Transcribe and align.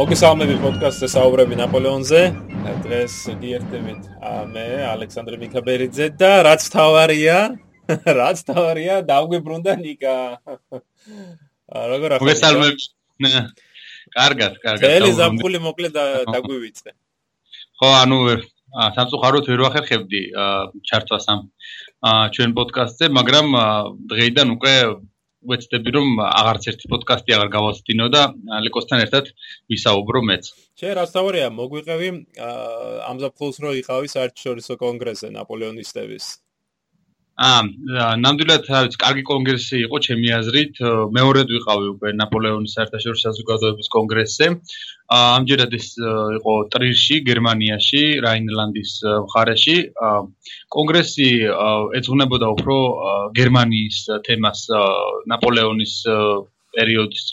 მოგესალმები 0.00 0.54
პოდკასტზე 0.62 1.08
საუბრები 1.12 1.56
ნაპოლეონზე. 1.60 2.20
დღეს 2.84 3.14
გიერთებით 3.40 4.06
მე 4.52 4.62
ალექსანდრე 4.88 5.36
მიქაბერიძე 5.42 6.06
და 6.22 6.30
რაც 6.46 6.64
თავარია, 6.72 7.34
რაც 8.20 8.40
თავარია 8.48 8.94
დაგვიბრუნდა 9.10 9.74
ნიკა. 9.82 10.14
როგორ 11.92 12.16
ახლა? 12.16 12.24
მოგესალმები. 12.24 12.88
კარგად, 14.16 14.56
კარგად. 14.64 14.88
ელი 14.88 15.12
ზაფხული 15.20 15.60
მოკლე 15.68 15.92
დაგვივიწე. 16.32 16.96
ხო, 17.76 17.92
ანუ 18.00 18.18
სამწუხაროდ 18.96 19.52
ვერ 19.52 19.64
ვახერხებდი 19.68 20.22
ჩართვას 20.88 21.28
ამ 21.28 21.44
ჩვენ 22.38 22.56
პოდკასტზე, 22.56 23.12
მაგრამ 23.20 23.52
დღეიდან 24.16 24.56
უკვე 24.56 24.74
ვეცდები 25.48 25.90
რომ 25.96 26.20
აღარც 26.26 26.68
ერთი 26.72 26.90
პოდკასტი 26.92 27.34
აღარ 27.36 27.50
გავასწინო 27.56 28.06
და 28.12 28.22
ლეკოსთან 28.66 29.04
ერთად 29.06 29.30
ვისაუბრო 29.72 30.20
მეც. 30.28 30.52
შე 30.76 30.90
რა 30.98 31.04
სწორია 31.08 31.48
მოგვიყევი 31.56 32.08
ამზაფხულს 33.08 33.56
რო 33.64 33.72
იყავი 33.80 34.12
საერთაშორისო 34.14 34.76
კონგრესზე 34.84 35.32
ნაპოლეონისტების. 35.36 36.24
აა 37.40 37.60
ნამდვილად 38.20 38.66
არის 38.78 38.98
კარგი 39.00 39.22
კონგრესი 39.24 39.78
იყო 39.86 39.98
ჩემი 40.06 40.28
აზრით. 40.38 40.80
მეორედ 41.16 41.48
ვიყავი 41.56 41.86
უკვე 41.94 42.12
ნაპოლეონის 42.20 42.74
საერთაშორისო 42.76 43.22
საზოგადოების 43.28 43.88
კონგრესზე. 43.96 44.46
ამჯერად 45.16 45.72
ეს 45.78 45.88
იყო 46.36 46.54
ტრირში 46.74 47.16
გერმანიაში 47.30 48.02
რაინლანდის 48.26 48.92
მხარეში. 49.24 49.76
კონგრესი 50.76 51.30
ეძღვნებოდა 51.98 52.46
უფრო 52.60 52.76
გერმანიის 53.40 53.98
თემას 54.28 54.60
ნაპოლეონის 55.32 55.94
პერიოდის 56.76 57.24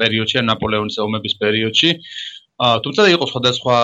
პერიოდში 0.00 0.42
ნაპოლეონის 0.48 0.96
ომების 1.04 1.34
პერიოდში 1.42 1.90
თუმცა 2.62 3.04
იყო 3.10 3.26
სხვადასხვა 3.26 3.76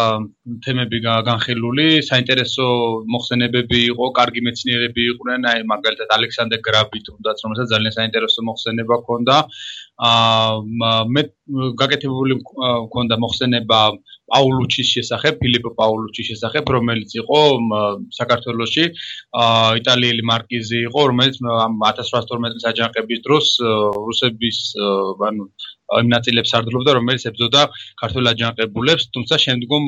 თემები 0.63 0.99
განხილული, 1.27 1.87
საინტერესო 2.09 2.67
მოხსენებები 3.11 3.79
იყო, 3.91 4.11
კარგი 4.19 4.43
მეცნიერები 4.47 5.07
იყვნენ, 5.13 5.47
აი 5.51 5.65
მაგალითად 5.73 6.13
ალექსანდრე 6.15 6.59
გრაბი 6.63 7.01
თუნდაც, 7.09 7.43
რომელსაც 7.43 7.73
ძალიან 7.75 7.95
საინტერესო 7.99 8.45
მოხსენება 8.47 8.95
ჰქონდა. 9.03 9.37
აა 9.99 11.01
მე 11.11 11.23
გაკეთებული 11.81 12.39
მქონდა 12.39 13.15
მოხსენება 13.19 13.81
პაულუჩის 14.31 14.89
შესახებ, 14.95 15.41
ფილიპო 15.43 15.71
პაულუჩის 15.75 16.29
შესახებ, 16.31 16.71
რომელიც 16.77 17.11
იყო 17.19 17.41
საქართველოსში 18.15 18.85
აა 19.43 19.75
იტალიელი 19.83 20.23
მარკიზი 20.31 20.79
იყო, 20.87 21.01
რომელიც 21.11 21.43
1812 21.43 22.55
წლის 22.55 22.69
აჯანყების 22.71 23.21
დროს 23.27 23.47
რუსების 24.07 24.59
ანუ 25.33 25.51
იმ 25.89 26.09
ნაწილებს 26.13 26.53
არდლობდა, 26.59 26.91
რომელიც 26.99 27.23
ებზოდა 27.31 27.63
ქართულ 28.01 28.25
აჯანყებულებს, 28.33 29.05
თუმცა 29.15 29.35
შემდგომ 29.45 29.85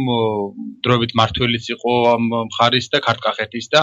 დროებით 0.84 1.12
მართველიც 1.20 1.65
იყო 1.77 1.93
ამ 2.15 2.23
მხარის 2.48 2.87
და 2.93 2.98
ქართკახეთის 3.05 3.67
და 3.75 3.81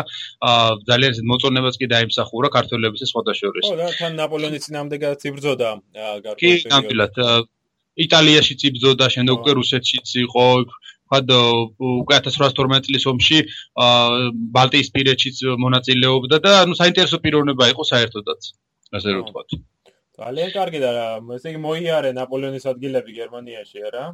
ძალიან 0.90 1.14
მოწონებაც 1.30 1.76
კი 1.78 1.86
დაიმსახურა 1.94 2.50
ქართველების 2.58 3.06
სხვადასხვა. 3.12 3.54
ხო, 3.62 3.76
და 3.78 3.88
თან 4.00 4.12
ნაპოლეონის 4.18 4.66
წინამდეგაც 4.66 5.20
იბრძოდა 5.30 5.70
გარკვეულ 6.26 6.42
პერიოდში. 6.42 6.66
კი, 6.66 6.74
ნამდვილად. 6.74 7.14
იტალიაში 7.98 8.54
წიბძოდა, 8.62 9.06
შემდეგ 9.10 9.34
უკვე 9.42 9.52
რუსეთშიც 9.58 10.08
იყო, 10.22 10.48
უკვე 11.08 12.16
1812 12.20 12.86
წლის 12.88 13.06
ომში 13.10 13.40
ბალტიისპირეთშიც 14.58 15.38
მონაწილეობდა 15.64 16.38
და 16.46 16.52
ანუ 16.66 16.78
საინტერესო 16.78 17.18
პიროვნება 17.24 17.72
იყო 17.74 17.84
საერთოდაც, 17.92 18.42
ასე 18.94 19.10
რომ 19.16 19.24
ვთქვათ. 19.26 19.50
ძალიან 20.18 20.50
კარგი 20.54 20.80
და 20.82 20.92
ესე 21.36 21.52
იგი 21.54 21.60
მოიარე 21.62 22.10
ნაპოლეონის 22.18 22.66
ადგილები 22.72 23.14
გერმანიაში 23.18 23.84
არა? 23.90 24.06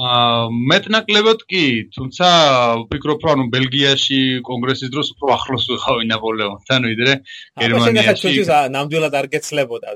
აა 0.00 0.44
მეტნაკლებად 0.70 1.42
კი, 1.50 1.64
თუმცა 1.92 2.28
ვფიქრობ 2.86 3.26
რომ 3.28 3.42
ბელგიაში 3.52 4.20
კონგრესის 4.46 4.92
დროს 4.94 5.10
უფრო 5.16 5.34
ახლოს 5.34 5.66
ვიყავი 5.72 6.08
ნაპოლეონთან 6.12 6.88
ვიდრე 6.90 7.12
გერმანიაში. 7.60 8.08
ეს 8.14 8.24
შეიძლება 8.24 8.58
ნამდვილად 8.76 9.14
არ 9.20 9.26
გეცლებოდა. 9.34 9.88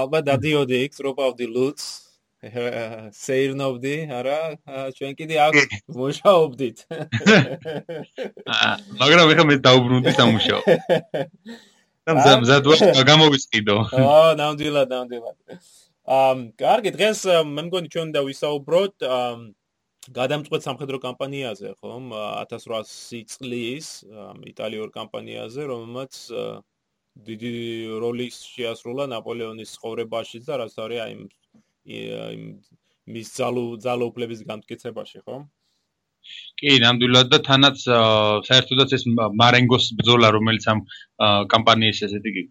ალბათ 0.00 0.22
დადიოდი 0.30 0.82
იქ 0.86 0.98
ტროპავდი 1.00 1.46
ლუტს. 1.56 1.86
სეირნობდი, 3.24 3.96
არა? 4.20 4.38
ჩვენ 4.96 5.12
კიდე 5.18 5.36
აქ 5.48 5.54
მუშაობდით. 5.98 6.78
აა 8.54 8.72
მაგრამ 9.00 9.32
ეხლა 9.32 9.44
მე 9.50 9.56
დაუბრუნდი 9.66 10.12
სამუშაო. 10.20 10.60
და 12.04 12.36
მზად 12.44 12.66
ვარ 12.68 13.06
გამოვისყიდო. 13.08 13.76
აა, 13.96 14.32
ნამდვილად, 14.36 14.88
ნამდვილად. 14.92 15.36
ამ, 16.04 16.38
კარგი, 16.60 16.90
დღეს 16.92 17.24
მე 17.48 17.62
მგონი 17.68 17.88
ჩვენ 17.94 18.08
და 18.12 18.20
ვისაუბროთ 18.28 19.06
ამ 19.08 19.54
გადამწყვეტ 20.12 20.66
სამხედრო 20.68 21.00
კამპანიაზე, 21.00 21.72
ხომ? 21.80 22.12
1800 22.44 23.24
წლის 23.32 23.88
იტალიურ 24.52 24.92
კამპანიაზე, 24.92 25.64
რომელმაც 25.64 26.12
დიდი 27.24 27.56
როლი 28.04 28.28
შეასრულა 28.36 29.08
ნაპოლეონის 29.14 29.74
ცხოვრებაში 29.78 30.44
და 30.44 30.60
რაც 30.60 30.74
არის 30.84 31.00
აი 31.08 31.12
იმ 31.88 32.44
მის 33.14 33.28
ძალო 33.38 33.64
ძალოუფლების 33.80 34.44
განმტკიცებაში, 34.44 35.24
ხომ? 35.24 35.48
კი, 36.60 36.76
ნამდვილად 36.84 37.32
და 37.32 37.38
თანაც 37.48 37.82
საერთოდაც 38.48 38.94
ეს 38.98 39.04
მარენგოს 39.40 39.90
ბრძოლა, 39.98 40.30
რომელიც 40.36 40.64
ამ 40.72 40.84
კამპანიის 41.54 42.02
ესეთი 42.08 42.46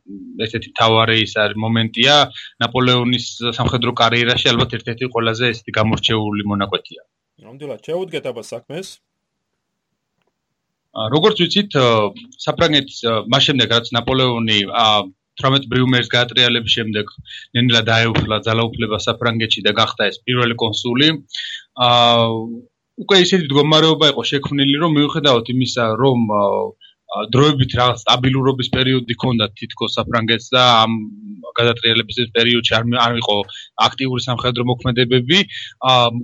ესეთი 0.48 0.74
თავარი 0.80 1.18
ის 1.24 1.34
არის 1.44 1.62
მომენტია 1.66 2.18
ნაპოლეონის 2.66 3.26
სამხედრო 3.60 3.96
კარიერაში 4.04 4.52
ალბათ 4.54 4.78
ერთ-ერთი 4.80 5.12
ყველაზე 5.16 5.50
ესეთი 5.56 5.78
გამორჩეული 5.80 6.44
მონაკვეთია. 6.54 7.02
ნამდვილად, 7.44 7.82
შეუდგეთ 7.90 8.30
აბა 8.32 8.44
საქმეს. 8.54 9.00
როგორც 10.94 11.40
ვიცით, 11.42 11.76
საფრანგეთის 12.46 12.98
მას 13.34 13.44
შემდეგ 13.50 13.72
რაც 13.74 13.88
ნაპოლეონი 13.98 14.60
18 15.42 15.66
ბრიუმერის 15.72 16.10
გაატრიალების 16.14 16.76
შემდეგ 16.78 17.14
ნენელა 17.58 17.82
დაეუფლა 17.90 18.38
ძალაუფლება 18.48 19.00
საფრანგეთში 19.06 19.64
და 19.66 19.74
გახდა 19.80 20.10
ეს 20.12 20.22
პირველი 20.28 20.56
კონსული. 20.64 21.08
აა 21.88 22.30
უკვე 23.02 23.18
ისეთი 23.24 23.46
მდგომარეობა 23.48 24.10
იყო 24.14 24.26
შექმნილი, 24.32 24.76
რომ 24.84 24.94
მიუხედავად 25.00 25.52
იმისა, 25.56 25.90
რომ 26.04 26.28
დროებით 27.34 27.72
რაღაც 27.80 28.04
სტაბილურობის 28.04 28.70
პერიოდი 28.74 29.14
ჰქონდა 29.18 29.46
თითქოს 29.60 29.98
საფრანგეთს 30.00 30.48
და 30.56 30.64
ამ 30.84 30.92
გადატრიალების 31.58 32.18
პერიოდში 32.34 32.74
არ 32.78 32.86
არ 33.06 33.18
იყო 33.22 33.36
აქტიური 33.88 34.22
სამხედრო 34.26 34.64
მოქმედებები, 34.72 35.38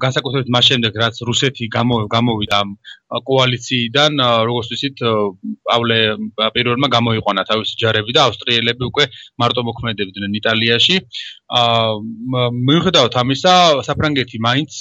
განსაკუთრებით 0.06 0.50
მას 0.56 0.66
შემდეგ, 0.70 0.92
რაც 1.04 1.16
რუსეთი 1.30 1.70
გამოვიდა 1.76 2.56
ამ 2.64 2.70
კოალიციიდან, 3.30 4.22
როგორც 4.50 4.68
ვთქვით, 4.70 4.98
პავლე 5.66 6.00
პირველმა 6.56 6.88
გამოიყვანა 6.94 7.42
თავისი 7.50 7.74
ჯარები 7.82 8.14
და 8.14 8.26
ავსტრიელები 8.30 8.84
უკვე 8.90 9.06
მარტო 9.42 9.62
მოქმედებდნენ 9.70 10.32
იტალიაში. 10.42 10.96
აა 11.50 12.50
მიუხედავად 12.70 13.14
ამისა, 13.22 13.54
საფრანგეთი 13.90 14.38
მაინც 14.46 14.72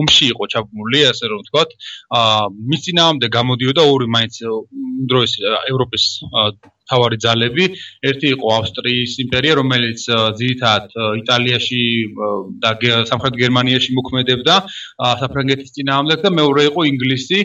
ომში 0.00 0.26
იყო 0.36 0.44
ჩაბმული, 0.52 1.00
ასე 1.08 1.24
რომ 1.32 1.38
ვთქვათ. 1.44 1.70
აა 2.20 2.42
მის 2.68 2.80
წინააღმდეგ 2.84 3.30
გამოდიოდა 3.38 3.82
ორი 3.88 4.06
მაინც 4.16 4.34
დროის 5.08 5.33
ევროპის 5.42 6.06
თავარი 6.90 7.16
ძალები. 7.24 7.64
ერთი 8.10 8.26
იყო 8.34 8.46
ავსტრიის 8.58 9.12
იმპერია, 9.24 9.52
რომელიც 9.60 10.00
ძირითადად 10.40 10.86
იტალიაში 11.22 11.82
და 12.64 12.70
სამხრეთ 13.10 13.34
გერმანიაში 13.44 13.90
მოქმედებდა 13.98 14.54
საფრანგეთის 15.22 15.74
წინააღმდეგ 15.76 16.18
და 16.24 16.30
მეორე 16.40 16.62
იყო 16.70 16.80
ინგლისი, 16.92 17.40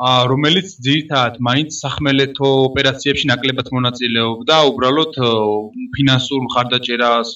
რომელიც 0.00 0.80
ძირითადად 0.80 1.36
მაინც 1.44 1.76
სახმელეთო 1.76 2.48
ოპერაციებში 2.72 3.28
ნაკლებად 3.28 3.68
მონაწილეობდა, 3.76 4.56
უბრალოდ 4.72 5.12
ფინანსურ 5.92 6.40
მხარდაჭერას 6.48 7.30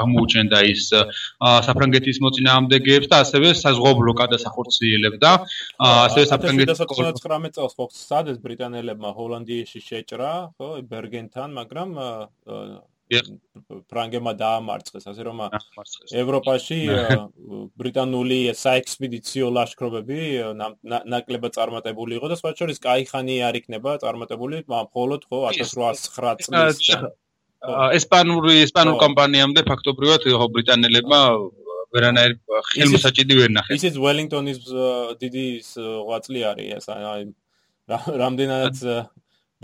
აღმოუჩენდა 0.00 0.58
ის 0.70 0.82
საფრანგეთის 1.66 2.22
მოწინააღმდეგეებს 2.22 3.10
და 3.10 3.16
ასევე 3.26 3.48
საზღვაო 3.58 3.94
ბლოკადას 3.98 4.46
ახორციელებდა. 4.46 5.30
ასევე 5.82 6.24
საფრანგეთის 6.30 6.78
19 6.86 7.58
წელს 7.58 7.74
ხო 7.74 7.86
სადეს 7.90 8.38
ბრიტანელებმა 8.38 9.10
ჰოლანდიაში 9.10 9.80
შეჭრა, 9.82 10.32
ხო, 10.54 10.70
ბერგენთან, 10.96 11.56
მაგრამ 11.60 11.96
ფრანგებმა 13.06 14.32
დაამარცხეს, 14.34 15.04
ასე 15.06 15.22
რომ 15.28 15.42
ევროპაში 16.22 16.78
ბრიტანული 17.78 18.38
საექსპედიციო 18.58 19.50
ლაშქრობები 19.54 20.18
ნაკლებად 21.14 21.54
წარმატებული 21.54 22.18
იყო 22.18 22.32
და 22.32 22.38
სხვა 22.40 22.52
შორის 22.58 22.82
კაიხანი 22.82 23.36
არ 23.46 23.60
იქნება 23.62 23.94
წარმატებული 24.02 24.64
მხოლოდ 24.66 25.28
ხო 25.30 25.38
1809 25.52 26.50
წლის 26.50 26.82
ესპანური 27.98 28.58
ესპანურ 28.66 28.98
კომპანიამდე 29.04 29.62
ფაქტობრივად 29.70 30.26
ხო 30.26 30.50
ბრიტანელებმა 30.58 31.20
ვერანაირ 31.94 32.34
ხელმოსაჭიდი 32.74 33.34
ვერ 33.38 33.50
ნახეს. 33.54 33.78
ისიც 33.78 33.94
ველინგტონის 34.02 34.58
დიდი 35.22 35.46
ღვაწლი 36.10 36.40
არის 36.50 36.68
ეს 36.78 36.86
აი 36.90 37.22
რამდენადაც 38.22 38.76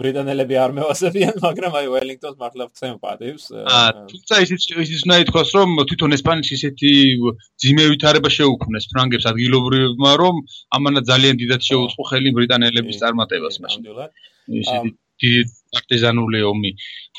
ბრიტანელები 0.00 0.56
არ 0.56 0.72
მევასებიან, 0.76 1.34
მაგრამ 1.44 1.74
აი 1.78 1.88
ველინგტონს 1.92 2.38
მართლა 2.40 2.64
ვცემ 2.70 2.96
პატივს. 3.02 3.44
აა, 3.60 3.90
თუმცა 4.12 4.34
ისიც 4.44 4.60
ისიც 4.84 5.00
უნდა 5.04 5.16
ითქვას, 5.24 5.50
რომ 5.58 5.68
თვითონ 5.90 6.16
ესპანეთის 6.16 6.56
ისეთი 6.56 6.92
ძიმე 7.60 7.84
ვითარება 7.92 8.30
შეუქმნეს 8.38 8.88
ფრანგებს 8.92 9.28
ადგილობრივმა, 9.32 10.12
რომ 10.22 10.34
ამანა 10.80 11.00
ძალიან 11.12 11.36
დიდად 11.44 11.62
შეუწყო 11.68 12.02
ხელი 12.08 12.30
ბრიტანელების 12.40 13.00
წარმატებას 13.04 13.56
მაშინ. 13.62 13.80
ისეთი 14.62 14.88
დიდი 14.88 15.01
პარტიზანული 15.72 16.40
ომი 16.44 16.70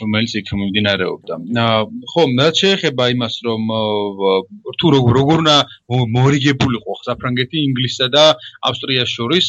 რომელიც 0.01 0.33
იქ 0.39 0.49
მიმდინარეობდა. 0.57 1.37
ხო, 2.11 2.23
რაც 2.39 2.61
შეეხება 2.63 3.07
იმას, 3.13 3.35
რომ 3.47 3.61
თუ 4.81 4.87
როგორ 4.95 5.11
როგორ 5.19 5.39
მორიგებულიყო 6.17 6.93
საფრანგეთი 7.07 7.57
ინგლისსა 7.69 8.07
და 8.13 8.25
ავსტრიას 8.69 9.09
შორის, 9.17 9.47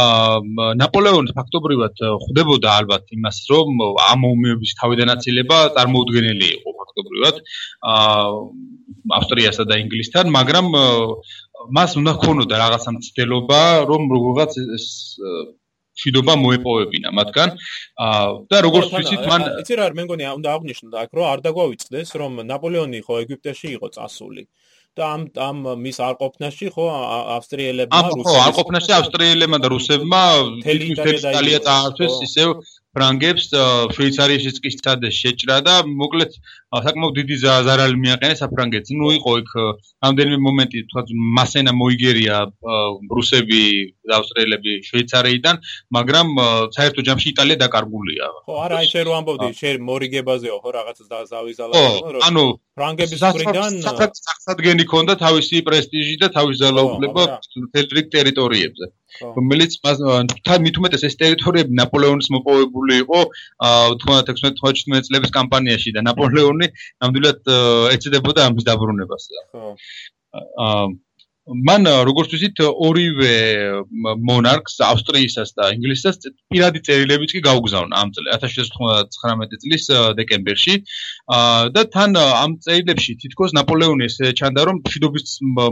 აა 0.00 0.74
ნაპოლეონი 0.82 1.36
ფაქტობრივად 1.38 1.94
ხვდებოდა 2.26 2.68
ალბათ 2.80 3.14
იმას, 3.18 3.38
რომ 3.54 3.68
ამ 4.10 4.20
ომების 4.32 4.74
თავიდანაცილება 4.82 5.58
წარმოუდგენელი 5.78 6.48
იყო 6.58 6.70
ფაქტობრივად 6.80 7.42
აა 7.94 8.26
ავსტრიასა 9.20 9.64
და 9.70 9.78
ინგლისთან, 9.84 10.30
მაგრამ 10.34 10.66
მას 11.76 11.90
უნდა 12.00 12.12
ქონოდა 12.24 12.56
რაღაცა 12.56 12.90
მცდელობა, 12.96 13.60
რომ 13.90 14.02
როგორღაც 14.14 14.52
შვიდობა 16.00 16.34
მოეპოვებინა 16.44 17.10
მათგან. 17.18 17.48
და 18.50 18.56
როგორც 18.66 18.88
ვიცით 18.96 19.22
მან 19.30 19.42
იცი 19.62 19.74
რა 19.80 19.86
მე 19.98 20.02
მგონი 20.08 20.24
უნდა 20.40 20.48
აღნიშნო 20.56 20.96
აქ 21.04 21.10
რომ 21.16 21.26
არ 21.32 21.40
დაგვავიწყდეს 21.46 22.08
რომ 22.20 22.32
ნაპოლეონი 22.50 23.00
ხო 23.06 23.14
ეგვიპტეში 23.24 23.68
იყო 23.76 23.88
წასული. 23.96 24.44
და 24.98 25.06
ამ 25.06 25.22
ამ 25.38 25.58
მის 25.78 25.98
არყოფნაში 26.02 26.66
ხო 26.74 26.84
ავსტრიელებმა 27.38 28.00
რუსებმა 28.10 28.26
ხო 28.26 28.38
არყოფნაში 28.50 28.90
ავსტრიელებმა 28.98 29.58
და 29.62 29.68
რუსებმა 29.70 30.22
თელი 30.66 30.86
იტალია 30.94 31.60
დაარქვეს 31.68 32.16
ისევ 32.26 32.48
ფრანგებს 32.96 33.44
შვეიცარიაში 33.94 34.50
წკისცადეს 34.56 35.14
შეჭრა 35.22 35.58
და 35.66 35.74
მოკლედ 35.86 36.32
საკმაოდ 36.70 37.14
დიდი 37.18 37.36
ზარალი 37.42 37.96
მიაყენეს 38.02 38.42
საფრანგეთს. 38.42 38.90
ნუ 38.98 39.08
იყო 39.18 39.32
იქ 39.42 39.50
რამდენიმე 40.06 40.38
მომენტი 40.46 40.78
თქვა 40.90 41.02
მასენა 41.38 41.72
მოიგერია 41.80 42.36
რუსები 43.14 43.62
და 44.10 44.12
ავსტრიელები 44.18 44.72
შვეიცარიიდან, 44.90 45.56
მაგრამ 45.96 46.28
საერთო 46.76 47.00
ჯამში 47.06 47.28
იტალია 47.34 47.58
დაკარგულია. 47.62 48.26
ხო, 48.46 48.54
არა, 48.66 48.74
აი 48.82 48.86
შენ 48.90 49.04
რო 49.06 49.12
ამბობდი, 49.20 49.48
შენ 49.60 49.76
მორიგებაზეო, 49.90 50.56
ხო, 50.62 50.70
რაღაცა 50.78 51.04
დავიზალა, 51.34 51.74
რომ 52.14 52.22
ანუ 52.26 52.44
ფრანგების 52.78 53.20
მხრიდან 53.22 53.72
საფრანგეთს 53.86 54.86
ჰქონდა 54.90 55.14
თავისი 55.26 55.56
პრესტიჟი 55.68 56.16
და 56.22 56.28
თავისი 56.38 56.58
ძალაუფლება 56.64 57.22
მთელ 57.66 57.86
რიგ 57.96 58.06
ტერიტორიებზე. 58.16 58.86
რომელიც 59.22 59.76
თან 60.46 60.64
მით 60.66 60.80
უმეტეს 60.80 61.06
ეს 61.08 61.18
ტერიტორიები 61.22 61.76
ნაპოლეონის 61.80 62.30
მოპოვებული 62.36 63.00
იყო 63.04 63.20
1916-17 64.06 65.10
წლების 65.10 65.34
კამპანიაში 65.38 65.94
და 65.96 66.06
ნაპოლეონი 66.08 66.70
ნამდვილად 66.70 67.52
ეცდებოდა 67.96 68.48
ამის 68.50 68.66
დაბრუნებას. 68.70 69.30
ხო. 69.52 69.76
აა 70.66 70.84
მან 71.50 71.88
როგორც 72.06 72.30
ვთქვით 72.30 72.60
ორივე 72.62 73.34
მონარქს 74.22 74.76
ავსტრიისას 74.86 75.50
და 75.58 75.70
ინგლისის 75.74 76.28
პირადი 76.52 76.82
წერილებიც 76.86 77.34
კი 77.34 77.40
გაუგზავნა 77.46 77.98
ამ 77.98 78.12
წელს 78.14 78.30
1719 78.38 79.58
წლის 79.64 79.86
დეკემბერში. 80.18 80.74
და 81.74 81.82
თან 81.94 82.14
ამ 82.22 82.54
წერილებში 82.62 83.16
თითქოს 83.22 83.54
ნაპოლეონი 83.58 84.06
ეს 84.06 84.16
ჩანდა 84.38 84.62
რომ 84.70 84.78
მშვიდობის 84.84 85.26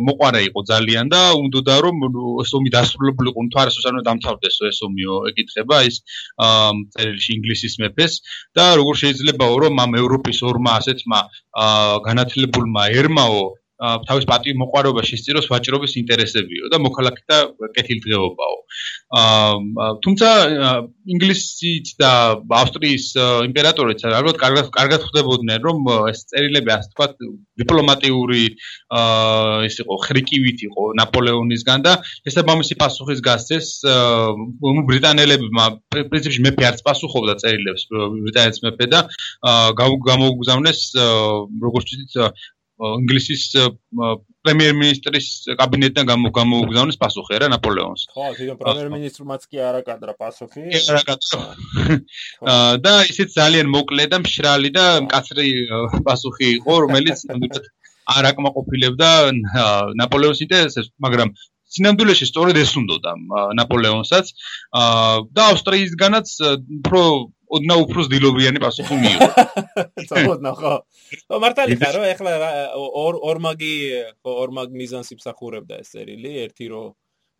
მოყარე 0.09 0.43
იყო 0.51 0.61
ძალიან 0.73 1.07
და 1.15 1.23
უნდოდა 1.39 1.77
რომ 1.87 1.97
ეს 2.43 2.51
ომი 2.59 2.75
დასრულებულიყო 2.75 3.47
თვარესოს 3.55 3.87
არ 3.87 3.95
უნდა 3.99 4.07
დამთავრდეს 4.11 4.57
ეს 4.73 4.79
ომიო 4.83 5.15
ეკითხება 5.31 5.79
ის 5.87 6.03
წერილში 6.99 7.31
ინგლისის 7.39 7.79
მეფეს. 7.79 8.13
და 8.59 8.75
როგორ 8.83 8.95
შეიძლებაო 8.99 9.55
რომ 9.63 9.75
ამ 9.79 9.93
ევროპის 10.03 10.43
ორმა 10.43 10.71
ასეთმა 10.83 11.21
განათლებულმა 12.09 12.83
ერმაო 12.99 13.43
თავის 13.79 14.27
პატივ 14.27 14.59
მოყარებაში 14.59 15.19
სწიროს 15.21 15.47
ვაჭრობის 15.53 15.93
ინტერესებიო 16.03 16.71
და 16.73 16.79
მოქალაქეთა 16.83 17.39
კეთილდღეობაო. 17.79 18.57
აა 19.19 19.87
თუმცა 20.05 20.29
ინგლისიც 21.15 21.87
და 22.03 22.11
ავსტრიის 22.59 23.07
იმპერატორიც 23.49 24.03
ალბათ 24.05 24.37
კარგად 24.43 24.67
კარგად 24.75 25.01
ხვდებოდნენ 25.07 25.61
რომ 25.65 25.79
ეს 26.11 26.27
წერილები 26.29 26.75
ასე 26.75 26.91
თქვა 26.93 27.07
დიპლომატიური 27.63 28.45
აა 28.99 29.63
ის 29.71 29.77
იყო 29.81 29.95
ხრიკივით 30.05 30.59
იყო 30.69 30.85
ნაპოლეონისგან 31.01 31.87
და 31.87 31.93
შესაბამისი 32.27 32.75
პასუხის 32.83 33.25
გასცეს 33.31 33.69
ბრიტანელებმა 34.91 35.67
პრინციპში 35.95 36.45
მეფე 36.51 36.69
არც 36.69 36.85
პასუხობდა 36.85 37.39
წერილებს 37.47 37.89
ბრიტანეთის 37.95 38.63
მეფე 38.67 38.87
და 38.93 39.01
გამოუგზავნეს 39.81 40.81
როგორც 40.99 41.97
ვთქვით 41.97 42.45
ინგლისის 42.79 43.45
პრემიერ-მინისტრის 44.47 45.29
კაბინეტიდან 45.59 46.07
გამოუგზავნეს 46.39 46.99
პასუხი 47.03 47.41
რა 47.43 47.49
ნაპოლეონს. 47.55 48.05
ხო, 48.15 48.29
თვითონ 48.39 48.59
პრემიერ-მინისტრმაც 48.63 49.43
კი 49.51 49.63
არა 49.67 49.83
კადრა 49.89 50.15
პასუხი. 50.23 50.63
არა 50.79 51.03
კადრა. 51.09 51.41
და 52.87 52.95
ისიც 53.11 53.35
ძალიან 53.35 53.69
მოკლე 53.75 54.07
და 54.15 54.23
მშრალი 54.23 54.71
და 54.79 54.87
მკაცრი 55.09 55.49
პასუხი 56.07 56.49
იყო, 56.63 56.75
რომელიც 56.87 57.27
არ 58.09 58.25
აკმაყოფილებდა 58.33 59.11
ნაპოლეონის 59.99 60.45
ინტერესებს, 60.47 60.95
მაგრამ 61.03 61.35
სინამდვილეში 61.69 62.27
სწორედ 62.31 62.57
ეს 62.63 62.73
უნდოდა 62.81 63.13
ნაპოლეონსაც 63.59 64.31
და 65.37 65.43
ავსტრიისგანაც 65.53 66.31
უფრო 66.79 67.03
ოდნა 67.56 67.75
უფრო 67.85 68.05
ძილობიანი 68.12 68.62
პასუხი 68.62 68.97
მიიღო. 69.03 69.29
წავოდნა 70.11 70.53
ხო. 70.61 70.75
ხო 71.29 71.41
მართალი 71.45 71.77
ხარ 71.81 71.95
რომ 71.99 72.06
ეხლა 72.12 72.33
ორ 72.77 73.21
ორმაგი 73.33 73.75
ორმაგ 74.35 74.69
მიზანს 74.81 75.12
იმსახურებდა 75.17 75.81
ეს 75.83 75.95
წერილი, 75.95 76.33
ერთი 76.45 76.67
რომ 76.75 76.89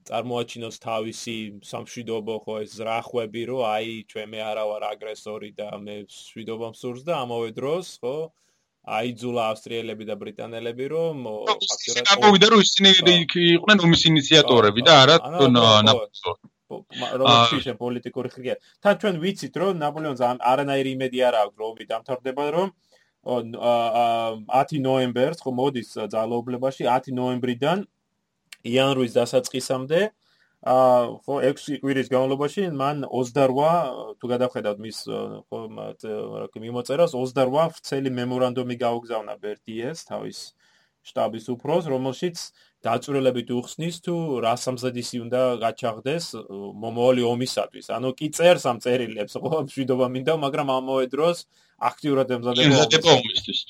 წარმოაჩინოს 0.09 0.77
თავისი 0.83 1.37
სამშვიდობო 1.69 2.37
ხო 2.45 2.55
ეს 2.65 2.75
ზრახვები 2.81 3.43
რომ 3.51 3.63
აი 3.69 3.95
ჩვენ 4.13 4.29
მე 4.33 4.41
არა 4.51 4.65
ვარ 4.71 4.85
აგრესორი 4.93 5.51
და 5.59 5.69
მე 5.85 5.97
შვიდობა 6.17 6.69
მსურს 6.75 7.03
და 7.09 7.19
ამავე 7.25 7.51
დროს 7.59 7.91
ხო 8.03 8.17
აიძულა 8.99 9.43
ავსტრიელები 9.53 10.05
და 10.09 10.15
ბრიტანელები 10.23 10.87
რომ 10.95 11.25
ფაქტურად 11.49 12.09
გამოვიდა 12.13 12.47
რომ 12.55 12.63
ისინი 12.65 12.93
იყვნენ 13.57 13.85
ომის 13.89 14.05
ინიციატორები 14.13 14.87
და 14.89 14.95
არა 15.03 15.17
ნაპოლეონი 15.35 16.58
რომელიც 16.69 17.53
ისე 17.61 17.75
პოლიტიკური 17.81 18.29
ხრია. 18.35 18.55
თან 18.83 18.95
ჩვენ 19.01 19.15
ვიცით 19.25 19.55
რომ 19.61 19.81
ნაპოლეონს 19.83 20.23
არანაირი 20.53 20.91
იმედი 20.99 21.19
არ 21.29 21.35
აქვს 21.43 21.57
რომ 21.63 21.75
დამთავრდება 21.93 22.45
რომ 22.57 22.69
10 23.29 24.79
ნოემბერს 24.81 25.43
ხო 25.43 25.53
მოდის 25.53 25.91
ძალაუფლებაში 26.15 26.87
10 26.89 27.13
ნოემბრიდან 27.19 27.85
იანვრის 28.73 29.13
დასაწყისამდე 29.19 30.01
აა 30.69 31.03
ხო 31.27 31.35
6 31.47 31.83
კვირის 31.83 32.09
განმავლობაში 32.13 32.63
მან 32.79 33.05
28 33.11 34.17
თუ 34.23 34.27
გადავხედავთ 34.33 34.79
მის 34.87 34.99
ხო 35.51 35.59
მიმოწერას 36.65 37.13
28 37.15 37.75
ვრცელი 37.75 38.11
მემორანდუმი 38.21 38.77
გაუგზავნა 38.81 39.35
ბერტიეს 39.43 40.07
თავის 40.09 40.39
შტაბის 41.09 41.47
უფროს 41.55 41.85
რომელშიც 41.91 42.39
დაწურელებით 42.87 43.49
უხსნის 43.59 43.97
თუ 44.07 44.15
რა 44.45 44.53
სამზადისი 44.63 45.17
უნდა 45.25 45.41
გაჩაღდეს 45.63 46.27
მომავალი 46.83 47.23
ომისათვის. 47.27 47.87
ანუ 47.97 48.13
კი 48.19 48.29
წერს 48.39 48.65
ამ 48.71 48.79
წერილებს, 48.85 49.35
ხო, 49.35 49.65
მშვიდობა 49.67 50.07
მინდა, 50.15 50.35
მაგრამ 50.47 50.69
ამავე 50.79 51.07
დროს 51.11 51.43
აქტიურად 51.91 52.29
ემზადება 52.39 53.11
ომისთვის. 53.19 53.61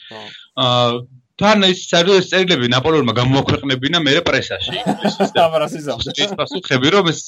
აა 0.61 0.93
თან 1.39 1.67
ის 1.71 1.85
წერილები 1.91 2.71
ნაპოლეონმა 2.73 3.15
გამოაქვეყნებინა 3.19 3.99
მე 4.03 4.15
პრესაში. 4.27 4.75
ამარასიზამს 5.47 6.11
ის 6.11 6.33
პასუხები 6.39 6.93
რომ 6.95 7.11
ეს 7.13 7.21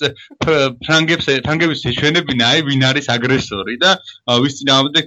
ფრანგებს 0.83 1.31
ფრანგების 1.47 1.85
ეშვენებინა 1.93 2.49
აი 2.55 2.65
ვინ 2.67 2.83
არის 2.91 3.07
აგრესორი 3.15 3.77
და 3.83 3.95
ვის 4.43 4.59
წინააღმდეგ 4.61 5.07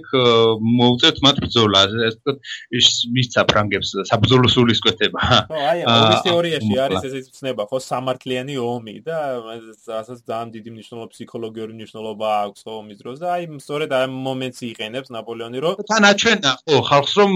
მოუწევთ 0.80 1.18
მათ 1.26 1.36
ბრძოლა. 1.44 1.82
ეს 2.08 2.16
თქო 2.20 2.32
ის 2.80 2.88
მისცა 3.14 3.44
ფრანგებს 3.50 3.88
საბრძოლო 4.08 4.48
სულისკვეთება 4.54 5.20
ხო 5.20 5.60
აი 5.68 5.84
ომის 5.94 6.24
თეორიაში 6.24 6.74
არის 6.84 7.04
ეს 7.20 7.26
ცნება 7.38 7.66
ხო 7.68 7.78
სამართლიანი 7.84 8.56
ომი 8.56 8.96
და 9.04 9.18
ასაც 10.00 10.18
ძალიან 10.24 10.48
დიდი 10.56 10.70
მნიშვნელობა 10.74 11.06
ფსიქოლოგიური 11.12 11.72
მნიშვნელობა 11.76 12.28
აქვს 12.44 12.62
ომის 12.78 12.98
დროს 13.04 13.16
და 13.22 13.28
აი 13.36 13.44
სწორედ 13.64 13.90
აი 13.98 14.06
მომენტს 14.28 14.60
იყენებს 14.70 15.12
ნაპოლეონი 15.16 15.58
რომ 15.64 15.84
თან 15.92 16.08
აჩვენა 16.10 16.52
ხო 16.64 16.82
ხალხს 16.88 17.14
რომ 17.20 17.30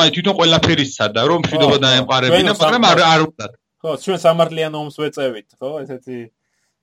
აი 0.00 0.10
თვითონ 0.16 0.34
ყველაფერი 0.40 0.86
სცადა 1.10 1.22
რომ 1.26 1.40
მშვიდობა 1.44 1.78
დაემყარებინა, 1.84 2.52
მაგრამ 2.54 2.84
არ 2.90 3.00
არ 3.10 3.20
უნდა. 3.26 3.46
ხო, 3.82 3.90
ჩვენ 4.04 4.18
სამართლიან 4.24 4.72
ომს 4.80 4.96
ვეწევით, 5.00 5.48
ხო, 5.58 5.70
ესეთი 5.82 6.18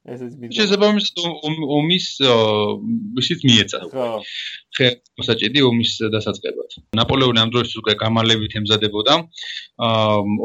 ესეც 0.08 0.34
მინდა. 0.40 0.56
შესაბამისად 0.58 1.16
ომის 1.78 2.08
ისიც 3.22 3.40
მიეცა. 3.48 3.80
ხო. 3.92 4.08
ხე 4.78 4.88
მოსაჭიდი 5.20 5.62
ომის 5.68 5.92
დასაწყებად. 6.14 6.70
ნაპოლეონი 7.00 7.40
ამ 7.44 7.50
დროს 7.54 7.74
უკვე 7.82 7.94
გამალებით 8.04 8.54
ემზადებოდა 8.62 9.14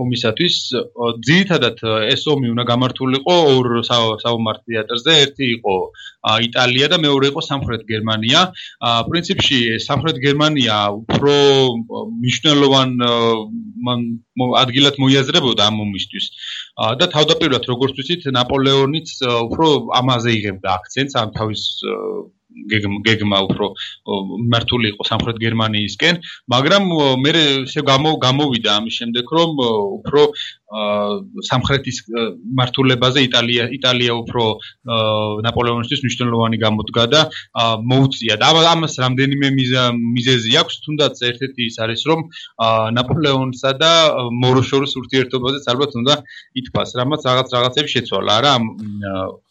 ომისათვის. 0.02 0.56
ძირითადად 1.28 1.76
ეს 2.12 2.22
ომი 2.32 2.46
უნდა 2.54 2.64
გამართულიყო 2.72 3.34
ორ 3.54 3.66
საომარ 3.86 4.56
თეატრზე. 4.66 5.12
ერთი 5.24 5.46
იყო 5.56 5.76
იტალია 6.48 6.86
და 6.92 6.96
მეორე 7.06 7.26
იყო 7.32 7.40
სამხრეთ 7.50 7.82
გერმანია. 7.92 8.40
პრინციპში 9.08 9.58
სამხრეთ 9.88 10.16
გერმანია 10.26 10.76
უფრო 11.02 11.34
მნიშვნელოვან 12.22 12.90
ადგილად 14.62 14.96
მოიაზრებოდა 15.02 15.62
ამ 15.68 15.76
ომისთვის. 15.86 16.24
და 17.00 17.06
თავდაპირველად 17.12 17.66
როგორც 17.68 17.98
ვთქვით, 17.98 18.28
ნაპოლეონიც 18.36 19.10
უფრო 19.28 19.66
ამაზე 19.98 20.30
იღებდა 20.38 20.68
აქცენტს 20.78 21.18
ამ 21.22 21.34
თავის 21.36 21.62
გეგმა 23.06 23.38
უფრო 23.48 23.66
მართული 24.52 24.92
იყო 24.92 25.06
სამხრეთ 25.08 25.38
გერმანიისკენ, 25.40 26.18
მაგრამ 26.52 26.88
მე 27.24 27.32
შე 27.72 27.84
გამოვიდა 27.88 28.70
ამის 28.76 28.98
შემდეგ 29.00 29.32
რომ 29.36 29.50
უფრო 29.98 30.22
სამხრეთის 30.72 31.98
მართულებაზე 32.58 33.24
იტალია 33.28 33.64
იტალია 33.76 34.12
უფრო 34.22 34.44
ნაპოლეონისთვის 35.46 36.02
მნიშვნელოვანი 36.04 36.58
გამოდგა 36.64 37.04
და 37.12 37.20
მოუწია 37.92 38.36
და 38.40 38.48
ამას 38.72 38.94
რამდენიმე 39.04 39.48
მიზეზი 39.52 40.52
აქვს. 40.62 40.74
თუნდაც 40.86 41.14
ერთ-ერთი 41.28 41.62
ის 41.68 41.76
არის 41.84 42.02
რომ 42.08 42.20
ნაპოლეონსა 42.96 43.70
და 43.82 43.92
მოროშორის 44.44 44.92
ურთიერთობაზეც 45.02 45.64
ალბათ 45.72 45.92
უნდა 46.00 46.14
ითქვას 46.62 46.90
რამაც 47.00 47.20
რაღაც 47.28 47.48
რაღაცები 47.56 47.88
შეცვალა. 47.94 48.34
რა 48.46 48.54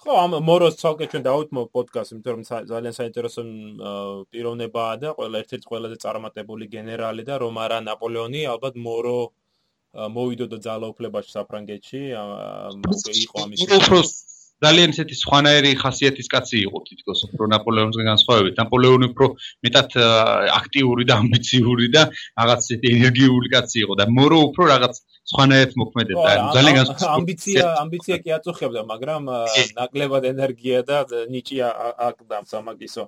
ხო 0.01 0.13
ამ 0.25 0.31
მოროს 0.41 0.75
ცალკე 0.81 1.05
ჩვენ 1.11 1.23
დავუთმო 1.29 1.61
პოდკასტს 1.75 2.13
იმიტომ 2.17 2.33
რომ 2.33 2.43
ძალიან 2.71 2.93
საინტერესო 2.97 3.41
პიროვნებაა 4.33 4.93
და 5.01 5.09
ყველა 5.17 5.37
ერთ-ერთი 5.43 5.65
ყველაზე 5.71 5.95
წარმატებული 6.01 6.65
გენერალი 6.75 7.23
და 7.29 7.37
რომ 7.45 7.55
არა 7.65 7.77
ნაპოლეონი 7.85 8.41
ალბათ 8.53 8.75
მორო 8.87 9.17
მოვიდო 9.91 10.45
და 10.51 10.57
ძალაუფლებაში 10.67 11.31
საფრანგეთში 11.35 12.03
იყო 13.27 13.45
ამის 13.45 14.31
ძალიან 14.61 14.91
ისეთი 14.93 15.15
სხვანაირი 15.17 15.71
ხასიათის 15.81 16.27
კაცი 16.29 16.57
იყო 16.69 16.79
თითქოს 16.85 17.21
უფრო 17.27 17.47
ნაპოლეონისგან 17.53 18.07
განსხვავებით. 18.11 18.53
ნაპოლეონი 18.61 19.05
უფრო 19.09 19.27
მეტად 19.65 19.89
აქტიური 20.53 21.03
და 21.09 21.13
ამბიციური 21.21 21.87
და 21.95 22.03
რაღაც 22.13 22.59
ისეთი 22.69 22.87
ენერგიული 22.97 23.47
კაცი 23.55 23.77
იყო 23.85 23.93
და 24.01 24.05
მორო 24.17 24.37
უფრო 24.47 24.63
რაღაც 24.73 24.93
სხვანაირად 25.31 25.73
მოქმედებდა. 25.81 26.29
ძალიან 26.55 26.75
განსხვავებული 26.77 27.17
ამბიცია, 27.17 27.61
ამბიცია 27.83 28.15
კი 28.21 28.29
აწუხებდა, 28.37 28.81
მაგრამ 28.93 29.23
ნაკლებად 29.81 30.23
ენერგია 30.33 30.77
და 30.85 30.97
ნიჭი 31.33 31.57
აკდა 32.09 32.37
სამაგისო. 32.53 33.03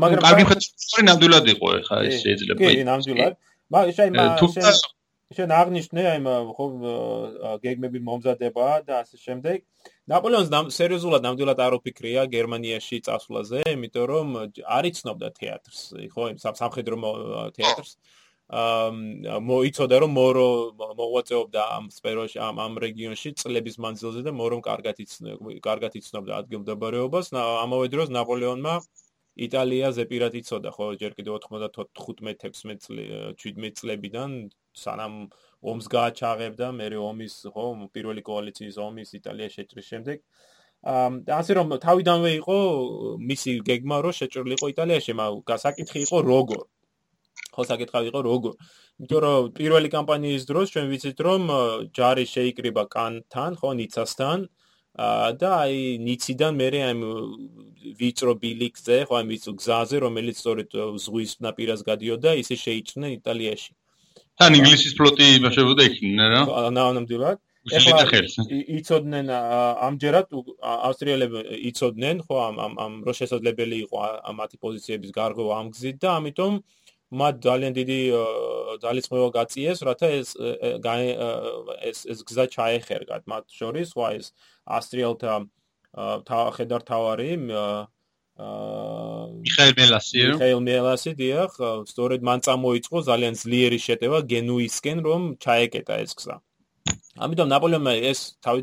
მაგრამ 0.00 0.20
კარგი 0.24 0.44
ხეთური 0.48 1.02
ნამდვილად 1.10 1.46
იყო 1.54 1.68
ხა 1.88 1.96
ეს 2.08 2.16
შეიძლება. 2.24 2.58
კი, 2.64 2.84
ნამდვილად. 2.88 3.32
მაგრამ 3.68 3.92
შეიძლება 4.00 4.99
შენ 5.30 5.52
აღნიშნე 5.54 6.04
აი 6.10 6.20
ხო 6.58 6.64
გეგმები 7.62 8.00
მომზადება 8.06 8.68
და 8.86 8.94
ასე 9.04 9.18
შემდეგ. 9.24 9.58
ნაპოლეონს 10.10 10.50
სერიოზულად 10.74 11.22
ნამდვილად 11.26 11.60
არ 11.66 11.76
უფიქრია 11.78 12.24
გერმანიაში 12.32 12.98
წასვლაზე, 13.06 13.60
იმიტომ 13.74 14.06
რომ 14.10 14.26
არ 14.78 14.84
იცნობდა 14.90 15.28
თეატრს, 15.38 15.80
ხო, 16.14 16.24
სამხედრო 16.42 16.96
თეატრს. 17.54 17.92
აა 18.50 19.38
მოიცოდა 19.46 19.96
რომ 20.02 20.10
მორო 20.18 20.46
მოღვაწეობდა 20.98 21.60
ამ 21.78 21.84
სფეროში 21.94 22.38
ამ 22.42 22.56
ამ 22.66 22.72
რეგიონში 22.82 23.30
წლების 23.38 23.76
მანძილზე 23.84 24.26
და 24.26 24.32
მორომ 24.34 24.60
კარგად 24.66 24.98
იცნობდა 25.04 25.60
კარგად 25.62 25.92
იცნობდა 26.00 26.32
ადგილმდებარეობას. 26.42 27.30
ამავე 27.38 27.86
დროს 27.94 28.10
ნაპოლეონმა 28.10 28.74
იტალიაზე 29.46 30.02
პირად 30.10 30.34
იცოდა 30.42 30.70
ხო 30.74 30.86
ჯერ 30.98 31.14
კიდევ 31.14 31.38
95-16 31.46 32.82
წელი 32.82 33.04
17 33.38 33.78
წლებიდან 33.78 34.50
სანამ 34.76 35.14
ომს 35.60 35.86
გააჩაღებდა 35.94 36.68
მე 36.78 36.86
ომის 37.10 37.34
ხო 37.54 37.64
პირველი 37.94 38.22
კოალიციის 38.30 38.76
ომის 38.86 39.14
იტალიაში 39.20 39.56
შეჭრის 39.60 39.86
შემდეგ. 39.92 40.18
აა 40.80 41.36
ასე 41.40 41.52
რომ 41.58 41.76
თავიდანვე 41.84 42.30
იყო 42.40 42.58
მისი 43.30 43.50
გეგმა 43.68 43.96
რომ 44.04 44.14
შეჭრილიყო 44.20 44.66
იტალიაში 44.74 45.12
მაგრამ 45.20 45.42
გასაკითხი 45.50 46.00
იყო 46.06 46.18
როგორ? 46.32 46.62
ხო 47.54 47.62
საკითხი 47.70 48.06
იყო 48.10 48.20
როგორ? 48.30 48.54
იმიტომ 49.00 49.20
რომ 49.24 49.50
პირველი 49.58 49.88
კამპანიის 49.96 50.42
დროს 50.50 50.72
ჩვენ 50.72 50.86
ვიცით 50.92 51.18
რომ 51.26 51.42
ჯარი 51.98 52.24
შეიკრიბა 52.34 52.84
კანთან 52.96 53.52
ხო 53.60 53.70
ნიცასთან 53.80 54.38
და 55.40 55.50
აი 55.64 55.76
ნიციდან 56.06 56.52
მე 56.60 56.68
ამ 56.90 57.00
ვიწრო 58.00 58.32
ბილიქზე 58.42 58.96
ხო 59.08 59.14
ამ 59.20 59.26
ვიწრო 59.32 59.52
გზაზე 59.60 59.96
რომელიც 60.04 60.36
სწორედ 60.40 60.68
ზღვის 61.04 61.32
ნაპირას 61.46 61.80
გადიოდა 61.90 62.30
ისე 62.42 62.56
შეიჭრნენ 62.64 63.12
იტალიაში 63.20 63.72
თან 64.40 64.56
ინგლისის 64.56 64.96
ფლოტი 64.98 65.26
იმაშებოდა 65.38 65.86
იქნა 65.90 66.26
რა? 66.32 66.42
ნამდვილად 66.76 67.38
ეხლა 67.76 68.04
იცოდნენ 68.80 69.26
ამჯერად 69.30 70.30
ავსტრიელები 70.64 71.42
იცოდნენ 71.70 72.22
ხო 72.24 72.36
ამ 72.48 72.56
ამ 72.66 72.72
ამ 72.84 72.92
რო 73.04 73.12
შესაძლებელი 73.20 73.80
იყო 73.84 74.04
ამათი 74.32 74.56
პოზიციების 74.64 75.12
გარღვევა 75.12 75.58
ამ 75.60 75.68
გზით 75.76 75.98
და 76.00 76.14
ამიტომ 76.20 76.56
მათ 77.20 77.34
ძალიან 77.44 77.72
დიდი 77.76 77.98
ძალისხმევა 78.80 79.28
გაწიეს 79.36 79.78
რათა 79.86 80.08
ეს 80.18 80.28
ეს 81.90 81.98
ეს 82.14 82.18
გზა 82.24 82.44
ჩაეხერგათ. 82.54 83.22
მათ 83.28 83.44
შორის 83.60 83.92
ხო 83.92 84.08
ეს 84.16 84.32
ავსტრიელთა 84.64 85.32
ხედარ 86.56 86.82
თავარი 86.86 87.30
მიხაილ 88.40 89.74
მელასი 89.80 90.20
მიხაილ 90.32 90.60
მელასი 90.68 91.12
დიახ 91.20 91.56
სწორედ 91.90 92.20
მან 92.28 92.44
წამოიწყო 92.46 93.02
ძალიან 93.10 93.34
ძლიერი 93.42 93.78
შეტევა 93.86 94.20
გენუისკენ 94.32 94.98
რომ 95.06 95.22
ჩაეკეტა 95.44 95.94
ეს 96.04 96.12
გზა. 96.20 96.36
ამიტომ 97.24 97.48
ნაპოლეონმა 97.52 97.92
ეს 98.10 98.20
თავი 98.44 98.62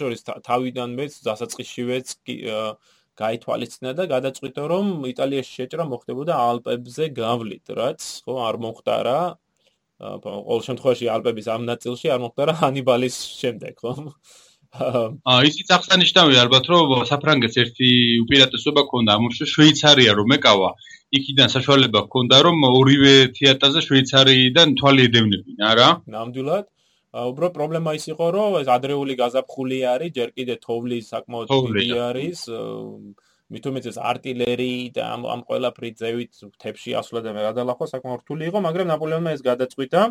შორის 0.00 0.20
თავიდანვე 0.48 1.04
დასაწყისშივეც 1.28 2.06
გაითვალისწინა 3.18 3.92
და 3.98 4.04
გადაწყვიტა 4.14 4.62
რომ 4.72 4.86
იტალიაში 5.12 5.52
შეჭრა 5.58 5.84
მოხდებოდა 5.92 6.34
ალპებზე 6.50 7.04
გავლით 7.18 7.72
რაც 7.78 8.00
ხო 8.26 8.34
არ 8.48 8.56
მოხდარა 8.64 9.18
ყოველ 9.98 10.60
შემთხვევაში 10.68 11.10
ალპების 11.14 11.46
ამ 11.54 11.62
ნაწილში 11.70 12.12
არ 12.14 12.20
მოხდარა 12.24 12.52
ჰანიბალის 12.62 13.16
შემდეგ 13.40 13.82
ხო 13.82 13.94
აა 15.32 15.44
ისიც 15.48 15.70
აღსანიშნავია 15.76 16.40
ალბათ 16.44 16.66
რომ 16.72 16.90
საფრანგეთს 17.08 17.60
ერთი 17.62 17.90
უპირატესობა 18.24 18.82
ჰქონდა 18.84 19.14
ამ 19.18 19.28
შვეიცარია 19.32 20.12
რომ 20.18 20.34
ეკავა. 20.36 20.70
იქიდან 21.18 21.48
საშუალება 21.56 22.00
ჰქონდა 22.04 22.36
რომ 22.46 22.66
ორივე 22.68 23.14
თეატრზე 23.38 23.80
შვეიცარიიდან 23.88 24.74
თვალი 24.80 25.06
ედევნებინა 25.08 25.70
რა 25.78 25.88
ნამდვილად. 26.16 26.66
უბრალოდ 27.32 27.54
პრობლემა 27.56 27.94
ის 27.96 28.04
იყო 28.12 28.26
რომ 28.36 28.58
ეს 28.60 28.68
ადრეული 28.76 29.14
გაზაფხული 29.22 29.78
არის 29.94 30.14
ჯერ 30.18 30.28
კიდე 30.36 30.54
თოვლის 30.66 31.08
საკმაოდ 31.14 31.48
დიდი 31.78 31.98
არის. 32.10 32.38
მithumetes 33.48 33.96
artillery 33.96 34.92
და 34.92 35.04
ამ 35.16 35.24
ამ 35.34 35.40
ყველაფრით 35.48 35.94
ზევით 36.02 36.32
თებში 36.60 36.92
ასვლა 37.00 37.20
და 37.24 37.32
გადალახვა 37.32 37.86
საკმაოდ 37.92 38.20
რთული 38.24 38.44
იყო 38.52 38.60
მაგრამ 38.66 38.90
ნაპოლეონმა 38.92 39.32
ეს 39.36 39.42
გადაწყვიტა 39.46 40.02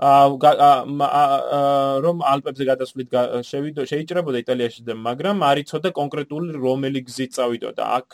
რომ 0.00 2.16
ალპებზე 2.24 2.64
გადასვლით 2.64 3.12
შევიდო 3.44 3.84
შეიჭრებოდა 3.84 4.40
იტალიაში 4.40 4.80
და 4.88 4.96
მაგრამ 4.96 5.44
არ 5.44 5.60
იცოდა 5.60 5.92
კონკრეტული 5.92 6.56
რომელი 6.56 7.04
გზით 7.04 7.36
წავიდოდა. 7.36 7.84
აქ 8.00 8.08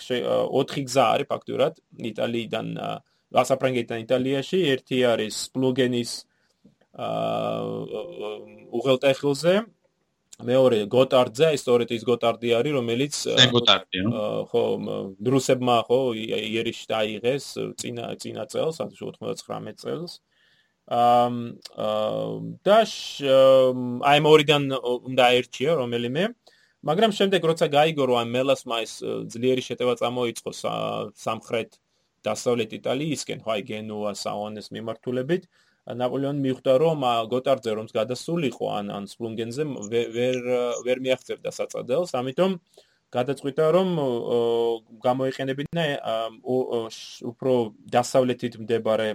ოთხი 0.50 0.82
გზა 0.88 1.04
არის 1.14 1.30
ფაქტურად 1.30 1.78
იტალიიდან 2.10 2.66
საფრანგეთიდან 3.50 3.98
იტალიაში. 4.02 4.58
ერთი 4.74 4.98
არის 5.14 5.34
სპლუგენის 5.46 6.10
უღელტეხილზე. 8.74 9.54
მეორე 10.36 10.78
გოტარდზე. 10.92 11.46
ისტორიით 11.56 11.90
ის 11.96 12.02
გოტარდი 12.10 12.48
არის 12.58 12.72
რომელიც 12.76 13.14
ხო 14.50 14.64
რუსებმა 15.32 15.76
ხო 15.86 16.00
იერიში 16.18 16.84
დაიღეს 16.90 17.44
წინა 17.80 18.04
წინა 18.20 18.44
წელს 18.52 18.76
1999 18.82 19.80
წელს 19.80 20.12
და 20.86 22.78
აი 24.06 24.18
მორიდან 24.26 24.62
უნდა 24.78 25.24
ერჩიო 25.38 25.72
რომელიმე. 25.82 26.24
მაგრამ 26.86 27.10
შემდეგ 27.18 27.42
როცა 27.50 27.66
გაიგო 27.66 28.04
რომ 28.06 28.18
აი 28.22 28.28
მელასმა 28.30 28.76
ის 28.86 28.92
ძლიერი 29.34 29.62
შეტევა 29.66 29.94
წამოიწყო 29.98 30.50
სამხრეთ 31.18 31.70
დასავლეთ 32.26 32.70
იტალიისკენ 32.78 33.38
ხო 33.42 33.50
აი 33.56 33.62
გენუა 33.70 34.12
საონეს 34.22 34.70
მიმართულებით 34.76 35.42
ნაპოლეონი 36.02 36.40
მიხვდა 36.46 36.72
რომ 36.82 37.02
გოტარდზე 37.32 37.72
რომს 37.78 37.92
გადასულიყო 37.98 38.66
ან 38.78 38.86
ან 38.90 39.04
სპლუნგენზე 39.10 39.62
ვერ 39.90 40.38
ვერ 40.86 40.98
მიაღწევდა 41.06 41.50
საწადელს 41.58 42.14
ამიტომ 42.20 42.52
გადაწყვიტა 43.14 43.64
რომ 43.76 43.88
გამოიყენებინა 45.04 45.84
უფრო 47.30 47.54
დასავლეთით 47.94 48.54
მდებარე 48.62 49.08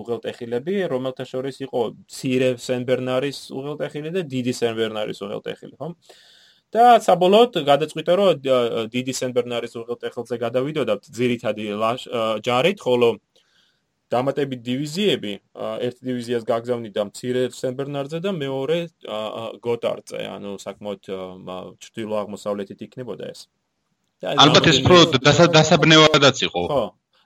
უღელტეხილები, 0.00 0.74
რომელთა 0.92 1.24
შორის 1.28 1.60
იყო 1.66 1.82
ცირე 2.08 2.50
სენ 2.66 2.86
ბერნარის 2.88 3.38
უღელტეხილი 3.52 4.14
და 4.16 4.22
დიდი 4.34 4.52
სენ 4.60 4.72
ბერნარის 4.80 5.20
უღელტეხილი, 5.28 5.76
ხო? 5.76 5.88
და 6.74 6.84
საბოლოოდ 7.06 7.60
გადაწყვიტა 7.68 8.12
რომ 8.18 8.30
დიდი 8.90 9.12
სენბერნარის 9.14 9.76
უღელტეხელზე 9.78 10.36
გადავიდოდა 10.42 10.94
ძირითადი 11.06 11.64
ჯარით, 12.42 12.78
ხოლო 12.82 13.10
დამატებით 14.14 14.60
დივიზიები 14.68 15.32
ერთ 15.88 15.98
დივიზიას 16.08 16.44
გაგზავნიდა 16.48 17.02
მცირე 17.10 17.42
სენბერნარზე 17.58 18.18
და 18.24 18.30
მეორე 18.38 18.78
გოტარზე, 19.66 20.20
ანუ 20.34 20.50
საკმაოდ 20.64 21.00
ჩრდილო 21.84 22.14
აღმოსავლეთით 22.22 22.84
იქნებოდა 22.88 23.24
ეს. 23.34 23.46
ალბათ 24.24 24.70
ეს 24.72 24.78
პრო 24.86 24.98
დასაბნევადაც 25.58 26.36
იყო. 26.48 26.62
ხო. 26.70 26.84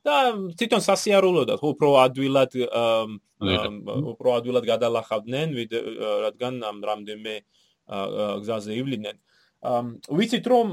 და 0.09 0.15
თვითონ 0.59 0.83
სასიარულოდათ, 0.89 1.61
უფრო 1.63 1.89
ადვილად 2.07 2.53
უფრო 4.13 4.29
ადვილად 4.39 4.65
გადალახავდნენ, 4.73 5.49
რადგან 6.25 6.55
ამ 6.65 6.79
რამდენიმე 6.91 7.35
გზაზე 8.43 8.73
ივლიდნენ. 8.81 9.17
ვიცით 10.19 10.45
რომ 10.47 10.67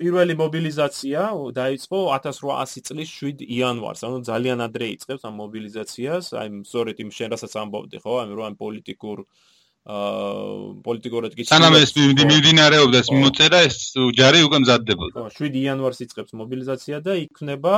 პირველი 0.00 0.34
მობილიზაცია 0.40 1.22
დაიწყო 1.56 1.98
1800 2.16 2.84
წლის 2.88 3.10
7 3.20 3.44
იანვარს, 3.44 4.04
ანუ 4.08 4.18
ძალიან 4.30 4.64
ადრე 4.64 4.88
იწყებს 4.96 5.26
ამ 5.28 5.34
მობილიზაციას, 5.42 6.32
აი 6.40 6.48
სწორედ 6.70 7.02
იმ 7.04 7.10
შენ 7.16 7.28
რასაც 7.36 7.56
ამბობდი, 7.62 8.00
ხო, 8.04 8.14
აი 8.24 8.38
რომ 8.40 8.56
პოლიტიკურ 8.64 9.18
აა 9.90 10.80
პოლიტიკურად 10.84 11.36
კი 11.36 11.44
სანამ 11.48 11.76
ეს 11.80 11.92
მიმდინარეობდა 11.96 12.98
ეს 13.00 13.08
მოწერა 13.16 13.60
ეს 13.68 13.78
ჯარი 14.18 14.40
უკვე 14.44 14.58
მზადდებოდა. 14.64 15.16
ხო, 15.16 15.28
7 15.36 15.56
იანვარს 15.56 16.00
იწყებს 16.04 16.32
მობილიზაცია 16.36 17.00
და 17.00 17.16
იქნება 17.24 17.76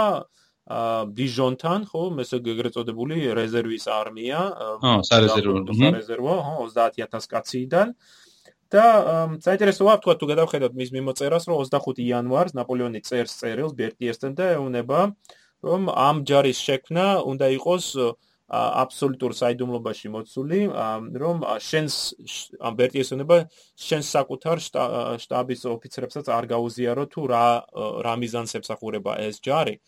აა 0.73 0.99
დიჟონთან, 1.19 1.81
ხო, 1.91 2.03
ესე 2.23 2.39
ეგრეთ 2.39 2.75
წოდებული 2.79 3.17
რეზერვის 3.39 3.87
არმია. 3.91 4.41
ხო, 4.83 4.93
სარეზერვო. 5.11 5.63
სარეზერვო, 5.79 6.35
ხო, 6.47 6.55
30000 6.71 7.27
კაციდან. 7.31 7.95
და 8.73 8.85
საინტერესოა 9.45 9.95
თქვა 10.01 10.15
თუ 10.17 10.27
გადავხედოთ 10.33 10.73
მის 10.81 10.91
მიმოწერას 10.97 11.45
რომ 11.51 11.61
25 11.61 12.03
იანვარს 12.09 12.57
ნაპოლეონი 12.57 13.01
წერს 13.05 13.37
წერილს 13.41 13.77
ბერტიესთან 13.77 14.37
და 14.39 14.45
ეუბნება 14.57 15.01
რომ 15.63 15.91
ამ 15.93 16.25
ჯარის 16.29 16.59
შექმნა 16.67 17.07
უნდა 17.33 17.47
იყოს 17.61 17.87
აბსოლუტურ 18.53 19.33
საიდუმლობაში 19.33 20.09
მოცული 20.13 20.61
რომ 21.23 21.45
შენს 21.69 21.95
ამ 22.69 22.75
ბერტიესონება 22.81 23.37
შენს 23.87 24.07
საკუთარ 24.17 24.61
შტაბის 25.25 25.63
ოფიცრებსაც 25.73 26.29
არ 26.29 26.49
გაუზიარო 26.53 27.05
თუ 27.13 27.21
რა 27.33 27.47
რა 28.05 28.15
მიზანს 28.25 28.53
ემსახურება 28.61 29.17
ეს 29.25 29.41
ჯარი 29.41 29.81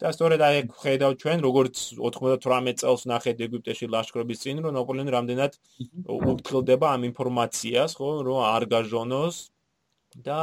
და 0.00 0.10
სწორედ 0.16 0.40
აი 0.40 0.60
ხედავ 0.80 1.12
ჩვენ 1.20 1.38
როგორც 1.44 1.76
98 2.00 2.80
წელს 2.80 3.02
ნახეთ 3.12 3.40
ეგვიპტეში 3.46 3.86
ლაშქრობის 3.94 4.42
წინ 4.44 4.62
რომ 4.64 4.76
ნაპოლეონი 4.80 5.12
რამდენად 5.12 5.52
უფრთხილდება 6.08 6.86
ამ 6.96 7.02
ინფორმაციას 7.10 7.96
ხო 8.00 8.08
რომ 8.24 8.40
არ 8.48 8.64
გაჟონოს 8.72 9.36
და 10.24 10.40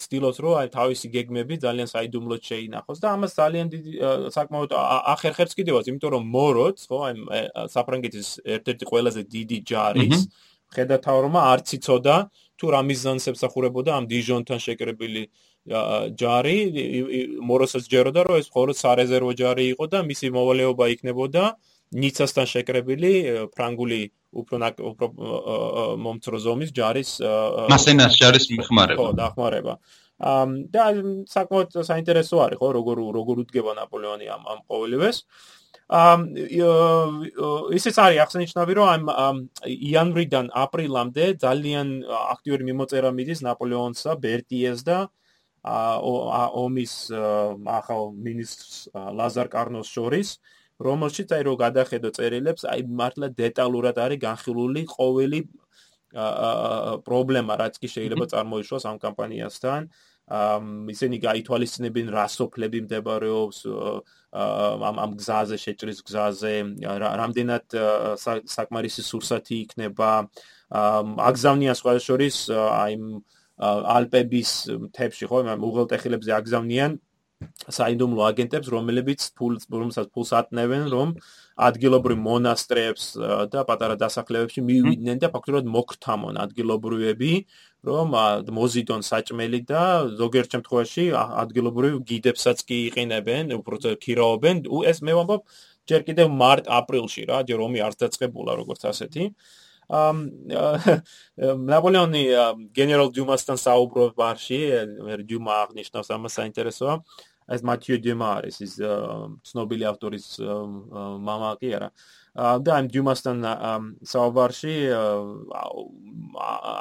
ცდილობს 0.00 0.38
რომ 0.42 0.54
აი 0.60 0.68
თავისი 0.74 1.06
გეგმები 1.16 1.54
ძალიან 1.64 1.88
საიდუმლოდ 1.92 2.40
შეინახოს 2.48 2.98
და 3.04 3.08
ამას 3.14 3.32
ძალიან 3.36 3.66
დიდი 3.74 3.92
საკმაოდ 4.36 4.70
ახერხებს 5.14 5.52
კიდევაც 5.58 5.84
იმიტომ 5.92 6.10
რომ 6.16 6.24
მოროც 6.34 6.78
ხო 6.88 6.98
აი 7.04 7.14
საფრანგეთის 7.76 8.28
ერთ-ერთი 8.56 8.84
ყველაზე 8.90 9.22
დიდი 9.36 9.58
ჯარის 9.70 10.18
ხედათავრობა 10.74 11.40
არც 11.52 11.68
იცოდა 11.78 12.16
თუ 12.58 12.66
რა 12.74 12.80
მიზანს 12.90 13.24
ემსახურებოდა 13.30 13.90
ამ 13.94 14.04
დიჟონთან 14.10 14.58
შეკრებილი 14.66 15.22
ჯარი 15.64 16.56
მოროსაც 17.40 17.84
ჯეროდა 17.88 18.20
რომ 18.28 18.36
ეს 18.40 18.48
მხოლოდ 18.52 18.76
სარეზერვო 18.76 19.32
ჯარი 19.32 19.64
იყო 19.72 19.86
და 19.88 20.04
მისი 20.04 20.28
მოვალეობა 20.36 20.84
იქნებოდა 20.92 21.44
ნიცასთან 21.94 22.46
შეკრებილი 22.52 23.12
ფრანგული 23.56 24.00
უფრო 24.34 24.56
უფრო 24.90 25.06
მომცრო 26.04 26.38
ზომის 26.44 26.70
ჯარის 26.76 27.10
მასენას 27.72 28.16
ჯარის 28.20 28.46
მიხმარება 28.52 29.00
ხო 29.00 29.10
დახმარება. 29.16 29.74
ამ 30.20 30.50
და 30.74 30.82
საკმაოდ 31.32 31.68
საინტერესო 31.90 32.36
არის 32.44 32.58
ხო 32.60 32.68
როგორ 32.78 32.96
როგორ 33.18 33.36
უდგება 33.44 33.72
ნაპოლეონი 33.80 34.26
ამ 34.36 34.42
ამ 34.52 34.58
ყოველივეს. 34.68 35.16
ამ 35.88 36.20
ისიც 37.78 37.96
არის 38.04 38.20
აღსანიშნავი 38.24 38.72
რომ 38.78 39.08
ამ 39.26 39.36
იანვრიდან 39.64 40.46
აპრილამდე 40.64 41.24
ძალიან 41.44 41.88
აქტიური 42.08 42.62
მიმოწერა 42.68 43.10
მიდის 43.16 43.40
ნაპოლეონსა 43.48 44.16
ბერტიეს 44.24 44.80
და 44.88 44.98
ომის 45.64 46.94
ახალ 47.12 48.12
მინისტრს 48.26 48.76
ლაზარ 48.92 49.48
კარნოს 49.48 49.88
შორის 49.88 50.38
რომელშიც 50.84 51.32
აი 51.32 51.42
რო 51.48 51.54
გადახედო 51.64 52.10
წერილებს 52.16 52.66
აი 52.68 52.84
მართლა 53.00 53.28
დეტალურად 53.38 53.96
არის 54.04 54.20
განხილული 54.24 54.82
ყოველი 54.90 55.40
პრობლემა 57.06 57.54
რაც 57.58 57.78
კი 57.80 57.88
შეიძლება 57.90 58.26
წარმოიშვას 58.34 58.84
ამ 58.90 58.98
კამპანიასთან 59.02 59.88
ამ 60.24 60.88
ისინი 60.88 61.20
გაითვალისწინებენ 61.20 62.08
რა 62.08 62.26
სოფლები 62.32 62.78
მდებარეობს 62.84 63.58
ამ 64.32 64.96
ამ 65.04 65.12
გზაზე 65.20 65.56
შეჭრის 65.60 66.00
გზაზე 66.00 66.54
რამდენად 67.20 67.66
საკმარისი 68.48 69.02
სურსათი 69.04 69.56
იქნება. 69.64 70.10
აგზავნიან 71.28 71.76
სხვა 71.76 71.92
შორის 72.00 72.36
აი 72.50 72.96
ალპების 73.62 74.52
მთებში 74.86 75.30
ხო 75.30 75.42
უღელტეხილებზე 75.54 76.32
აგზავნიან 76.38 76.98
საიდუმლო 77.76 78.22
აგენტებს 78.30 78.68
რომლებიც 78.72 79.24
ფულს 79.38 79.66
რომელსაც 79.70 80.08
ფულს 80.14 80.30
ატნევენ 80.38 80.84
რომ 80.92 81.12
ადგილობრივ 81.68 82.18
მონასტრებს 82.24 83.04
და 83.52 83.64
პატარა 83.68 83.96
დასახლებებში 84.00 84.64
მივიდნენ 84.68 85.20
და 85.22 85.30
ფაქტობრივად 85.34 85.68
მოგთამონ 85.76 86.40
ადგილობრივები 86.44 87.32
რომ 87.90 88.16
მოზიდონ 88.58 89.04
საჭმელი 89.10 89.60
და 89.70 89.82
ზოგიერთ 90.20 90.56
შემთხვევაში 90.56 91.04
ადგილობრივ 91.44 92.00
გიდებსაც 92.10 92.64
კი 92.68 92.78
იყინებენ 92.88 93.54
უფრო 93.60 93.94
ქირაობენ 94.06 94.64
ეს 94.92 95.04
მე 95.04 95.18
ვამბობ 95.20 95.42
ჯერ 95.90 96.06
კიდევ 96.08 96.32
მარტ-აპრილში 96.32 97.28
რა 97.28 97.44
ჯერ 97.48 97.60
ომი 97.68 97.84
არ 97.84 97.94
დაწყებულა 98.00 98.52
როგორც 98.60 98.88
ასეთი. 98.88 99.24
ამ 99.28 99.63
ნაპოლეონი 101.73 102.23
გენერალ 102.77 103.09
დიუმასთან 103.15 103.57
საუბრობს 103.57 104.13
ბარში, 104.19 104.59
დიუმა 105.25 105.53
აღნიშნავს 105.65 106.09
ამას 106.13 106.33
საინტერესოა. 106.39 106.95
ეს 107.49 107.61
მათიუ 107.65 107.97
დიუმა 108.05 108.27
არის 108.37 108.57
ის 108.61 108.73
ცნობილი 109.49 109.85
ავტორის 109.89 110.25
мама 111.25 111.57
კი 111.57 111.69
არა. 111.73 111.89
და 112.61 112.71
ამ 112.77 112.85
დიუმასთან 112.93 113.37
საუბარში 114.05 114.75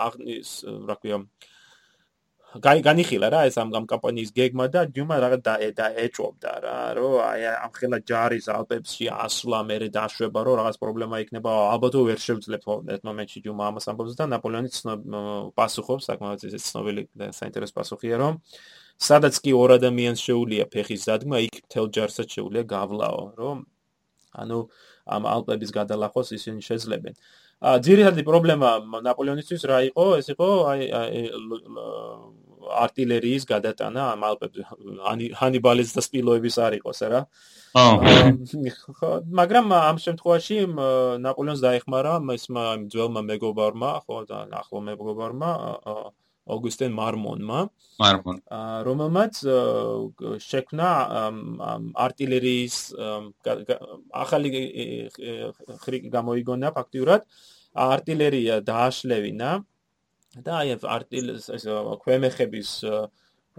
აღნიშ 0.05 0.49
რა 0.89 0.97
ქვია 1.01 1.19
განიხილა 2.62 3.30
რა 3.34 3.40
ეს 3.50 3.58
ამ 3.58 3.74
ამ 3.74 3.86
კამპანიის 3.90 4.30
გეგმა 4.38 4.66
და 4.70 4.86
დიუმა 4.94 5.16
რაღაც 5.26 5.42
და 5.74 5.88
ეჭობდა 6.06 6.54
რა 6.62 6.78
რომ 6.94 7.14
აი 7.26 7.42
ამ 7.50 7.72
ხელა 7.74 7.98
ჯარის 8.06 8.46
ალპებში 8.54 9.10
ასვლა 9.10 9.60
მერე 9.66 9.90
დაშვება 9.90 10.40
რომ 10.46 10.56
რაღაც 10.62 10.78
პრობლემა 10.78 11.18
იქნება 11.26 11.50
ალბათ 11.74 11.98
ვერ 11.98 12.20
შევძლებთ 12.22 12.66
ერთ 12.94 13.04
მომენტში 13.10 13.40
დიუმა 13.42 13.64
ამას 13.74 13.90
ამბობს 13.90 14.14
და 14.22 14.30
ნაპოლეონი 14.38 14.70
პასუხობს 15.58 16.06
საკმაოდ 16.14 16.46
ეს 16.54 16.64
ცნობილი 16.70 17.02
საინტერესო 17.42 17.74
პასუხია 17.74 18.16
რომ 18.22 18.34
სადაც 19.02 19.34
კი 19.42 19.52
ორ 19.58 19.70
ადამიანს 19.82 20.22
შეუულია 20.22 20.70
ფეხის 20.70 21.10
დადგმა 21.10 21.38
იქ 21.50 21.58
თელ 21.74 21.90
ჯარსაც 21.90 22.38
შეუულია 22.38 22.64
გავლაო 22.70 23.24
რომ 23.42 23.66
ანუ 24.34 24.60
ამ 25.10 25.24
ალპების 25.26 25.72
გადალახოს 25.74 26.38
ისინი 26.38 26.62
შეძლებენ 26.62 27.18
ძირითადი 27.64 28.24
პრობლემა 28.28 28.70
ნაპოლეონისთვის 29.08 29.62
რა 29.72 29.78
იყო? 29.88 30.06
ეს 30.20 30.28
იყო 30.36 30.48
აი 30.68 30.82
артиლერიის 32.70 33.44
გადატანა 33.50 34.02
ამ 34.14 34.22
ალპებზე 34.30 34.62
ჰანიბალის 35.40 35.94
და 35.98 36.02
სპილოების 36.08 36.56
არ 36.66 36.74
იყოს 36.80 37.00
რა. 37.14 37.22
ხო, 37.74 39.10
მაგრამ 39.40 39.66
ამ 39.74 39.98
შემთხვევაში 40.06 40.58
ნაპოლეონს 41.26 41.62
დაეხმარა 41.66 42.14
ესმა 42.38 42.66
ძველმა 42.94 43.22
მეგობარმა, 43.30 43.90
ხო, 44.06 44.18
და 44.30 44.38
ახლო 44.62 44.80
მეგობარმა 44.90 45.50
ოგუსტენ 46.44 46.92
მარმონმა. 46.92 47.60
მარმონ. 48.04 48.38
რომელმაც 48.88 49.34
შექმნა 50.44 50.90
артиლერიის 52.06 52.76
ახალი 54.12 54.50
ხრი 55.84 55.98
გამოიგონა 56.16 56.68
ფაქტიურად. 56.78 57.22
артиლერია 57.74 58.62
დააშლევინა. 58.62 59.50
და 60.42 60.52
აი 60.64 60.78
არტილ 60.82 61.26
ეს 61.38 61.66
ქვემეხების 62.04 62.70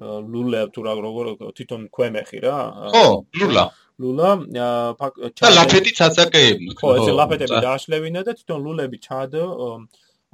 ლულა 0.02 0.62
თუ 0.74 0.80
რა 0.82 0.92
როგორ 1.06 1.26
თვითონ 1.54 1.82
ქვემეხი 1.94 2.38
რა 2.42 2.56
ხო 2.90 3.06
ლულა. 3.38 3.64
ლულა 4.02 4.30
და 4.50 5.48
ლაფეტიც 5.54 5.98
აწაკეებმა 6.02 6.72
ხო 6.80 6.88
ეს 6.98 7.06
ლაფეტები 7.14 7.56
დააშლევინა 7.62 8.20
და 8.26 8.32
თვითონ 8.34 8.58
ლულები 8.66 8.98
ჩადო 9.06 9.44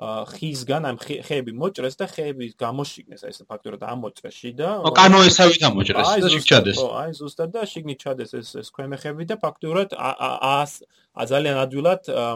ხისგან 0.00 0.82
ამ 0.88 0.96
ხეები 0.96 1.52
მოჭრეს 1.60 2.00
და 2.00 2.06
ხეები 2.08 2.56
გამოშიგნეს 2.56 3.20
ეს 3.28 3.44
ფაქტორად 3.44 3.84
ამოწეს 3.84 4.32
შიდა 4.32 4.68
კანოესავით 4.96 5.62
ამოჭრეს 5.68 6.08
და 6.24 6.28
შიგჩადეს. 6.32 6.76
ხო 6.80 6.88
აი 7.04 7.10
ზუსტად 7.20 7.50
და 7.52 7.60
შიგნით 7.68 7.98
ჩადეს 8.00 8.32
ეს 8.40 8.48
ეს 8.64 8.68
ქვემეხები 8.72 9.28
და 9.28 9.36
ფაქტორად 9.44 9.92
ძალიან 9.92 11.56
ადვილად 11.68 12.02
აა 12.08 12.32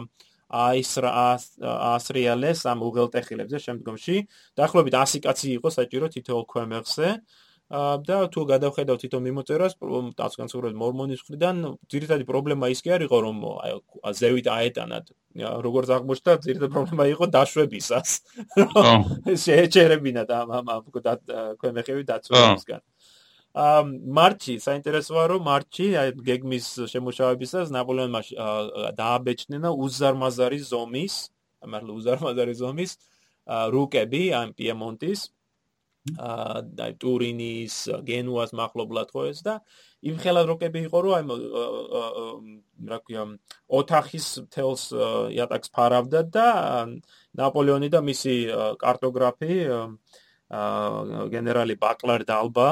ასრიალეს 0.50 2.61
ამ 2.68 2.78
უღელტეხილებზე 2.88 3.59
შემდგომში. 3.66 4.16
დაახლოებით 4.59 4.94
100 4.94 5.20
კაცი 5.24 5.48
იყო 5.59 5.68
საჭირო 5.78 6.07
თითოეულ 6.14 6.44
ქვემეხზე 6.52 7.09
და 8.04 8.16
თუ 8.28 8.40
გადავხედავ 8.44 8.96
თვითონ 9.00 9.22
მიმოწერას 9.24 9.72
დასგანცურებულ 10.20 10.76
მორმონის 10.78 11.20
მხრიდან 11.24 11.57
ძირითადი 11.88 12.24
პრობლემა 12.28 12.68
ის 12.68 12.85
კი 12.85 12.92
არისო 12.92 13.18
რომ 13.24 13.37
აი 13.64 13.72
ზევით 14.20 14.46
აეტანად 14.52 15.04
როგორც 15.64 15.88
აღმოჩნდა 15.96 16.33
ძირითადი 16.44 16.72
პრობლემა 16.76 17.04
იყო 17.14 17.24
დაშვებისას. 17.35 18.09
შეეჩერებინა 19.44 20.22
და 20.28 20.44
ამ 20.44 20.68
ამ 20.68 20.85
ქვემეხები 20.92 22.04
დაწვევისგან 22.04 22.80
აა 23.54 23.82
მარჩი 24.18 24.54
საინტერესოა 24.58 25.24
რომ 25.30 25.44
მარჩი 25.46 25.84
აი 26.00 26.08
გეგმის 26.26 26.66
შემოშავებისას 26.90 27.70
ნაპოლეონმა 27.70 28.20
დააბეჭდნა 28.98 29.70
უზარმაზარი 29.84 30.58
ზომის 30.70 31.14
ამერლ 31.62 31.92
უზარმაზარი 31.94 32.54
ზომის 32.58 32.96
რუკები 33.74 34.22
ამ 34.40 34.50
პიემონტის 34.58 35.22
და 36.78 36.86
ტურინის 37.00 37.76
გენუას 38.10 38.50
מחლობლად 38.58 39.14
ხო 39.14 39.22
ეს 39.30 39.40
და 39.46 39.54
იმ 40.02 40.18
ხელად 40.20 40.50
როკები 40.50 40.82
იყო 40.90 40.98
რომ 41.06 41.14
აი 41.16 41.38
რა 42.90 42.98
ქვია 43.06 43.24
ოთახის 43.70 44.26
თელს 44.50 44.90
იატაკს 45.30 45.72
ფარავდა 45.72 46.20
და 46.34 46.48
ნაპოლეონი 47.38 47.88
და 47.94 48.02
მისი 48.02 48.34
კარტოგრაფი 48.82 49.62
გენერალი 50.52 51.74
ბაკლარ 51.80 52.24
დალბა 52.28 52.68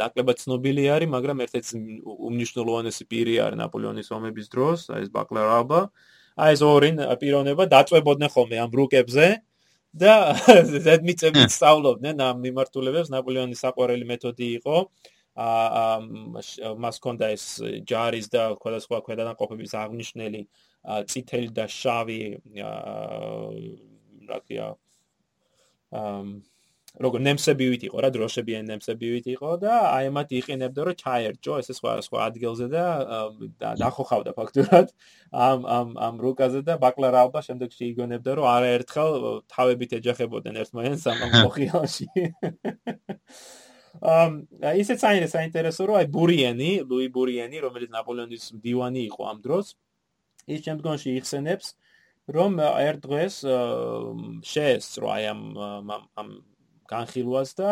დაკლებად 0.00 0.36
ცნობილი 0.36 0.84
არის 0.96 1.08
მაგრამ 1.08 1.40
ერთ-ერთი 1.46 1.80
უმნიშვნელოვანესი 2.04 3.04
პირი 3.08 3.34
არის 3.40 3.60
ნაპოლეონის 3.62 4.12
ომების 4.12 4.46
დროს 4.52 4.90
აი 4.92 5.08
ეს 5.08 5.10
ბაკლარ 5.16 5.48
ალბა 5.58 5.80
აი 6.36 6.52
ეს 6.52 6.62
ორი 6.62 6.90
პიროვნება 7.22 7.64
დაწვებოდნენ 7.72 8.30
ხოლმე 8.36 8.56
ამ 8.60 8.70
რუკებზე 8.76 9.28
და 9.96 10.36
ზედმიწებით 10.86 11.52
სწავლობდნენ 11.56 12.20
ამ 12.20 12.40
მიმართულებებს. 12.44 13.08
ნაპოლეონის 13.14 13.62
საყვარელი 13.64 14.04
მეთოდი 14.12 14.48
იყო 14.60 14.76
აა 15.36 16.74
მას 16.80 16.96
კონდა 17.04 17.28
ეს 17.36 17.44
ჯარის 17.88 18.28
და 18.32 18.42
სხვადასხვა 18.56 19.00
ქვედანაყოფების 19.06 19.72
აღნიშნელი 19.84 20.40
წითელი 21.12 21.50
და 21.56 21.64
შავი 21.68 22.20
აა 22.60 23.48
რა 24.28 24.38
ქვია 24.44 24.68
აა 25.92 26.22
როგორ 26.96 27.20
ნემსებივით 27.26 27.82
იყო 27.88 28.02
რა 28.04 28.10
დროშებიან 28.14 28.70
ნემსებივით 28.72 29.26
იყო 29.34 29.50
და 29.60 29.72
აი 29.92 30.08
ამათ 30.10 30.30
იყინებდა 30.38 30.86
რომ 30.88 30.96
ჩაერჯო 31.02 31.58
ესე 31.60 31.76
სხვა 31.76 31.92
სხვა 32.06 32.20
ადგილზე 32.30 32.66
და 32.72 32.84
დახოხავდა 33.82 34.32
ფაქტურად 34.38 34.94
ამ 35.46 35.66
ამ 35.76 35.88
ამ 36.08 36.14
რუკაზე 36.24 36.62
და 36.68 36.78
ბაკლარაობა 36.80 37.42
შემდეგში 37.48 37.84
იგონებდა 37.92 38.36
რომ 38.40 38.48
არაერთხელ 38.56 39.12
თავებით 39.52 39.96
ეჯახებოდნენ 40.00 40.60
ერთმანეთს 40.64 41.04
ამ 41.12 41.18
მოხიალში 41.44 42.08
ამ 44.00 44.32
ისე 44.82 44.96
საინტერესო 45.04 45.82
რომ 45.92 46.00
აი 46.00 46.08
ბურიენი 46.16 46.70
ლუი 46.88 47.12
ბურიენი 47.12 47.60
რომელიც 47.68 47.92
ნაპოლეონის 47.92 48.44
მდივანი 48.56 49.04
იყო 49.12 49.22
ამ 49.36 49.38
დროს 49.44 49.76
ის 50.48 50.64
შემდგომში 50.64 51.16
იხსენებს 51.20 51.76
რომ 52.32 52.60
ერთ 52.64 53.00
დღეს 53.04 53.34
შეესწრო 54.50 55.06
აი 55.12 55.24
ამ 55.36 55.40
ამ 55.92 56.28
განხილვას 56.92 57.50
და 57.60 57.68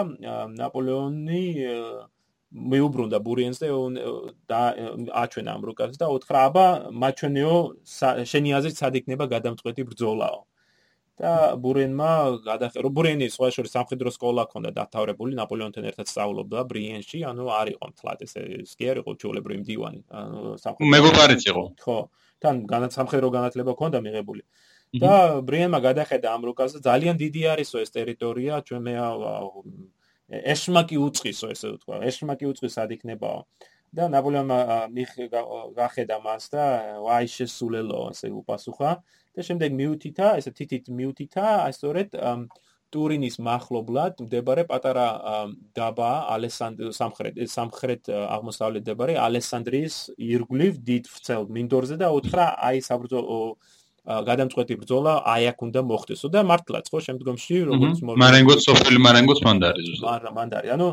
ნაპოლეონი 0.59 1.45
მეუბრუნდა 2.55 3.19
ბურიენს 3.27 3.59
და 4.51 4.61
აჩვენა 5.23 5.55
ამ 5.59 5.63
რუკას 5.69 5.99
და 5.99 6.07
უთხრა 6.17 6.41
აბა 6.49 6.67
მაჩვენეო 7.03 7.55
შენი 8.33 8.51
აზრით 8.59 8.77
სად 8.79 8.99
იქნება 9.03 9.27
გადამწყვეტი 9.35 9.83
ბრძოლაო? 9.91 10.39
და 11.15 11.55
ბურენმა 11.63 12.43
გადახერო 12.43 12.91
ბურენი 12.91 13.27
სხვა 13.31 13.49
შორის 13.55 13.75
სამხედრო 13.77 14.11
სკოლა 14.11 14.45
ჰქონდა 14.49 14.71
დათავრებული 14.79 15.39
ნაპოლეონთან 15.39 15.85
ერთად 15.91 16.11
სწავლობდა 16.11 16.65
ბრიენში 16.71 17.23
ანუ 17.31 17.45
არ 17.55 17.71
იყო 17.75 17.91
მთლად 17.91 18.25
ესე 18.27 18.43
კი 18.75 18.89
არ 18.91 18.99
იყო 19.03 19.15
ჩოლებრი 19.23 19.59
მდივანი 19.63 20.01
ანუ 20.11 20.41
სამხედრო 20.59 20.91
მეგობარიც 20.95 21.43
იყო. 21.51 21.65
ხო 21.85 21.99
თან 22.43 22.57
განაცამხედრო 22.67 23.29
განათლება 23.31 23.71
ჰქონდა 23.79 23.99
მიღებული 24.03 24.43
და 25.03 25.43
ბრიენმა 25.43 25.79
გადახედა 25.83 26.29
ამ 26.35 26.43
რუკაზე. 26.49 26.79
ძალიან 26.89 27.17
დიდი 27.19 27.43
არისო 27.53 27.77
ეს 27.85 27.91
ტერიტორია. 27.99 28.63
ჩვენ 28.67 28.83
მე 28.87 28.95
ეშმაკი 30.55 30.97
უწყისო 31.07 31.47
ესე 31.55 31.69
ვთქვა. 31.75 31.95
ეშმაკი 32.09 32.45
უწყის 32.51 32.75
ად 32.83 32.91
იქნებაო. 32.97 33.41
და 33.95 34.11
ნაპოლეონმა 34.11 34.59
გახედა 35.79 36.17
მას 36.19 36.45
და 36.51 36.63
აი 37.17 37.27
შესულელო 37.31 38.01
ესე 38.11 38.29
უპასუხა. 38.35 38.91
და 39.35 39.41
შემდეგ 39.43 39.71
მიუთითა 39.81 40.29
ესე 40.39 40.51
თითით 40.59 40.91
მიუთითა 40.91 41.47
სწორედ 41.77 42.09
ტურინის 42.95 43.37
מחლობლად 43.43 44.21
მდებარე 44.23 44.65
პატარა 44.71 45.07
დაბა 45.79 46.11
ალესანდრ 46.35 46.93
სამხრეთ 46.95 47.41
სამხრეთ 47.55 48.11
აღმოსავლეთ 48.15 48.83
მდებარე 48.87 49.15
ალესანდრიის 49.27 49.97
ირგვლივ 50.15 50.79
დიდ 50.91 51.11
ვრცელ 51.15 51.49
მინდორზე 51.57 51.97
და 52.03 52.13
უთხრა 52.19 52.47
აი 52.69 52.85
საბრძოლო 52.89 53.41
გადამწყვეტი 54.05 54.75
ბრძოლა 54.85 55.13
აი 55.33 55.45
აქ 55.51 55.59
უნდა 55.65 55.81
მოხდესო 55.89 56.29
და 56.29 56.41
მართლაც 56.45 56.91
ხო 56.93 56.99
შემდგომში 57.09 57.57
როგორც 57.73 58.03
მარენგოც 58.05 58.61
სოფელი 58.69 59.01
მარენგოც 59.01 59.41
მანდარი 59.49 59.81
ზუსტად. 59.89 60.05
მარა 60.05 60.31
მანდარი. 60.37 60.69
ანუ 60.77 60.89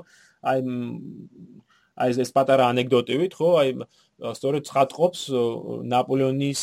აი 0.48 0.60
აი 2.02 2.10
ეს 2.24 2.32
პატარა 2.32 2.72
ანეკდოტივით 2.72 3.34
ხო 3.36 3.50
აი 3.62 3.70
სწორედ 4.22 4.64
ცხადყოფს 4.70 5.22
ნაპოლეონის 5.92 6.62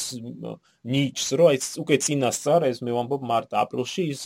ნიჩს 0.88 1.26
რო 1.36 1.44
აი 1.52 1.58
უკვე 1.84 1.96
წინასწარ 2.06 2.66
ეს 2.70 2.80
მე 2.86 2.96
ვამბობ 2.96 3.22
მართ 3.28 3.52
აპრილში 3.62 4.04
ის 4.14 4.24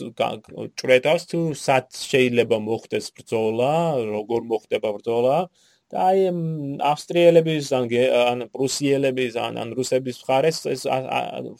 ჭრედავს 0.79 1.23
თუ 1.27 1.39
სად 1.59 1.91
შეიძლება 1.91 2.57
მოხდეს 2.63 3.11
ბრძოლა 3.19 3.73
როგორ 4.15 4.41
მოხდება 4.53 4.89
ბრძოლა 4.95 5.37
და 5.93 6.05
აი 6.09 6.21
ავსტრიელების 6.89 7.67
ან 7.77 7.85
ან 8.17 8.39
პრუსიელების 8.53 9.35
ან 9.37 9.59
ან 9.61 9.73
რუსების 9.77 10.17
მხარეს 10.23 10.57
ეს 10.73 10.85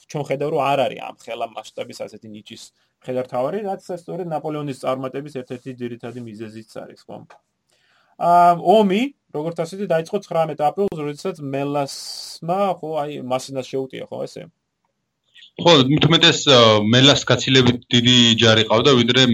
ჩვენ 0.10 0.24
ხედავ 0.30 0.50
რომ 0.54 0.64
არ 0.72 0.80
არის 0.86 1.04
ამ 1.10 1.18
ხელა 1.26 1.48
მასშტაბის 1.54 2.00
ასეთი 2.06 2.28
ნიჩის 2.34 2.64
ხელართავარი 3.06 3.60
რაც 3.68 3.86
სწორედ 4.02 4.28
ნაპოლეონის 4.34 4.82
წარმატების 4.84 5.38
ერთ-ერთი 5.42 5.72
ძირითადი 5.82 6.20
მიზეზიც 6.30 6.70
არის 6.82 7.02
ხო? 7.06 7.20
აა 8.24 8.52
ომი 8.78 9.02
როგორც 9.38 9.58
ასეთი 9.66 9.86
დაიწყო 9.94 10.18
19 10.26 10.66
აპრილს 10.70 10.98
როდესაც 11.06 11.38
მელასმა 11.54 12.60
ხო 12.82 12.90
აი 13.06 13.22
მასინას 13.34 13.70
შეუტია 13.70 14.10
ხო 14.10 14.26
ესე? 14.26 14.50
ხო 15.62 15.74
თუმეტეს 16.02 16.40
მელას 16.90 17.22
კაცილებით 17.30 17.86
დიდი 17.94 18.18
ჯარი 18.42 18.64
ყავდა 18.70 18.92
ვიდრე 18.98 19.26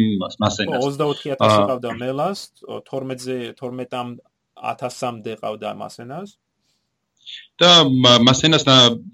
მასენას. 0.44 0.98
24000 1.00 1.40
ყავდა 1.40 1.92
მელას 2.04 2.40
12-ზე 2.68 3.38
12-ამ 3.56 4.08
1000-მდე 4.74 5.40
ყავდა 5.42 5.74
მასენას 5.82 6.38
და 7.62 7.70
მასენას 8.26 8.64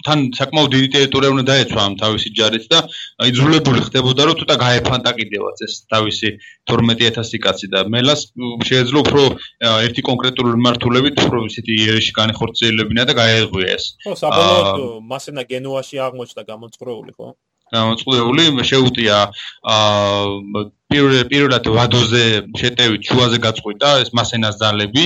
თან 0.05 0.19
საკმაოდ 0.37 0.69
დიდი 0.75 0.89
ტერიტორია 0.95 1.31
უნდა 1.35 1.45
დაეცვა 1.49 1.85
ამ 1.89 1.95
თავისი 2.01 2.31
ჯარით 2.39 2.67
და 2.73 2.79
იძულებული 3.29 3.81
ხდებოდა 3.87 4.27
რომ 4.29 4.37
ცოტა 4.41 4.55
გაეფანტაკიდევაც 4.61 5.63
ეს 5.67 5.73
თავისი 5.93 6.31
12000 6.71 7.41
კაცი 7.45 7.71
და 7.73 7.81
მელას 7.95 8.21
შეეძლო 8.69 9.03
უფრო 9.05 9.23
ერთი 9.87 10.05
კონკრეტული 10.09 10.53
მმართველობით 10.61 11.23
უფრო 11.25 11.41
ისეთი 11.49 11.79
იერიში 11.81 12.13
განხორციელებინა 12.21 13.07
და 13.09 13.17
გაეღვია 13.21 13.73
ეს. 13.75 13.85
ხო, 14.05 14.13
საბოლოოდ 14.21 14.85
მასენა 15.11 15.43
გენუაში 15.51 16.01
აღმოჩნდა 16.07 16.43
გამოწყროული, 16.53 17.11
ხო? 17.17 17.33
გამოწყდეული 17.73 18.65
შეუტია 18.69 19.17
აა 19.73 20.65
პირველად 20.93 21.65
ვადოზე 21.75 22.23
შეტევით 22.61 23.07
შუაზე 23.09 23.37
გაწყვიტა 23.45 23.89
ეს 24.05 24.09
მასენას 24.17 24.59
ძალები 24.61 25.05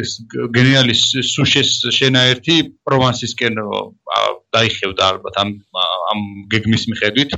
ეს 0.00 0.10
გენერალის 0.56 1.02
სუშეს 1.28 1.72
შენაერთი 1.98 2.56
პროვანსისკენ 2.88 3.60
დაიხევდა 4.52 5.02
ალბათ 5.12 5.34
ამ 5.42 5.50
ამ 6.12 6.20
გეგმის 6.52 6.84
მიხედვით. 6.92 7.30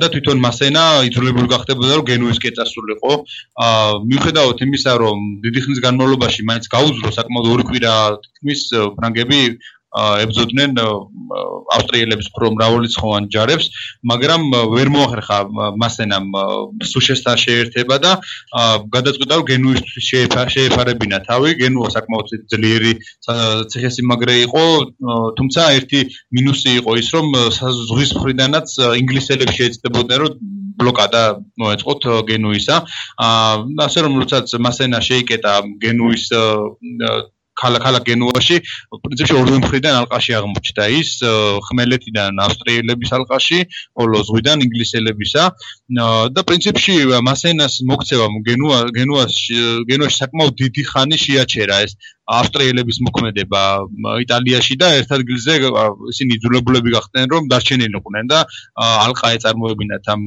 და 0.00 0.06
თვითონ 0.12 0.40
მასენა 0.44 0.82
იძულებული 1.08 1.48
გახდებოდა 1.52 1.92
რომ 1.96 2.08
გენუის 2.10 2.38
კეცასულიყო 2.44 3.12
აა 3.66 4.00
მიუხედავად 4.08 4.64
იმისა 4.66 4.92
რომ 5.04 5.18
დიდი 5.44 5.60
ხნის 5.64 5.80
განმავლობაში 5.86 6.40
მაინც 6.48 6.68
გაუძლო 6.76 7.08
საკმაოდ 7.16 7.46
ორი 7.52 7.64
კვირა 7.68 7.94
თქმის 8.26 8.60
ფრანგები 8.96 9.40
ებზოდნენ 9.92 10.78
ავსტრიელების 11.76 12.28
პრო 12.36 12.48
მრავალრიცხოვან 12.56 13.28
ჯარებს, 13.32 13.66
მაგრამ 14.08 14.42
ვერ 14.72 14.88
მოახერხა 14.94 15.38
მასენამ 15.82 16.26
სუშესთან 16.92 17.36
შეერთება 17.44 17.96
და 18.04 18.12
გადაწყვიტა 18.96 19.34
რომ 19.40 19.46
გენუისთვის 19.52 20.08
შეეფარებინა 20.56 21.18
თავი. 21.28 21.50
გენუა 21.62 21.88
საკმაოდ 21.96 22.26
ძლიერი 22.52 22.92
ციხესიმაგრე 23.72 24.34
იყო, 24.46 24.64
თუმცა 25.36 25.60
ერთი 25.76 26.00
მინუსი 26.36 26.70
იყო 26.80 26.92
ის, 27.02 27.08
რომ 27.12 27.26
ზღვის 27.52 28.10
მხრიდანაც 28.16 28.68
ინგლისელები 29.02 29.52
შეეცდებოდნენ 29.60 30.18
რომ 30.24 30.32
ბლოკადა 30.80 31.22
მოეწყოთ 31.60 32.02
გენუისა. 32.28 32.76
აა 33.28 33.84
ასე 33.86 33.98
რომ 34.04 34.12
როდესაც 34.22 34.56
მასენა 34.66 34.98
შეიკეტა 35.08 35.52
გენუის 35.84 36.24
ქალაქ 37.60 37.84
გენუაში 38.08 38.56
პრინციპში 39.02 39.34
ორივე 39.40 39.58
მხრიდან 39.62 39.94
ალყაში 40.00 40.32
აღმოჩნდა 40.38 40.84
ის 40.98 41.10
ხმელეთიდან 41.68 42.40
ავსტრიელების 42.46 43.10
ალყაში, 43.18 43.58
ხოლო 43.98 44.18
ზღვიდან 44.28 44.64
ინგლისელებისა 44.66 45.44
და 46.32 46.40
პრინციპში 46.48 46.94
მასენას 47.28 47.74
მოქცევა 47.92 48.26
გენუა 48.48 48.78
გენუაში 48.96 49.60
გენუაში 49.90 50.16
საკმაოდ 50.22 50.52
დიდი 50.62 50.82
ხანი 50.90 51.16
შეაჩერა 51.24 51.76
ეს 51.86 51.92
ავსტრიელების 52.32 52.98
მოქმედება 53.06 53.62
იტალიაში 54.24 54.74
და 54.80 54.88
ერთ 55.02 55.10
ადგილზე 55.18 55.54
ისინი 56.12 56.38
ძულებულები 56.44 56.94
გახდნენ 56.96 57.26
რომ 57.34 57.48
დარჩენილიყვნენ 57.52 58.30
და 58.32 58.38
ალყა 58.78 59.28
ეწარმოებინათ 59.36 60.06
ამ 60.14 60.22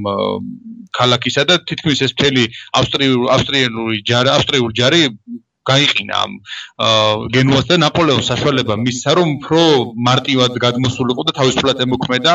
ქალაქისა 0.99 1.43
და 1.49 1.55
თითქმის 1.69 2.03
ეს 2.05 2.13
მთელი 2.15 2.43
ავსტრიული 2.79 3.31
ავსტრიელი 3.35 4.01
ჯარი 4.11 4.29
ავსტრიული 4.35 4.73
ჯარი 4.81 5.01
გაიყინა 5.69 6.15
ამ 6.25 6.31
გენუას 7.35 7.65
და 7.69 7.75
ნაპოლეონს 7.83 8.29
საშუალება 8.31 8.75
მისცა 8.85 9.11
რომ 9.19 9.29
უფრო 9.37 9.61
მარტივად 10.09 10.59
გადმოსულიყო 10.65 11.27
და 11.29 11.35
თავისუფლად 11.39 11.85
ემოქმედა 11.85 12.33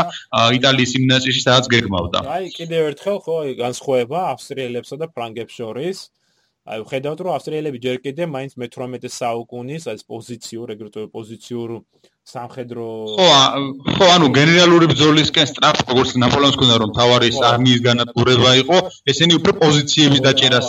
იტალიის 0.58 0.92
იმ 1.00 1.04
ნაწილში 1.14 1.42
სადაც 1.46 1.64
გეგმავდა. 1.74 2.18
აი 2.36 2.46
კიდევ 2.58 2.82
ერთხელ 2.92 3.18
ხო 3.26 3.36
განსხვავება 3.64 4.18
ავსტრიელებსა 4.34 4.96
და 5.02 5.06
ფრანგებს 5.14 5.54
შორის 5.60 5.98
აი 6.70 6.82
ხედავთ 6.90 7.20
რომ 7.24 7.34
ავსტრიელები 7.34 7.78
ჯერ 7.82 7.96
კიდევ 8.04 8.26
მაინც 8.36 8.52
მე-18 8.60 9.12
საუკუნის 9.16 9.86
ეს 9.90 10.02
პოზიციურ 10.12 10.74
ეგრეთვე 10.76 11.04
პოზიციურ 11.16 11.68
სამხედრო 12.30 12.86
ხო 13.18 13.26
ხო 13.96 14.06
ანუ 14.14 14.26
გენერალური 14.38 14.86
ბრძოლისკენ 14.92 15.46
სტრაფ 15.50 15.80
როგორც 15.90 16.14
ნაპოლეონს 16.22 16.58
ქონდა 16.60 16.76
რომ 16.82 16.94
თავარის 16.98 17.38
არმიის 17.50 17.80
განადგურება 17.86 18.50
იყო 18.62 18.78
ესენი 19.12 19.38
უფრო 19.40 19.52
პოზიციების 19.62 20.24
დაჭერას 20.26 20.68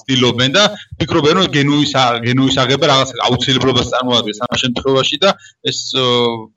ცდილობენ 0.00 0.56
და 0.56 0.64
ფიქრობენ 1.00 1.34
რომ 1.40 1.50
გენუის 1.56 1.92
გენუის 2.26 2.56
აღება 2.64 2.92
რაღაც 2.92 3.10
აუცილებლობას 3.28 3.92
წარმოადგენს 3.94 4.42
ამ 4.46 4.56
შემთხვევაში 4.62 5.20
და 5.24 5.30
ეს 5.72 5.78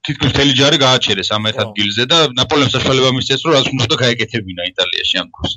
თითქმის 0.06 0.32
მთელი 0.34 0.58
ჯარი 0.60 0.78
გააჩერეს 0.86 1.30
ამ 1.38 1.52
ერთ 1.52 1.60
ადგილზე 1.66 2.04
და 2.12 2.18
ნაპოლეონს 2.40 2.76
საშუალება 2.78 3.12
მისცეს 3.20 3.46
რომ 3.48 3.56
რაც 3.58 3.68
უნდა 3.74 3.96
გაეკეთებინა 4.04 4.72
იტალიაში 4.74 5.16
ამ 5.24 5.30
დროს. 5.34 5.54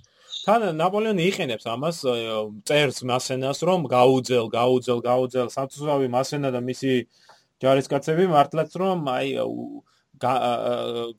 თან 0.47 0.63
ნაპოლეონი 0.79 1.25
იყენებს 1.27 1.65
ამას 1.75 1.97
წერს 2.71 2.99
მასენას 3.11 3.59
რომ 3.67 3.81
გაუძელ 3.91 4.47
გაუძელ 4.47 5.01
გაუძელ 5.03 5.49
სამწუხაროდ 5.51 6.13
მასენა 6.17 6.49
და 6.55 6.61
მისი 6.63 6.93
ჯარისკაცები 7.63 8.29
მართლაც 8.33 8.77
რომ 8.83 9.11
აი 9.13 9.29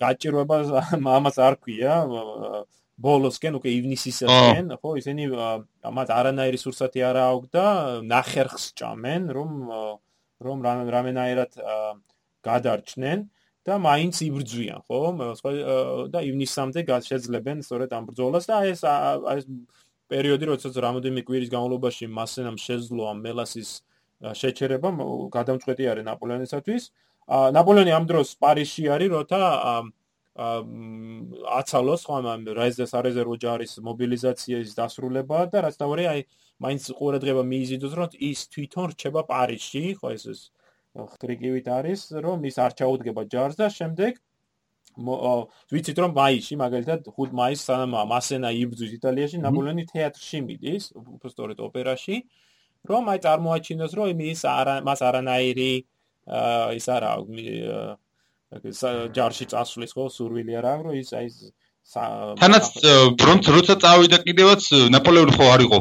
გაჭირვება 0.01 0.57
ამას 1.17 1.37
არ 1.47 1.55
ქვია 1.61 1.95
ბოლოსკენ 2.97 3.57
უკვე 3.59 3.73
ივნისისკენ 3.77 4.73
ხო 4.81 4.91
ისინი 5.01 5.29
ამათ 5.85 6.13
არანაირი 6.17 6.59
სურსათი 6.61 7.05
არ 7.09 7.17
აქვს 7.23 7.49
და 7.53 7.65
ნახერხს 8.09 8.71
ჭამენ 8.81 9.29
რომ 9.37 9.51
რომ 10.47 10.65
რამენაირად 10.93 11.57
გადარჩნენ 12.47 13.25
და 13.67 13.75
მაინც 13.83 14.21
იბრძვიან, 14.23 14.79
ხო? 14.87 14.99
და 16.13 16.19
ივნისამდე 16.23 16.85
შეძლებენ 16.87 17.65
სწორედ 17.67 17.91
ამ 17.97 18.03
ბრძოლას 18.07 18.45
და 18.47 18.63
ეს 18.71 18.81
ეს 18.87 19.43
პერიოდი, 20.07 20.43
როდესაც 20.47 20.73
რამოდენიმე 20.87 21.21
კვირის 21.27 21.51
განმავლობაში 21.51 22.07
მასენამ 22.07 22.57
შეძლო 22.63 23.03
ამ 23.11 23.17
მელასის 23.27 23.69
შეჩერება, 24.21 24.89
გადამწყვეტი 25.33 25.83
არის 25.93 26.05
ნაპოლეონისათვის. 26.07 26.83
ნაპოლეონი 27.57 27.91
ამ 27.93 28.05
დროს 28.09 28.27
პარიზში 28.41 28.83
არის, 28.95 29.09
როცა 29.13 29.39
აცალოს 31.57 32.01
ხო 32.05 32.13
ამ 32.21 32.41
რაიზეს 32.53 32.91
არეზერვო 32.93 33.35
ჯარის 33.41 33.71
მობილიზაციის 33.81 34.69
დასრულება 34.77 35.49
და 35.49 35.57
რაც 35.65 35.75
თავი 35.81 36.05
აი 36.13 36.21
მაინც 36.61 36.83
ყურადღება 36.93 37.41
მიიზიდოს, 37.41 37.93
რომ 37.97 38.09
ის 38.21 38.39
თვითონ 38.53 38.85
რჩება 38.93 39.21
პარიზში, 39.25 39.83
ხო 39.97 40.07
ეს 40.13 40.23
ეს 40.33 40.39
ხტრიგივით 40.97 41.67
არის, 41.73 41.99
რომ 42.21 42.45
ის 42.49 42.55
არ 42.61 42.71
ჩაუდგება 42.77 43.21
ჯარს 43.33 43.57
და 43.57 43.69
შემდეგ 43.69 44.21
ვიცით 44.97 45.97
რომ 46.01 46.11
მაისში 46.17 46.55
მაგალითად 46.57 47.05
5 47.13 47.33
მაისს 47.37 47.65
სანამ 47.69 47.93
მასენა 48.09 48.49
იბრძვის 48.49 48.91
იტალიაში 48.97 49.37
ნაპოლეონი 49.45 49.85
თეატრში 49.93 50.39
მიდის, 50.41 50.83
უფრო 50.97 51.27
სწორედ 51.29 51.61
ოპერაში, 51.61 52.15
რომ 52.91 53.03
აი 53.13 53.19
წარმოაჩინოს 53.25 53.93
რომ 53.99 54.21
ის 54.31 54.41
არა 54.47 54.75
მას 54.87 54.99
არანაირი 55.09 55.73
ის 56.79 56.87
არა 56.97 57.11
ჯარში 59.17 59.45
წასვლის 59.53 59.91
ხო 59.97 60.05
სურვილი 60.17 60.59
არა 60.59 60.73
რომ 60.87 60.99
ის 61.01 61.11
აი 61.19 61.27
თანაც 62.43 62.65
ფრონტ 63.19 63.49
როცა 63.57 63.75
წავიდა 63.83 64.17
კიდევაც 64.27 64.63
ნაპოლეონი 64.95 65.33
ხო 65.37 65.45
არ 65.55 65.61
იყო 65.67 65.77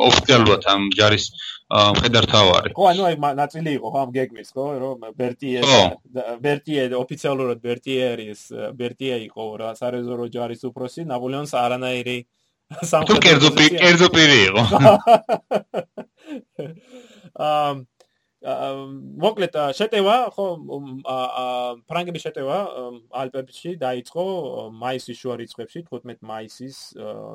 ოფიციალურად 0.00 0.66
ამ 0.72 0.88
ჯარის 0.96 1.26
მხედართავარი. 1.70 2.72
ხო, 2.74 2.84
ანუ 2.90 3.02
აი 3.06 3.16
ნაწილი 3.38 3.70
იყო 3.78 3.88
ამ 4.02 4.10
გეგმის, 4.16 4.48
ხო, 4.54 4.64
რომ 4.82 4.98
ბერტიე 5.14 5.60
ბერტიე 6.46 6.82
ოფიციალურად 6.98 7.58
ბერტიერის 7.62 8.40
ბერტიე 8.80 9.16
იყო 9.30 9.44
რა 9.60 9.70
სარეზერვო 9.78 10.26
ჯარის 10.34 10.66
უფროსი, 10.66 11.06
ნაპოლეონს 11.12 11.52
არანაირი 11.54 12.18
სამხედრო 12.70 13.18
კერძო 13.26 13.50
კერძო 13.56 14.08
პირი 14.14 14.38
იყო. 14.48 14.62
ამ 17.40 17.86
მოკლედ 19.20 19.56
შეტევა 19.76 20.14
ხო 20.32 20.44
ფრანგების 21.90 22.22
შეტევა 22.24 22.58
ალპებში 23.22 23.74
დაიწყო 23.82 24.24
მაისის 24.80 25.18
შუა 25.20 25.34
რიცხვებში 25.42 25.82
15 25.90 26.24
მაისის 26.24 26.78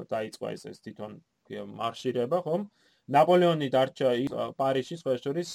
დაიწყო 0.09 0.49
ეს 0.49 0.65
ეს 0.71 0.81
თვითონ 0.81 1.13
მარშირება 1.77 2.41
ხომ 2.41 2.65
ნაპოლეონი 3.17 3.69
დარჩა 3.69 4.09
პარიზში 4.57 4.97
სხვაშორის 5.03 5.51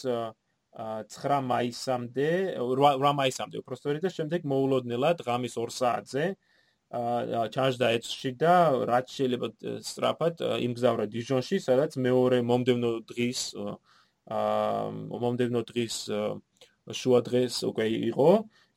9 1.19 1.43
მაისამდე 1.51 2.29
8 2.63 3.15
მაისამდე 3.23 3.65
უბრალოდ 3.65 4.01
და 4.07 4.11
შემდეგ 4.15 4.47
მოულოდნელად 4.55 5.27
ღამის 5.27 5.59
2 5.59 5.75
საათზე 5.81 6.25
ჩარჯდა 6.91 7.91
ეცში 7.97 8.31
და 8.41 8.55
რაც 8.91 9.13
შეიძლება 9.15 9.49
სწრაფად 9.87 10.43
იმგზავრა 10.67 11.07
დიჟონში 11.15 11.59
სადაც 11.63 11.95
მეორე 12.07 12.41
მომდევნო 12.51 12.91
დღის 13.11 13.41
მომდევნო 15.25 15.61
დღის 15.71 15.97
შუა 17.01 17.21
დღეს 17.31 17.55
უკვე 17.71 17.87
იყო 18.11 18.31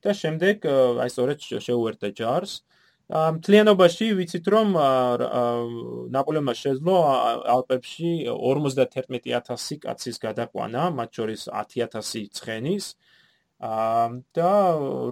და 0.05 0.11
შემდეგ 0.21 0.67
აი 1.01 1.09
სწორედ 1.09 1.39
შეუერთდა 1.41 2.09
ჯარს 2.21 2.61
მთლიანობაში 3.11 4.05
ვიცით 4.15 4.45
რომ 4.47 4.69
ნაპოლეონმა 6.15 6.53
შეძლო 6.55 6.95
ალპებში 7.51 8.11
51000 8.31 9.77
კაცის 9.83 10.17
გადაყვანა, 10.23 10.87
მათ 10.97 11.09
შორის 11.19 11.41
10000 11.51 12.31
ცხენის. 12.31 12.85
და 13.63 14.53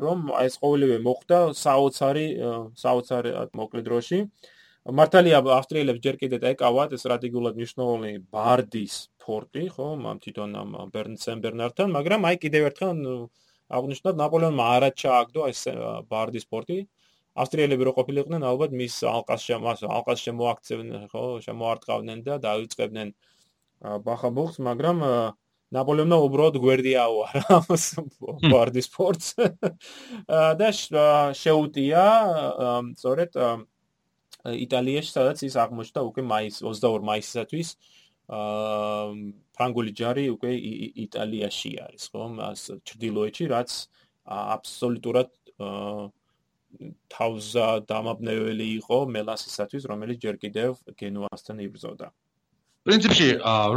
რომ 0.03 0.31
ეს 0.43 0.57
ყოველივე 0.63 0.97
მოხდა 1.07 1.37
საოცარი 1.55 2.25
საოცარი 2.83 3.31
მოკლე 3.59 3.81
დროში. 3.87 4.19
მართალია 4.99 5.39
ავსტრიელებს 5.55 6.01
ჯერ 6.03 6.15
კიდევ 6.21 6.45
ეკავათ 6.51 6.95
ეს 6.97 7.03
რადიკულად 7.11 7.59
მნიშვნელოვანი 7.59 8.13
ბარდის 8.33 8.95
ფორტი, 9.21 9.63
ხო, 9.75 9.87
ამ 10.11 10.17
თვითონ 10.23 10.55
ამ 10.61 10.71
ბერნცენბერნართან, 10.95 11.87
მაგრამ 11.97 12.21
აი 12.27 12.35
კიდევ 12.43 12.63
ერთხელ 12.71 13.05
აღნიშნოთ 13.77 14.15
ნაპოლეონმა 14.23 14.65
არა 14.75 14.89
ჩააგდო 15.01 15.41
ეს 15.53 15.61
ბარდის 16.11 16.49
ფორტი. 16.49 16.79
ავსტრიელები 17.39 17.87
რო 17.87 17.91
ყოფილიყვნენ 17.95 18.43
ალბათ 18.43 18.73
მის 18.79 18.95
ალყას 19.11 19.43
შემას 19.47 19.83
ალყას 19.97 20.23
შემოაქცევდნენ 20.27 21.03
ხო 21.13 21.23
შემოარტყავდნენ 21.45 22.23
და 22.27 22.35
დაიწყებდნენ 22.45 23.13
ბახაბოხს 24.07 24.59
მაგრამ 24.67 24.99
ნაპოლეონმა 25.75 26.17
უბრალოდ 26.27 26.59
გვერდიაო 26.63 27.17
არა 27.27 27.43
ამას 27.57 27.85
ბარდის 28.51 28.89
სპორტს 28.91 29.33
და 30.61 30.69
შეუტია 31.41 32.05
სწორედ 32.99 33.39
იტალიაში 34.65 35.11
სადაც 35.15 35.43
ის 35.47 35.57
აღმოჩნდა 35.63 36.05
უკვე 36.11 36.25
მაის 36.33 36.61
22 36.65 37.09
მაისისათვის 37.11 37.73
აა 38.31 39.07
ფრანგული 39.57 39.91
ჯარი 39.99 40.25
უკვე 40.35 40.51
იტალიაში 41.05 41.71
არის 41.85 42.09
ხო? 42.11 42.23
მას 42.39 42.61
ჭრდილოეთში 42.87 43.47
რაც 43.51 43.77
აბსოლუტურად 44.31 45.29
თავზა 47.11 47.67
დამაბნეველი 47.87 48.67
იყო 48.79 48.97
მელასისათვის, 49.15 49.87
რომელიც 49.91 50.21
ჯერ 50.25 50.35
კიდევ 50.43 50.77
გენუასთან 51.01 51.57
იბრძოდა. 51.67 52.07
პრინციპში, 52.87 53.27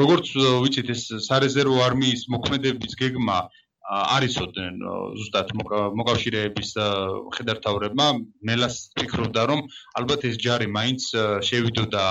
როგორც 0.00 0.32
ვიცით, 0.64 0.94
ეს 0.94 1.02
სარეზერვო 1.28 1.82
არმიის 1.88 2.24
მოქმედების 2.34 2.96
გეგმა 3.02 3.38
არისოდნენ 3.84 4.78
ზუსტად 5.20 5.50
მოკავშირეების 6.00 6.70
ხედართავრებმა 7.36 8.06
მელას 8.48 8.76
ფიქრობდა 8.96 9.42
რომ 9.50 9.60
ალბათ 10.00 10.24
ეს 10.28 10.38
ჯარი 10.40 10.68
მაინც 10.72 11.08
შევიდოდა 11.48 12.04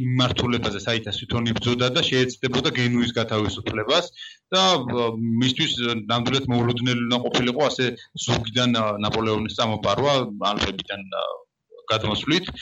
იმ 0.00 0.06
მართულებაზე 0.20 0.82
საითაც 0.86 1.18
თვითონ 1.18 1.50
იბრძოდა 1.50 1.88
და 1.96 2.04
შეეცდებოდა 2.10 2.70
გენუის 2.78 3.10
გათავისუფლებას 3.18 4.12
და 4.54 4.62
მისთვის 5.42 5.74
ნამდვილად 6.06 6.46
მოულოდნელი 6.54 7.04
უნდა 7.08 7.18
ყოფილიყო 7.26 7.66
ასე 7.66 7.90
ზუგიდან 8.26 8.78
ნაპოლეონის 9.06 9.58
წამოპარვა 9.58 10.14
ალპებიდან 10.54 11.02
გადმოსვლით 11.90 12.54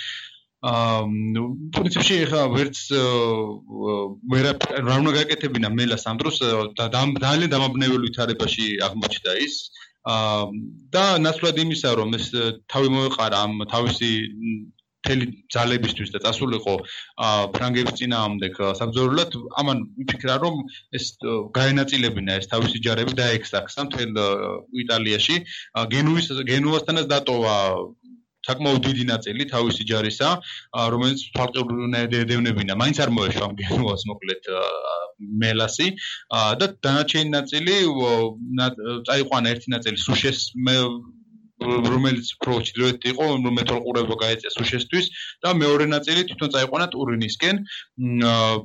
ნუ 0.59 1.43
პრინციპში 1.71 2.17
ხა 2.31 2.41
ვერც 2.51 2.79
ვერა 2.91 4.53
რა 4.59 4.95
უნდა 5.03 5.13
გაკეთებინა 5.19 5.71
მელას 5.71 6.03
ამ 6.11 6.19
დროს 6.19 6.39
ძალიან 6.75 7.47
დამაბნეველი 7.55 8.11
ვითარებაში 8.11 8.67
აღმოჩნდა 8.83 9.33
ის. 9.47 9.55
აა 10.09 10.51
და 10.95 11.05
ნაცვლად 11.23 11.57
იმისა 11.63 11.91
რომ 12.01 12.11
ეს 12.19 12.27
თავი 12.73 12.89
მოეყარა 12.91 13.39
ამ 13.45 13.53
თავისი 13.71 14.11
თელი 15.07 15.27
ძალებისთვის 15.55 16.11
და 16.15 16.19
წასულიყო 16.27 16.75
ფრანგების 17.55 17.99
წინააღმდეგ 18.01 18.55
საბრძოლველად 18.81 19.31
ამან 19.63 19.79
ვიფიქრა 20.01 20.35
რომ 20.43 20.57
ეს 20.99 21.07
გაენაწილებინა 21.59 22.39
ეს 22.41 22.51
თავისი 22.51 22.83
ჯარები 22.83 23.15
და 23.15 23.31
ექსტაქსა 23.39 23.87
მთელ 23.89 24.11
იტალიაში. 24.85 25.37
გენუის 25.95 26.27
გენუასთანაც 26.51 27.07
დატოვა 27.15 27.57
საკმაოდ 28.49 28.81
დიდი 28.89 29.05
ნაწილი 29.13 29.49
თავისი 29.53 29.89
ჯარისა 29.93 30.29
რომელიც 30.95 31.25
ფალკებრუნე 31.37 32.03
დევნებინა 32.15 32.79
მაინც 32.83 33.03
არ 33.05 33.11
მოეშვა 33.19 33.49
გენუას 33.61 34.03
მოკლედ 34.13 34.53
მელასი. 35.19 35.89
და 36.61 36.67
დანარჩენი 36.87 37.31
ნაწილი 37.35 37.75
წაიყვანა 39.09 39.55
ერთი 39.55 39.69
ნაწილი 39.75 39.99
სუშეს 40.05 40.39
რომელიც 41.59 42.27
უფრო 42.39 42.55
ჩრდილოეთ 42.69 43.07
იყო, 43.11 43.25
მეტალყურებო 43.59 44.15
გაეწეს 44.23 44.59
უშესთვის 44.63 45.07
და 45.43 45.51
მეორე 45.59 45.87
ნაწილი 45.91 46.21
თვითონ 46.31 46.51
წაიყვანა 46.55 46.87
ტურინისკენ. 46.95 47.57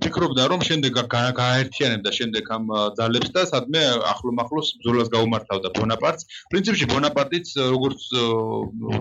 ფიქრობდა 0.04 0.44
რომ 0.54 0.62
შემდეგ 0.70 0.94
გააერთიანებდა 1.10 2.12
შემდეგ 2.20 2.44
ამ 2.58 2.64
ძალებს 3.00 3.30
და 3.34 3.42
სადმე 3.50 3.82
ახლომახლოს 4.14 4.68
ბრძოლას 4.78 5.10
გაუმართავდა 5.16 5.70
ბონაპარტს. 5.78 6.24
პრინციპში 6.54 6.86
ბონაპარტიც 6.94 7.48
როგორც 7.74 8.02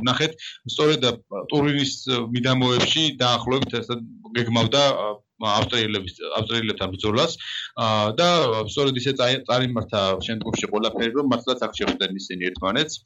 ნახეთ, 0.08 0.32
სწორედ 0.72 1.02
ტურინის 1.52 1.92
მიდამოებში 2.32 3.02
დაახლოებით 3.20 3.76
ესა 3.82 3.94
გეგმავდა 4.36 4.82
ავსტრიელების 5.42 6.14
ავსტრიელებთან 6.38 6.92
ბრძოლას 6.94 7.36
და 8.20 8.28
სწორედ 8.70 9.00
ისე 9.02 9.12
წარიმართა 9.18 10.02
შემდგომში 10.26 10.70
ყველაფერი 10.72 11.12
რომ 11.18 11.30
მართლაც 11.34 11.64
აღშეხდნენ 11.66 12.20
ისინი 12.22 12.50
ერთმანეთს 12.52 13.00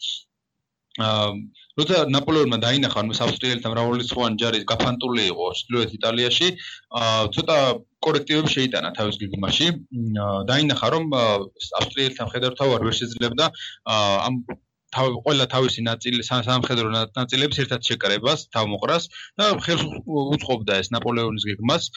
როცა 0.97 1.97
ნაპოლეონმა 2.09 2.59
დაინახა 2.65 3.03
ანუ 3.03 3.17
ავსტრიელთა 3.27 3.73
მრავალრიცხოვანი 3.73 4.41
ჯარის 4.43 4.65
გაფანტული 4.71 5.25
იყო 5.33 5.49
ჩრდილოეთ 5.61 5.91
იტალიაში 5.99 6.49
აა 7.01 7.27
ცოტა 7.37 7.57
კორექტივები 8.07 8.51
შეიტანა 8.57 8.91
თავის 8.97 9.17
გეგმაში. 9.23 9.67
დაინახა 10.49 10.87
რომ 10.97 11.05
ავსტრიელთა 11.81 12.29
მხედართავარი 12.29 12.89
ვერ 12.89 12.97
შეძლებდა 13.01 13.51
ამ 13.93 14.35
თავი 14.95 15.19
ყველა 15.25 15.47
თავისი 15.51 15.83
ნაწილი 15.87 16.23
სამხედრო 16.27 16.91
ნაწილების 16.95 17.59
ერთად 17.65 17.89
შეკრებას 17.89 18.47
თავმოყრას 18.57 19.09
და 19.41 19.49
ხელს 19.67 19.85
უწყობდა 20.35 20.79
ეს 20.83 20.93
ნაპოლეონის 20.95 21.47
გეგმას. 21.51 21.91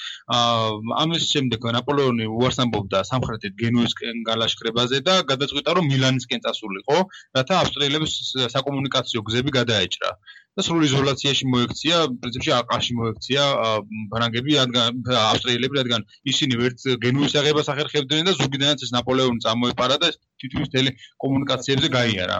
ამის 1.04 1.30
შემდეგ 1.34 1.70
ნაპოლეონი 1.78 2.26
უარს 2.40 2.60
ამბობდა 2.66 3.04
სამხრეთით 3.12 3.54
გენუისკენ 3.62 4.26
გალაშქრებაზე 4.30 5.02
და 5.10 5.16
გადაწყვიტა 5.32 5.78
რომ 5.80 5.90
მილანისკენ 5.94 6.46
წასულიყო, 6.48 6.98
რათა 7.40 7.62
ავსტრიელების 7.64 8.14
საკომუნიკაციო 8.58 9.26
გზები 9.30 9.58
გადაეჭრა. 9.60 10.12
და 10.58 10.66
სრულ 10.66 10.86
იზოლაციაში 10.88 11.46
მოექცია, 11.54 11.98
პრინციპში 12.22 12.52
აყაში 12.58 12.96
მოექცია 13.00 13.44
ფრანგები, 14.14 14.56
ავსტრიელები, 14.60 15.78
რადგან 15.80 16.06
ისინი 16.32 16.60
ვერც 16.62 16.86
გენუის 17.06 17.36
აღებას 17.42 17.70
ახერხებდნენ 17.74 18.30
და 18.30 18.34
ზუგდიდანაც 18.40 18.86
ეს 18.88 18.92
ნაპოლეონი 18.96 19.44
წამოეპარა 19.46 20.00
და 20.04 20.10
თითქმის 20.42 20.72
მთელი 20.72 20.92
კომუნიკაციებზე 21.24 21.88
გაიარა 21.96 22.40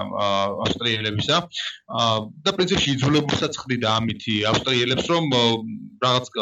ავსტრიელებისა. 0.66 1.38
და 2.44 2.50
პრინციპში 2.58 2.90
იძულებულსაც 2.98 3.54
ხდიდა 3.62 3.88
ამითი 4.00 4.36
ავსტრიელებს, 4.52 5.06
რომ 5.14 5.24
რაღაც 6.04 6.34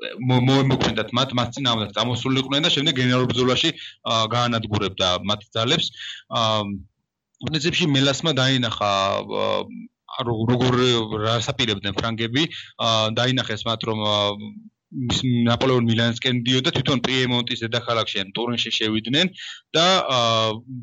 მოემოქმედათ 0.00 1.10
მათ 1.16 1.32
მათ 1.36 1.48
წინააღმდეგ 1.56 1.90
წამოსულიყვნენ 1.96 2.64
და 2.66 2.70
შემდეგ 2.72 2.94
გენერალურ 3.00 3.28
ბრძოლაში 3.32 3.70
გაანადგურებდა 4.34 5.08
მათ 5.28 5.40
ძალებს. 5.56 5.86
აა 6.40 6.62
პრინციპში 7.40 7.86
მელასმა 7.88 8.32
დაინახა 8.36 8.92
როგორ 10.28 10.76
რასაპირებდნენ 11.26 11.96
ფრანგები 12.00 12.44
დაინახეს 13.20 13.66
მათ 13.68 13.88
რომ 13.90 14.04
ნაპოლეონ 14.90 15.84
მილანსკენ 15.86 16.38
დიოდა 16.46 16.70
თვითონ 16.74 17.00
პრიემონტის 17.06 17.60
დედაქალაქში 17.62 18.18
ან 18.22 18.32
ტურინში 18.34 18.70
შევიდნენ 18.74 19.30
და 19.76 19.84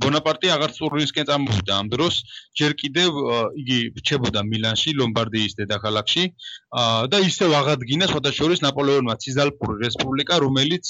ბონაპარტი 0.04 0.52
აღარც 0.56 0.80
ტურინსკენ 0.80 1.28
წამოვიდა. 1.28 1.73
ამ 1.76 1.91
დროს 1.91 2.15
ჯერ 2.56 2.71
კიდევ 2.82 3.12
იგი 3.63 3.80
რჩებოდა 4.00 4.45
მილანში 4.47 4.95
ლომბარდიის 5.02 5.60
დედაქალაქში 5.60 6.23
და 7.12 7.17
ისევ 7.28 7.50
აღადგინა 7.62 8.08
შორის 8.39 8.63
ნაპოლეონმა 8.63 9.19
ციზალპური 9.23 9.76
რესპუბლიკა 9.84 10.36
რომელიც 10.45 10.86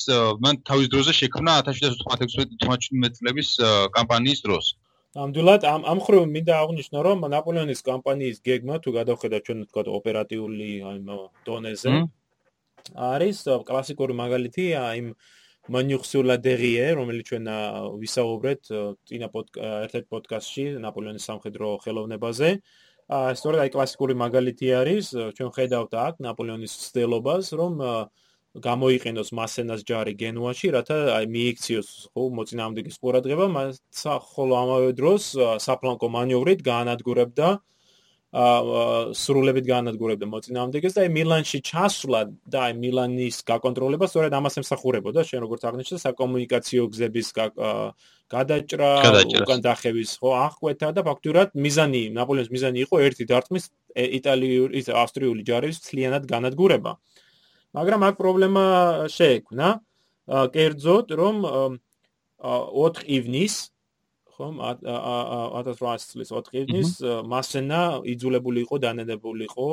მან 0.46 0.62
თავის 0.70 0.88
დროზე 0.94 1.14
შექმნა 1.22 1.58
1716 1.66 3.18
წლების 3.18 3.50
კამპანიის 3.98 4.46
დროს 4.46 4.78
ნამდვილად 5.16 5.62
ამ 5.72 5.82
ამ 5.92 6.00
ხრივ 6.04 6.24
მინდა 6.36 6.54
აღვნიშნო 6.62 7.00
რომ 7.08 7.26
ნაპოლეონის 7.32 7.82
კამპანიის 7.90 8.38
გეგმა 8.48 8.76
თუ 8.84 8.90
გადავხედოთ 9.00 9.42
ჩვენ 9.48 9.60
თქვა 9.72 9.84
ოპერატიული 10.00 10.70
აი 10.92 10.98
დონეზე 11.48 11.94
არის 12.96 13.38
კლასიკური 13.68 14.14
მაგალითი 14.24 14.66
აი 14.84 15.00
მანიუხსულა 15.76 16.36
დერიე 16.44 16.86
რომელიც 17.00 17.26
ჩვენ 17.32 17.48
ვისაუბრეთ 18.04 18.62
წინა 19.08 19.28
ერთ-ერთ 19.38 20.06
პოდკასტში 20.14 20.66
ნაპოლეონის 20.84 21.28
სამხედრო 21.28 21.72
ხელოვნებაზე. 21.84 22.50
აა 23.08 23.36
სწორედ 23.40 23.60
აი 23.64 23.70
კლასიკური 23.76 24.14
მაგალითი 24.20 24.68
არის 24.80 25.06
ჩვენ 25.36 25.52
ხედავთ 25.58 25.92
აქ 26.08 26.16
ნაპოლეონის 26.28 26.74
ცდელობას 26.88 27.52
რომ 27.60 27.74
გამოიყენოს 28.66 29.30
მასენას 29.38 29.82
ჯარი 29.88 30.14
გენუაში, 30.22 30.68
რათა 30.76 30.98
აი 31.18 31.26
მიიქციოს 31.36 31.90
ხო 32.14 32.24
მოწინააღმდეგის 32.38 33.00
ყურადღება, 33.02 33.46
მას 33.56 33.80
ხოლო 34.34 34.54
ამავე 34.64 34.92
დროს 35.00 35.24
საფლანკო 35.66 36.08
მანევრით 36.18 36.62
გაანადგურებდა 36.68 37.48
აა 38.38 39.16
სრულებით 39.16 39.66
გაანადგურებდა 39.72 40.28
მოწინააღმდეგეს 40.28 40.96
და 40.98 41.04
აი 41.08 41.12
მილანში 41.16 41.60
ჩასვლა 41.70 42.22
და 42.52 42.60
აი 42.68 42.74
მილანის 42.84 43.38
გაკონტროლება 43.48 44.10
სწორედ 44.12 44.36
ამას 44.36 44.60
ემსახურებოდა, 44.62 45.24
შენ 45.30 45.40
როგორც 45.48 45.62
აღნიშნე, 45.70 45.98
საკომუნიკაციო 46.04 46.84
გზების 46.92 47.28
გადაჭრა, 48.36 48.90
უკან 49.48 49.60
დახევის 49.64 50.12
ხო 50.20 50.32
აღკვეთა 50.44 50.90
და 50.92 51.02
ფაქტურად 51.08 51.56
მიზანი, 51.56 52.04
ნაპოლეონის 52.20 52.52
მიზანი 52.52 52.84
იყო 52.84 52.96
ერთი 53.08 53.24
დარტყმის 53.32 53.66
იტალიური 54.20 54.84
ავსტრიული 54.92 55.48
ჯარის 55.48 55.80
ცლიანად 55.88 56.28
განადგურება. 56.28 57.00
აა 57.00 57.17
მაგრამ 57.78 58.02
აქ 58.10 58.16
პრობლემა 58.22 58.64
შეექმნა 59.14 59.68
კერძოდ 60.28 61.08
რომ 61.22 61.36
4 62.42 63.06
ივნის 63.18 63.56
ხომ 64.38 64.62
1800 64.62 66.10
წლის 66.12 66.30
4 66.34 66.62
ივნის 66.62 66.92
მასენა 67.34 67.82
იძულებული 68.14 68.66
იყო 68.66 68.76
დანედებული 68.86 69.50
იყო 69.50 69.68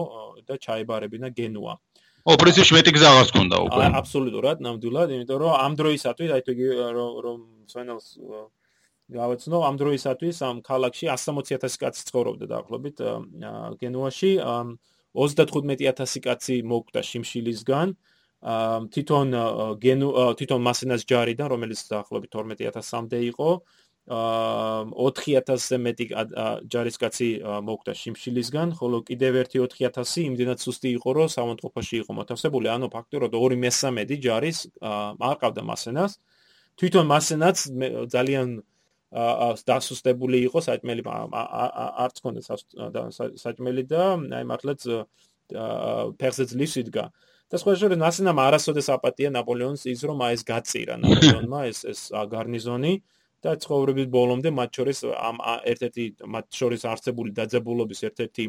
და 0.48 0.54
ჩაებარებინა 0.56 1.28
გენუა. 1.36 1.74
ო 2.24 2.32
პრინციპში 2.40 2.72
მეტი 2.72 2.90
გზა 2.96 3.08
აღარც 3.12 3.30
ქონდა 3.36 3.56
უკვე. 3.68 3.86
აბსოლუტურად, 4.00 4.56
ნამდვილად, 4.64 5.08
იმიტომ 5.12 5.38
რომ 5.44 5.52
ამ 5.60 5.72
დროისათვის 5.80 6.30
აი 6.32 6.42
თუ 6.46 6.52
რომ 7.20 7.38
სვენელს 7.68 8.06
გავაცნო 9.12 9.58
ამ 9.68 9.76
დროისათვის 9.76 10.36
ამ 10.48 10.56
ქალაქში 10.64 11.12
160000 11.12 11.76
კაცი 11.76 12.02
ცხოვრობდა 12.08 12.46
დაახლოებით 12.48 12.96
გენუაში. 13.80 14.32
35000 15.14 16.20
კაცი 16.26 16.56
მოკვდა 16.74 17.00
შიმშილისგან 17.10 17.88
თვითონ 18.94 19.28
გენუ 19.80 20.08
თვითონ 20.38 20.60
მასენას 20.68 21.02
ჯარიდან 21.08 21.48
რომელიც 21.54 21.80
დაახლოებით 21.88 22.30
12000-მდე 22.34 23.18
იყო 23.32 23.50
4000-ზე 24.04 25.76
მეტი 25.80 26.06
ჯარისკაცი 26.68 27.28
მოკვდა 27.40 27.92
შიმშილისგან, 27.96 28.76
ხოლო 28.76 29.00
კიდევ 29.08 29.32
ერთი 29.40 29.64
4000 29.64 30.28
იმდენად 30.28 30.60
სუსტი 30.60 30.92
იყო, 31.00 31.08
რომ 31.16 31.28
სამონტყოფაში 31.32 31.96
იყო 32.04 32.12
მოთავსებული, 32.20 32.68
ანუ 32.68 32.92
ფაქტურად 32.92 33.32
2/3 33.32 34.20
ჯარის 34.20 34.58
არ 34.84 35.36
ყავდა 35.40 35.62
მასენას. 35.64 36.12
თვითონ 36.76 37.04
მასენაც 37.08 37.56
ძალიან 38.12 38.48
დასუსტებული 39.14 40.42
იყო 40.48 40.58
საჭმელი 40.66 41.02
არც 41.06 42.16
ქონდა 42.24 42.42
საჭმელი 43.38 43.84
და 43.86 44.02
აი 44.38 44.44
მართლაც 44.50 44.80
ფეხზე 46.18 46.44
ძლივს 46.50 46.74
იდგა. 46.82 47.04
და 47.52 47.60
სხვა 47.60 47.72
შორის 47.78 47.98
ნასინამ 48.00 48.38
არასოდეს 48.40 48.88
აპატია 48.90 49.30
ნაპოლეონს 49.30 49.84
ის 49.86 50.00
რომ 50.08 50.18
აი 50.26 50.32
ეს 50.34 50.42
გაწირა 50.48 50.94
ნაპოლეონმა 50.98 51.60
ეს 51.70 51.80
ეს 51.92 52.00
გარნიზონი 52.32 52.94
და 53.44 53.50
ცხოვრების 53.62 54.08
ბოლომდე 54.10 54.50
მათ 54.58 54.70
შორის 54.78 54.98
ამ 55.28 55.36
ერთ-ერთი 55.72 56.04
მათ 56.34 56.46
შორის 56.58 56.82
არსებული 56.88 57.30
დაძაბულობის 57.38 58.00
ერთ-ერთი 58.08 58.44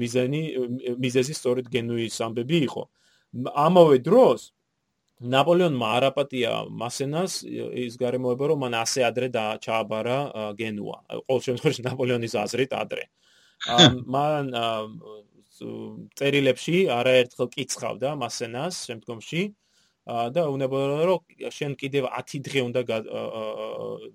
მიზანი 0.00 0.42
მიზეზი 1.04 1.34
სწორედ 1.36 1.66
გენუის 1.74 2.16
ამბები 2.26 2.58
იყო. 2.68 2.82
ამავე 3.66 3.98
დროს 4.08 4.40
ნაპოლეონმა 5.22 5.88
არაპატია 5.98 6.52
მასენას 6.74 7.42
ის 7.46 7.94
გარემოება 8.00 8.50
რომ 8.50 8.64
მან 8.66 8.74
ასე 8.82 9.04
ადრე 9.06 9.28
ჩააბარა 9.62 10.18
გენუა. 10.58 10.98
ყოველ 11.28 11.42
შემთხვევაში 11.46 11.82
ნაპოლეონის 11.86 12.34
აზრით 12.34 12.72
ადრე. 12.74 13.04
მან 14.14 14.50
წერილებში 16.18 16.90
არაერთხელ 16.90 17.48
კიცხავდა 17.54 18.16
მასენას 18.18 18.74
შემდგომში 18.90 19.42
და 20.34 20.42
უნებოდა 20.50 21.06
რომ 21.08 21.20
შენ 21.54 21.78
კიდევ 21.78 22.10
10 22.10 22.42
დღე 22.44 22.60
უნდა 22.68 22.82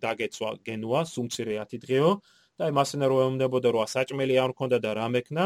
დაგეცვა 0.04 0.50
გენუა, 0.68 1.00
სუმცირე 1.08 1.64
10 1.64 1.80
დღეო. 1.88 2.12
და 2.60 2.68
აი 2.68 2.76
მასენა 2.76 3.08
რო 3.08 3.18
უნებოდა 3.40 3.72
რომ 3.72 3.88
საჭმელი 3.88 4.36
არ 4.44 4.52
მქონდა 4.52 4.78
და 4.84 4.92
რა 5.00 5.08
მექნა 5.16 5.44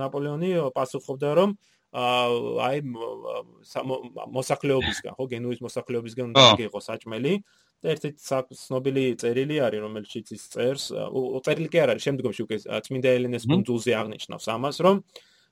ნაპოლეონი 0.00 0.50
პასუხობდა 0.76 1.30
რომ 1.40 1.56
აი 1.96 2.80
მოსახლეობისგან 4.36 5.14
ხო 5.16 5.24
გენუის 5.32 5.60
მოსახლეობისგან 5.64 6.26
უნდა 6.32 6.42
გიყო 6.60 6.80
საჭმელი 6.84 7.32
და 7.80 7.86
ერთ-ერთი 7.94 8.20
ცნობილი 8.60 9.04
წერილი 9.22 9.56
არის 9.64 9.80
რომელშიც 9.86 10.32
ის 10.36 10.42
წერს 10.52 10.84
წერილი 11.46 11.68
კი 11.72 11.78
არ 11.80 11.94
არის 11.94 12.04
შემდგომში 12.08 12.44
უკვე 12.44 12.58
წმინდა 12.84 13.14
ელენეს 13.16 13.48
კუნძულზე 13.48 13.96
აღნიშნავს 13.96 14.46
ამას 14.56 14.76
რომ 14.84 15.00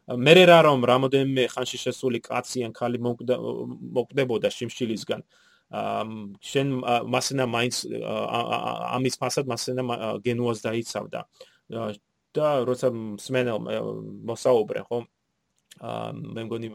მე 0.04 0.32
რა 0.44 0.58
რომ 0.68 0.84
რამოდენმე 0.84 1.44
ხანში 1.48 1.78
შესული 1.80 2.20
კაცი 2.20 2.68
ან 2.68 2.76
ხალი 2.76 3.00
მოკვდებოდა 3.00 4.48
შიმშილისგან 4.52 5.24
შენ 6.44 6.68
მასენა 7.08 7.44
მაინც 7.48 7.76
ამის 9.00 9.16
ფასად 9.16 9.48
მასენა 9.48 9.82
გენუას 10.20 10.60
დაიცავდა 10.60 11.20
და 12.36 12.48
როცა 12.68 12.88
სმენელ 13.24 13.58
მოსაუბრე 14.28 14.84
ხო 14.92 14.98
მე 15.80 16.42
მგონი 16.46 16.68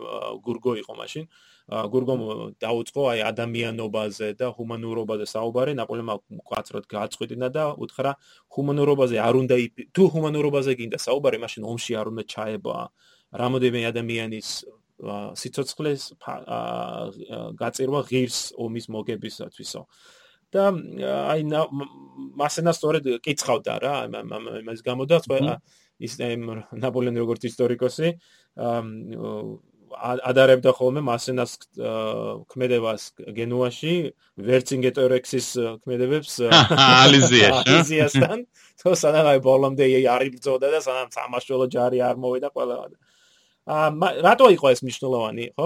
გურგო 0.45 0.73
იყო 0.83 0.93
მაშინ. 0.99 1.25
გურგომ 1.69 2.19
დაუწყო 2.59 3.01
აი 3.13 3.19
ადამიანობაზე 3.29 4.27
და 4.41 4.47
ჰუმანურობაზე 4.57 5.25
საუბარი. 5.29 5.71
ნაპოლეონმა 5.79 6.15
კვაცროდ 6.49 6.85
გააწყვეტინა 6.89 7.47
და 7.53 7.63
უთხრა 7.77 8.11
ჰუმანურობაზე 8.53 9.17
არ 9.21 9.35
უნდა 9.43 9.55
თუ 9.93 10.03
ჰუმანურობაზე 10.13 10.71
გინდა 10.79 10.97
საუბარი 10.97 11.37
მაშინ 11.45 11.63
ომში 11.71 11.91
არ 11.99 12.07
უნდა 12.11 12.23
ჩაება. 12.33 12.75
რამოდენიმე 13.29 13.85
ადამიანის 13.93 14.49
სიცოცხლეს 14.99 16.01
გაწირვა 17.61 17.99
ღირს 18.09 18.39
ომის 18.59 18.85
მოგებისათვისო 18.91 19.81
და 20.53 20.65
აი 21.33 21.41
მასენა 22.39 22.71
სწორედ 22.75 23.09
კიცხავდა 23.25 23.73
რა 23.83 23.95
იმას 24.61 24.81
გამოდა 24.85 25.21
ის 25.99 26.13
ნაპოლეონი 26.19 27.19
როგორც 27.23 27.49
ისტორიკოსი 27.51 28.15
ადარებდა 29.89 30.71
ხოლმე 30.77 31.01
მასენას 31.03 31.51
ქმედებას 32.53 33.03
გენუაში 33.35 33.93
ვერცინგეტორექსის 34.49 35.47
ქმედებებს 35.83 36.33
ალიზიაში 36.45 37.73
ალიზიასთან. 37.73 38.37
თო 38.79 38.95
სანამ 38.95 39.29
ბოლომდე 39.43 39.85
არ 40.13 40.23
იბრძოდა 40.29 40.67
და 40.75 40.79
სანამ 40.85 41.09
სამაშველო 41.15 41.65
ჯარი 41.73 41.99
არ 42.05 42.15
მოვიდა 42.21 42.49
ყველა 42.53 42.75
აა 43.69 44.09
რატო 44.25 44.47
იყო 44.55 44.67
ეს 44.73 44.79
მნიშვნელოვანი 44.85 45.45
ხო? 45.57 45.65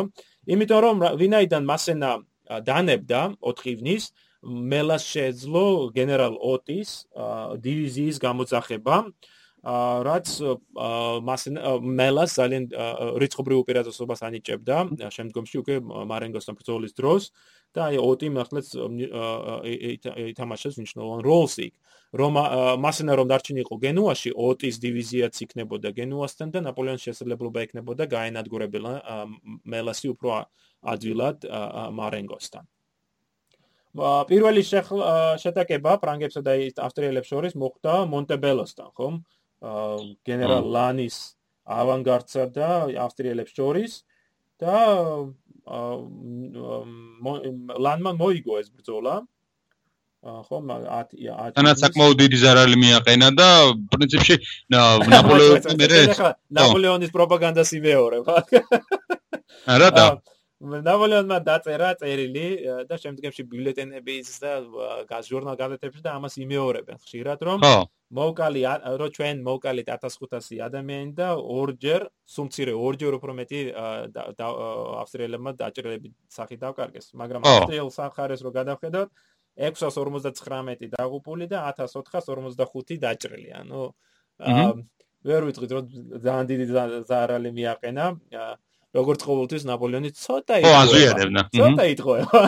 იმიტომ 0.53 0.79
რომ 0.85 0.97
ვინაიდან 1.19 1.63
მასენა 1.67 2.11
დანებდა 2.67 3.21
4 3.39 3.71
ივნის 3.73 4.03
მელას 4.43 5.03
შეძლო 5.07 5.65
გენერალ 5.95 6.35
ოტის 6.35 6.89
დივიზიის 7.63 8.19
გამოძახება 8.19 8.95
რაც 9.63 10.27
მას 11.23 11.41
მელას 11.79 12.31
ძალიან 12.35 12.63
რიცხობრივ 13.23 13.57
უპირატესობას 13.63 14.19
ანიჭებდა 14.27 14.77
შემდგომში 15.15 15.55
უკვე 15.63 15.75
მარენგოსთან 16.11 16.57
ბრძოლის 16.59 16.93
დროს 16.99 17.31
და 17.71 17.87
აი 17.87 17.97
ოტი 18.03 18.27
მართლაც 18.35 18.67
ითამაშეს 20.35 20.75
მნიშვნელოვან 20.79 21.21
როლს 21.23 21.55
იქ. 21.63 21.73
რომ 22.13 22.33
მასენა 22.77 23.13
რომ 23.17 23.27
დარჩენილიყო 23.31 23.75
გენუაში 23.85 24.29
ოტის 24.37 24.75
დივიზიაც 24.85 25.33
იქნებოდა 25.45 25.89
გენუასთან 25.97 26.47
და 26.53 26.59
ნაპოლეონის 26.67 27.05
შესაძლებლობა 27.09 27.59
ექნებოდა 27.65 28.03
გაენადგურებილა 28.05 28.93
მელასი 29.65 30.07
უფრო 30.13 30.29
ადვილად 30.93 31.37
მარენგოსთან 31.97 32.63
პირველი 33.93 34.63
შეტაკება 34.65 35.97
ფრანგებსა 36.01 36.41
და 36.45 36.55
ავსტრიელებს 36.87 37.29
შორის 37.29 37.53
მოხდა 37.53 37.97
მონტებელოსთან 38.09 38.89
ხომ? 38.97 39.19
გენერალ 40.27 40.65
ლანის 40.75 41.17
ავანგარდსა 41.63 42.47
და 42.57 42.71
ავსტრიელებს 43.05 43.53
შორის 43.53 44.01
და 44.59 44.77
ლანმა 47.85 48.11
მოიგო 48.17 48.59
ეს 48.59 48.73
ბრძოლა. 48.73 49.21
ხო 50.23 50.57
მაგ 50.63 50.83
10 51.19 51.51
თანაც 51.55 51.81
საკმაოდ 51.83 52.15
დიდი 52.23 52.37
ზარალი 52.39 52.77
მიაყენა 52.79 53.27
და 53.35 53.47
პრინციპში 53.91 54.35
ნაპოლეონი 54.71 55.75
მე 55.83 55.99
ნაპოლეონის 56.57 57.11
პროპაგანდას 57.11 57.73
იმეორებ 57.75 58.31
არა 59.67 59.89
და 59.91 60.05
ნაპოლეონმა 60.63 61.37
დაწერა 61.43 61.89
წერილი 61.99 62.45
და 62.87 62.97
შემდგომში 63.01 63.43
ბიულეტენების 63.51 64.29
და 64.43 65.19
ჟურნალ 65.27 65.57
გაზეთებში 65.59 66.01
და 66.05 66.15
ამას 66.15 66.37
იმეორებენ 66.39 67.01
ხშირად 67.03 67.43
რომ 67.47 67.65
მოვკალი 68.13 68.61
რო 69.01 69.07
ჩვენ 69.17 69.43
მოვკალით 69.43 69.91
1500 69.91 70.61
ადამიანი 70.67 71.11
და 71.19 71.27
ორჯერ 71.35 72.07
სუმცირე 72.35 72.73
ორჯერ 72.79 73.17
უფრო 73.19 73.35
მეტი 73.41 73.59
ავსტრიელებმა 75.03 75.51
დაჭრილები 75.59 76.13
სახი 76.31 76.57
დავკარგეს 76.63 77.11
მაგრამ 77.19 77.43
ავსტრიელ 77.43 77.89
სახარეს 77.91 78.45
რო 78.45 78.51
გადავხედოთ 78.59 79.09
659 79.57 80.89
დაღუპული 80.97 81.45
და 81.47 81.61
1445 81.69 82.97
დაჭრილი. 82.97 83.49
ანუ 83.53 83.81
ვერ 85.23 85.41
ვიტყვით 85.47 85.71
რომ 85.71 85.83
ძალიან 86.19 86.45
დიდი 86.49 86.65
ზარალი 87.07 87.49
მიაყენა 87.53 88.05
როგორც 88.93 89.23
ყოველთვის 89.25 89.63
ნაპოლეონი 89.65 90.09
ცოტა 90.13 90.55
იყო. 90.61 90.69
ო, 90.69 90.73
აზვიანებდა. 90.83 91.41
ცოტა 91.57 91.83
იტყოება. 91.93 92.41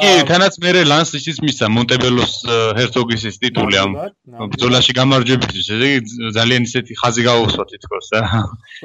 კი, 0.00 0.10
თანაც 0.30 0.56
მე 0.64 0.70
ლანსიჩის 0.88 1.38
მისცა 1.44 1.68
მონტებელოს 1.76 2.32
ჰერცოგისის 2.80 3.36
ტიტული 3.44 3.76
ამ 3.84 3.92
ბრძოლაში 4.54 4.92
გამარჯვებისთვის. 5.00 5.68
ესე 5.76 5.90
იგი 5.98 6.32
ძალიან 6.38 6.62
ისეთი 6.68 6.92
ხაზი 7.02 7.22
გაუსვა 7.28 7.64
თითქოს 7.74 8.08
და. 8.14 8.20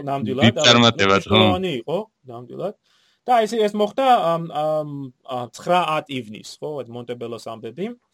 ნამდვილად. 0.04 0.60
წარმატებაც 0.68 1.24
ხო. 1.32 1.42
იყო, 1.80 1.98
ნამდვილად. 2.28 2.76
და 3.30 3.34
ეს 3.46 3.52
ეს 3.54 3.74
მოხდა 3.78 4.06
9-10 5.54 6.12
ივნის, 6.18 6.50
ხო, 6.60 6.70
მონტებელოს 6.92 7.46
ამბები. 7.48 7.86
აა 7.94 8.09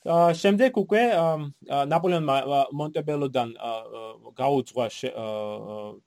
შემდეგ 0.00 0.78
უკვე 0.80 1.02
ნაპოლეონმა 1.68 2.36
მონტებელოდან 2.72 3.50
გაუძღვა 4.32 4.86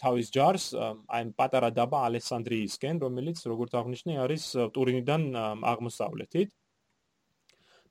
თავის 0.01 0.27
ჯარს 0.33 0.65
აი 0.73 1.29
პატარა 1.37 1.69
დაბა 1.69 1.99
ალესანდრიისკენ, 2.09 2.95
რომელიც 3.05 3.37
როგორც 3.45 3.71
აღნიშნე 3.77 4.17
არის 4.25 4.43
ტურინიდან 4.73 5.21
აღმოსავლეთით. 5.61 6.49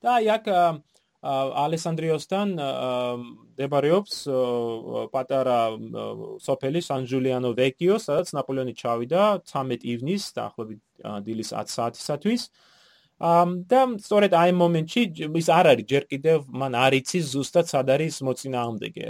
და 0.03 0.19
აქ 0.19 0.45
ალესანდრიოსთან 1.23 2.47
დებარიობს 3.55 4.15
პატარა 5.15 5.59
სოფელი 6.43 6.81
სან-ჯულიანო 6.83 7.49
ვეკიო, 7.55 7.95
სადაც 7.95 8.35
ნაპოლეონი 8.35 8.75
ჩავიდა 8.75 9.21
13 9.47 9.87
ივნის 9.87 10.23
დაახლოებით 10.35 10.81
დილის 11.23 11.55
10 11.55 11.71
საათისათვის. 11.71 12.41
ამ 12.51 12.72
და 13.21 13.81
სწორედ 14.01 14.33
აი 14.35 14.51
მომენტში 14.57 15.01
ის 15.37 15.47
არ 15.53 15.67
არის 15.73 15.85
ჯერ 15.87 16.03
კიდევ 16.09 16.39
მან 16.49 16.73
არ 16.75 16.93
იცის 16.97 17.25
ზუსტად 17.33 17.69
სად 17.69 17.91
არის 17.93 18.17
მოწინააღმდეგე 18.25 19.05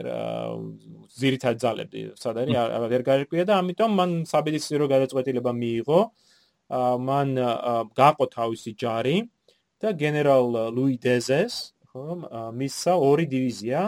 ზირითად 1.18 1.56
ძალები 1.64 2.02
სად 2.20 2.38
არის 2.44 2.90
ვერ 2.94 3.04
გაიკვია 3.08 3.44
და 3.48 3.58
ამიტომ 3.64 3.92
მან 4.00 4.12
საბედისწერო 4.28 4.86
გადაწყვეტილება 4.92 5.52
მიიღო. 5.56 6.02
მან 6.74 7.30
გაყო 7.94 8.26
თავისი 8.34 8.72
ჯარი 8.82 9.18
და 9.82 9.90
გენერალ 9.94 10.74
ლუი 10.76 10.96
დეზეს 10.98 11.74
ხომ 11.94 12.20
მისცა 12.60 12.94
ორი 12.98 13.26
დივიზია 13.30 13.82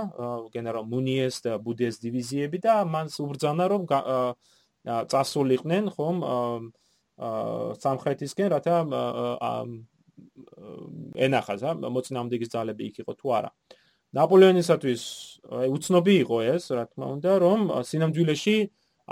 გენერალ 0.53 0.85
მუნიეს 0.85 1.35
და 1.45 1.53
ბუდეს 1.57 1.97
დივიზიები 2.03 2.59
და 2.65 2.83
მან 2.85 3.09
უბრძანა 3.09 3.65
რომ 3.73 3.83
წასულიყვნენ 4.85 5.89
ხომ 5.95 6.17
სამხრეთისკენ 7.81 8.47
რათა 8.53 8.75
ენახას 11.27 11.61
ა 11.65 11.73
მოწინააღმდეგის 11.75 12.51
ძალები 12.55 12.83
იქ 12.91 12.95
იყო 13.03 13.13
თუ 13.19 13.27
არა. 13.39 13.49
ნაპოლეონისათვის 14.15 15.01
აი 15.59 15.69
უცნობი 15.75 16.15
იყო 16.23 16.37
ეს 16.55 16.63
რა 16.71 16.83
თქმა 16.87 17.07
უნდა 17.15 17.31
რომ 17.43 17.59
სინამდვილეში 17.89 18.57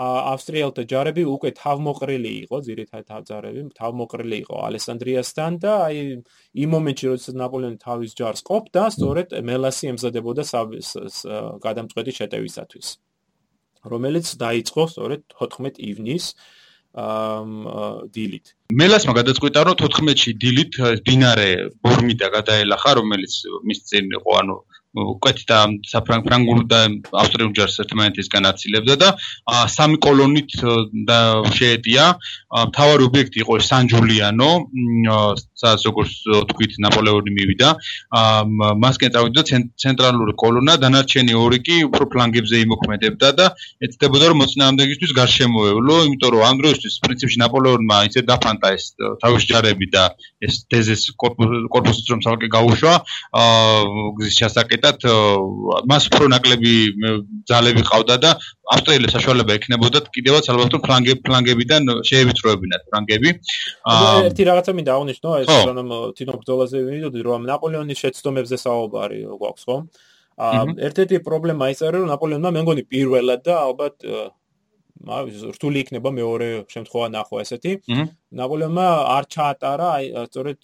ავსტრიელთა 0.04 0.84
ჯარები 0.90 1.24
უკვე 1.30 1.50
თავმოყრილი 1.60 2.32
იყო 2.44 2.58
ძირითადად 2.68 3.28
ჯარები 3.30 3.62
თავმოყრილი 3.78 4.38
იყო 4.44 4.56
ალესანდრიასთან 4.68 5.52
და 5.66 5.74
აი 5.88 5.98
იმ 6.64 6.70
მომენტში 6.76 7.06
როდესაც 7.12 7.36
ნაპოლეონი 7.44 7.78
თავის 7.84 8.12
ჯარს 8.18 8.42
ყოფდა 8.50 8.84
სწორედ 8.96 9.38
მელასი 9.50 9.92
ემზადებოდა 9.94 10.44
გადამწყვეტი 11.68 12.12
შეტევისათვის. 12.20 12.88
რომელიც 13.92 14.28
დაიწყო 14.40 14.84
სწორედ 14.96 15.22
14 15.36 15.78
ივნის 15.84 16.26
აა 16.34 16.63
დილით. 16.94 18.46
მელასმა 18.70 19.14
გადაწყვიტა 19.18 19.64
რომ 19.66 19.76
14-ში 19.82 20.32
დილით 20.38 20.78
დინარე 21.08 21.50
ბორმიდა 21.82 22.28
გადაელახა, 22.38 22.94
რომელიც 23.02 23.34
მის 23.66 23.80
წინ 23.90 24.14
იყო, 24.20 24.32
ანუ 24.44 24.58
კვეთი 24.94 25.46
და 25.50 25.60
საფრანგულ 25.90 26.60
და 26.70 26.82
ავსტრიულ 27.22 27.54
ჯარს 27.58 27.80
ერთმანეთისგან 27.84 28.50
აცილებდა 28.52 28.96
და 29.02 29.10
სამი 29.76 29.98
კოლონით 30.06 30.54
და 31.10 31.20
შეეტია 31.58 32.04
მთავარი 32.70 33.08
ობიექტი 33.10 33.42
იყო 33.44 33.58
სან-ჯულიანო 33.70 34.52
სადაც 35.64 35.86
როგორც 35.88 36.12
თქვით 36.52 36.78
ნაპოლეონი 36.84 37.32
მივიდა. 37.34 37.70
მასკენ 38.84 39.14
წავიდა 39.16 39.42
ცენტრალური 39.80 40.34
კოლონა 40.44 40.76
დანარჩენი 40.84 41.34
ორი 41.40 41.60
კი 41.64 41.78
უფრო 41.88 42.10
ფლანგებზე 42.14 42.62
იმოქმედებდა 42.66 43.30
და 43.40 43.46
ეცდებოდა 43.88 44.32
რომ 44.34 44.42
მოწინააღმდეგისთვის 44.44 45.16
გარშემოევლო 45.20 45.96
იმიტომ 46.08 46.34
რომ 46.36 46.44
ამ 46.50 46.56
დროისთვის 46.62 47.00
პრინციპში 47.06 47.38
ნაპოლეონმა 47.44 47.98
ისე 48.12 48.26
დაფანტა 48.28 48.68
ეს 48.78 48.86
თავის 49.24 49.44
ჯარები 49.50 49.88
და 49.96 50.04
ეს 50.44 50.54
დეზეს 50.68 51.04
კორპუსიც 51.18 52.06
რომ 52.12 52.20
საერთოდ 52.28 52.52
გაუშვა. 52.58 52.94
გზის 54.20 54.36
ჩასაკეტად 54.84 55.88
მას 55.88 56.08
უფრო 56.12 56.28
ნაკლები 56.34 56.74
ძალები 57.48 57.84
ყავდა 57.88 58.16
და 58.20 58.32
ავსტრიელებს 58.74 59.16
საშუალება 59.16 59.56
ექნებოდათ 59.58 60.10
კიდევაც 60.16 60.50
ალბათ 60.52 60.76
რომ 60.76 60.84
ფლანგები 60.84 61.22
ფლანგებიდან 61.28 61.84
შეევიწროებინათ 62.10 62.82
ფლანგები. 62.92 63.30
ერთი 64.28 64.44
რაღაცა 64.50 64.72
მინდა 64.78 64.92
აღნიშნო 64.98 65.30
ეს 65.44 65.48
რომ 65.48 65.92
თინო 66.18 66.34
ბრძოლაზე 66.40 66.78
ვიდოდი 66.84 67.20
რომ 67.28 67.42
ნაპოლეონის 67.52 68.02
შეცდომებზე 68.04 68.58
საუბარი 68.66 69.20
გვაქვს 69.40 69.64
ხო? 69.68 69.78
აა 70.34 70.62
ერთ-ერთი 70.88 71.16
პრობლემა 71.24 71.66
ის 71.72 71.80
არის 71.86 72.00
რომ 72.04 72.10
ნაპოლეონმა 72.14 72.50
მე 72.52 72.62
მგონი 72.66 72.84
პირველად 72.90 73.42
და 73.46 73.54
ალბათ 73.68 73.96
რთული 75.04 75.84
იქნება 75.84 76.10
მეორე 76.16 76.48
შემთხვევა 76.72 77.08
ნახო 77.12 77.42
ესეთი. 77.44 77.72
ნაპოლეონმა 78.34 78.86
არ 79.14 79.26
ჩაატარა 79.36 79.88
აი 80.00 80.06
სწორედ 80.32 80.60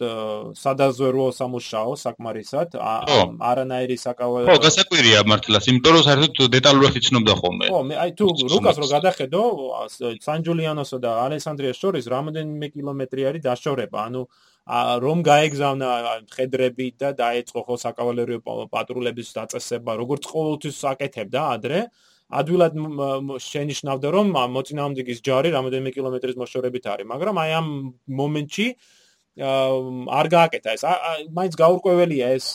სადაზვერო 0.56 1.26
სამუშაო 1.40 1.92
საკმარისად 2.04 2.78
არანაირი 2.80 3.98
საკავალე 4.00 4.48
ხო 4.48 4.58
გასაკვირია 4.64 5.20
მართლაც 5.28 5.64
იმიტომ 5.70 5.92
რომ 5.96 6.04
საერთოდ 6.08 6.48
დეტალურად 6.56 6.94
იცნობდა 7.04 7.34
ხოლმე. 7.42 7.66
ხო 7.68 7.82
მე 7.90 7.96
აი 8.04 8.12
თუ 8.16 8.26
რუკას 8.54 8.78
რო 8.80 8.88
გადახედო 8.96 9.42
სან 10.24 10.40
ჯულიანოსა 10.48 10.98
და 11.04 11.12
ალესანდრიას 11.28 11.78
შორის 11.84 12.06
რამდენიმე 12.08 12.68
კილომეტრი 12.74 13.22
არის 13.30 13.44
დაშორება. 13.44 14.00
ანუ 14.08 14.24
რომ 14.70 15.18
გაეგზავნა 15.26 15.88
ხედრები 16.30 16.88
და 17.02 17.10
დაეწყო 17.18 17.60
ხო 17.66 17.76
საკავალერიო 17.86 18.40
პატრულების 18.70 19.30
დაწესება 19.34 19.92
როგორც 19.98 20.24
ყოველთვის 20.30 20.78
აკეთებდა 20.94 21.42
ადრე 21.58 21.80
ადვილად 22.30 22.74
შენიშნავდა 23.42 24.08
რომ 24.14 24.28
მოწინააღმდეგის 24.56 25.22
ჯარი 25.26 25.50
რამოდენიმე 25.58 25.94
კილომეტრის 25.98 26.38
მოშორებით 26.38 26.86
არის 26.94 27.10
მაგრამ 27.10 27.36
აი 27.44 27.52
ამ 27.60 27.68
მომენტში 28.06 28.68
არ 30.20 30.28
გააკეთა 30.36 30.70
ეს. 30.76 30.84
მაინც 31.34 31.54
გაურკვეველია 31.58 32.28
ეს 32.38 32.46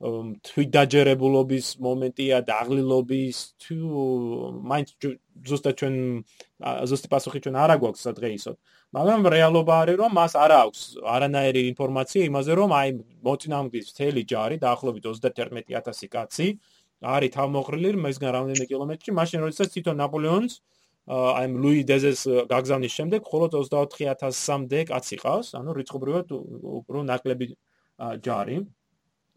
თვითდაჯერებულობის 0.00 1.66
მომენტია 1.84 2.36
და 2.48 2.54
აღლილობის 2.64 3.36
თუ 3.60 3.76
მაინც 4.64 4.88
ზუსტად 5.44 5.74
ჩვენ 5.76 5.96
ზუსტი 6.88 7.08
პასუხი 7.12 7.40
ჩვენ 7.44 7.56
არ 7.60 7.70
აგვაქვს 7.76 8.04
სადღეისოდ 8.08 8.56
მაგრამ 8.96 9.28
რეალობა 9.36 9.74
არის 9.84 9.96
რომ 10.00 10.12
მას 10.16 10.32
არ 10.40 10.52
აქვს 10.56 10.80
არანაირი 11.04 11.62
ინფორმაცია 11.72 12.22
იმაზე 12.32 12.52
რომ 12.60 12.70
აი 12.80 12.88
მოწინააღმდეგის 13.28 13.92
მთელი 13.92 14.22
ჯარი 14.32 14.56
დაახლოებით 14.64 15.04
31000 15.12 16.08
კაცი 16.16 16.48
არის 17.00 17.32
თავმოყრილი 17.36 17.90
მისგან 17.96 18.32
რამდენიმე 18.36 18.66
კილომეტრი 18.70 19.14
მაშინ 19.16 19.44
როდესაც 19.46 19.72
თვითონ 19.72 19.96
ნაპოლეონს 20.00 20.54
აი 21.10 21.46
ლუი 21.56 21.80
დეზეს 21.88 22.20
გაგზავნის 22.50 22.92
შემდეგ 22.92 23.24
მხოლოდ 23.24 23.56
24000-მდე 23.56 24.80
კაცი 24.90 25.16
ყავს 25.22 25.48
ანუ 25.58 25.70
რიცხობრივად 25.80 26.26
უფრო 26.30 27.02
ნაკლები 27.08 27.46
ჯარი. 28.26 28.58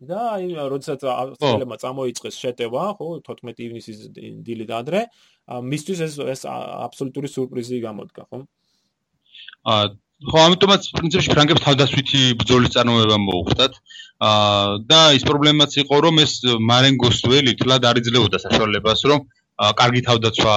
და 0.03 0.19
აი 0.35 0.47
როდესაც 0.67 0.99
ავსტრიელებმა 1.07 1.77
წამოიწყეს 1.79 2.35
შეტევა 2.35 2.83
ხო 2.99 3.07
14 3.23 3.63
ივნისის 3.63 3.99
დილით 4.43 4.71
ადრე 4.75 5.07
მისთვის 5.47 5.99
ეს 6.03 6.13
ეს 6.19 6.41
აბსოლუტური 6.51 7.31
სურპრიზი 7.31 7.79
გამოდგა 7.87 8.23
ხო? 8.27 8.39
აა 9.63 9.85
ხო 10.23 10.39
ამიტომაც 10.47 10.85
პრინციპში 10.97 11.33
ფრანგებს 11.33 11.63
თავდასვითი 11.65 12.21
ბრძოლის 12.39 12.73
წარმოება 12.75 13.17
მოუხდათ. 13.27 13.73
აა 14.23 14.67
და 14.87 14.99
ის 15.17 15.23
პრობლემაც 15.27 15.71
იყო 15.83 15.95
რომ 16.05 16.21
ეს 16.23 16.33
მარენგოს 16.71 17.17
ველი 17.27 17.53
თლად 17.59 17.87
არ 17.89 17.99
იძლეოდა 18.03 18.39
საშუალებას 18.45 19.01
რომ 19.11 19.25
კარგი 19.79 20.01
თავდაცვა 20.07 20.55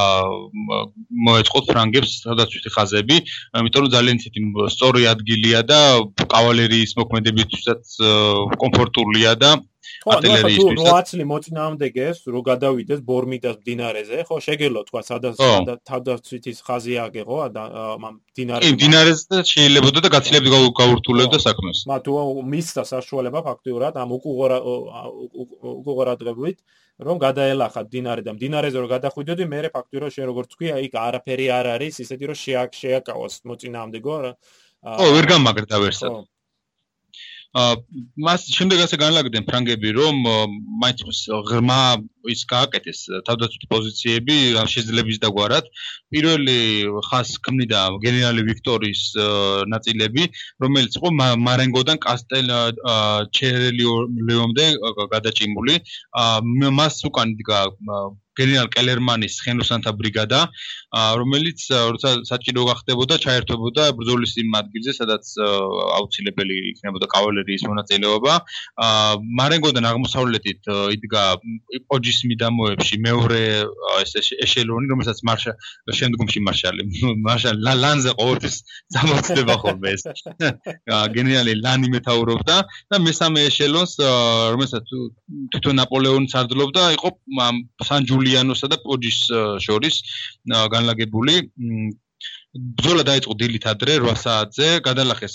მოეწყოთ 1.27 1.65
ფრანგებს 1.73 2.13
თავდაცვითი 2.25 2.71
ხაზები, 2.77 3.17
იმიტომ 3.61 3.83
რომ 3.85 3.93
ძალიან 3.97 4.21
ცეთი 4.23 4.41
სწორი 4.73 5.03
ადგილია 5.13 5.61
და 5.69 5.81
კავალერიის 6.17 6.97
მოქმედებისთვისაც 7.01 7.99
კომფორტულია 8.63 9.35
და 9.37 9.51
არტილერიისთვის. 10.07 10.79
ხო, 10.81 10.91
8 10.97 11.07
წლი 11.09 11.25
მოწინააღმდეგეს, 11.33 12.17
რო 12.33 12.41
გადავიდეს 12.51 13.01
ბორმიდას 13.11 13.57
მდინარეზე, 13.63 14.19
ხო, 14.29 14.37
შეგელო 14.47 14.81
თქვა, 14.89 15.01
სადაც 15.11 15.35
თავდაცვითის 15.91 16.59
ხაზი 16.67 16.95
აგეღო, 17.07 17.37
ამ 17.97 18.03
მდინარეზე. 18.31 18.67
კი, 18.67 18.75
მდინარეზე 18.77 19.37
შეიძლებაოდა 19.53 20.01
და 20.05 20.09
გაცილებით 20.17 20.53
გაურთულებდა 20.81 21.39
საქმეს. 21.47 21.79
მა 21.91 21.97
თუ 22.05 22.13
მისცა 22.53 22.83
საშუალება 22.95 23.41
ფაქტიურად 23.49 23.95
ამ 23.97 24.09
უკუღორა 24.17 24.59
უკუღორადღებით, 25.81 26.59
რომ 26.97 27.17
გადაელახა 27.21 27.81
მდინარე 27.87 28.23
და 28.25 28.33
მდინარეზე 28.37 28.79
რო 28.81 28.89
გადახვიდოდი, 28.89 29.45
მე 29.53 29.59
ფაქტიურად 29.77 30.11
შე 30.17 30.23
როგორც 30.31 30.49
თქვი, 30.57 30.67
აი 30.77 30.87
არაფერი 30.97 31.47
არ 31.53 31.67
არის, 31.77 31.95
ისეთი 32.05 32.25
რომ 32.31 32.37
შეაკავოს 32.73 33.35
მოწინააღმდეგო. 33.45 34.15
ხო, 34.87 35.05
ვერ 35.13 35.27
გამაგრდა 35.27 35.77
ვერსად. 35.83 36.13
მას 37.55 38.43
შემდეგ 38.53 38.83
ასე 38.85 38.97
განლაგდნენ 39.01 39.45
ფრანგები 39.49 39.93
რომ 39.97 40.17
მაინც 40.83 41.23
ღრმა 41.49 41.79
ის 42.33 42.43
გააკეთეს 42.51 43.01
თავდაცვითი 43.29 43.69
პოზიციები 43.71 44.37
შეძლების 44.75 45.21
დაგვარად 45.25 45.71
პირველი 46.13 46.59
ხას 47.09 47.31
ქმნიდა 47.47 47.81
გენერალი 48.05 48.43
ვიქტორის 48.51 49.03
ნაწილები 49.73 50.29
რომელიც 50.67 50.99
იყო 51.01 51.13
მარენგოდან 51.47 52.03
კასტელ 52.07 52.53
ჩერელიომდე 53.39 54.67
გადაჭიმული. 55.15 55.75
მას 56.77 57.05
უკან 57.09 57.37
დგა 57.41 57.61
გენერალ 58.39 58.69
კელერმანის 58.75 59.35
ხენოსანთა 59.45 59.93
ბრიგადა, 60.01 60.41
რომელიც 61.21 61.61
როცა 61.73 62.11
საჭირო 62.29 62.67
გახდებოდა, 62.71 63.19
ჩაერთვებოდა 63.25 63.85
ბრძოლის 63.99 64.33
იმ 64.43 64.57
ადგილზე, 64.61 64.93
სადაც 65.01 65.25
აუცილებელი 65.99 66.57
იქნებოდა 66.73 67.07
კავალერიის 67.15 67.67
მონაწილეობა. 67.71 68.35
მარენგოდან 69.41 69.89
აღმოსავლეთით 69.91 70.71
იდგა 70.97 71.25
პოჯის 71.89 72.19
მიდამოებში 72.31 72.97
მეორე 73.07 73.43
ეს 74.03 74.13
ეშელონი, 74.47 74.91
რომელსაც 74.93 75.19
მარშა 75.29 75.53
შემდგომში 76.01 76.41
მარშალი 76.47 76.83
მარშალ 77.27 77.57
ლანზე 77.83 78.13
ყოველთვის 78.21 78.57
დამოწდება 78.97 79.55
ხოლმე 79.63 79.95
ეს. 79.97 80.05
გენერალი 81.17 81.55
ლანი 81.65 81.89
მეტაურობდა 81.95 82.57
და 82.93 82.97
მესამე 83.07 83.47
ეშელონს, 83.51 83.93
რომელსაც 84.55 84.85
თვითონ 85.55 85.81
ნაპოლეონი 85.81 86.29
სარდლობდა, 86.33 86.83
იყო 86.97 87.11
სანჯული 87.89 88.26
ჯულიანოსა 88.27 88.69
და 88.73 88.77
პოჯის 88.83 89.21
შორის 89.63 90.03
განლაგებული 90.75 91.35
ბრძოლა 92.57 93.05
დაიწყო 93.07 93.35
დილით 93.39 93.67
ადრე 93.71 93.97
8 94.01 94.19
საათზე, 94.23 94.69
გადალახეს 94.87 95.35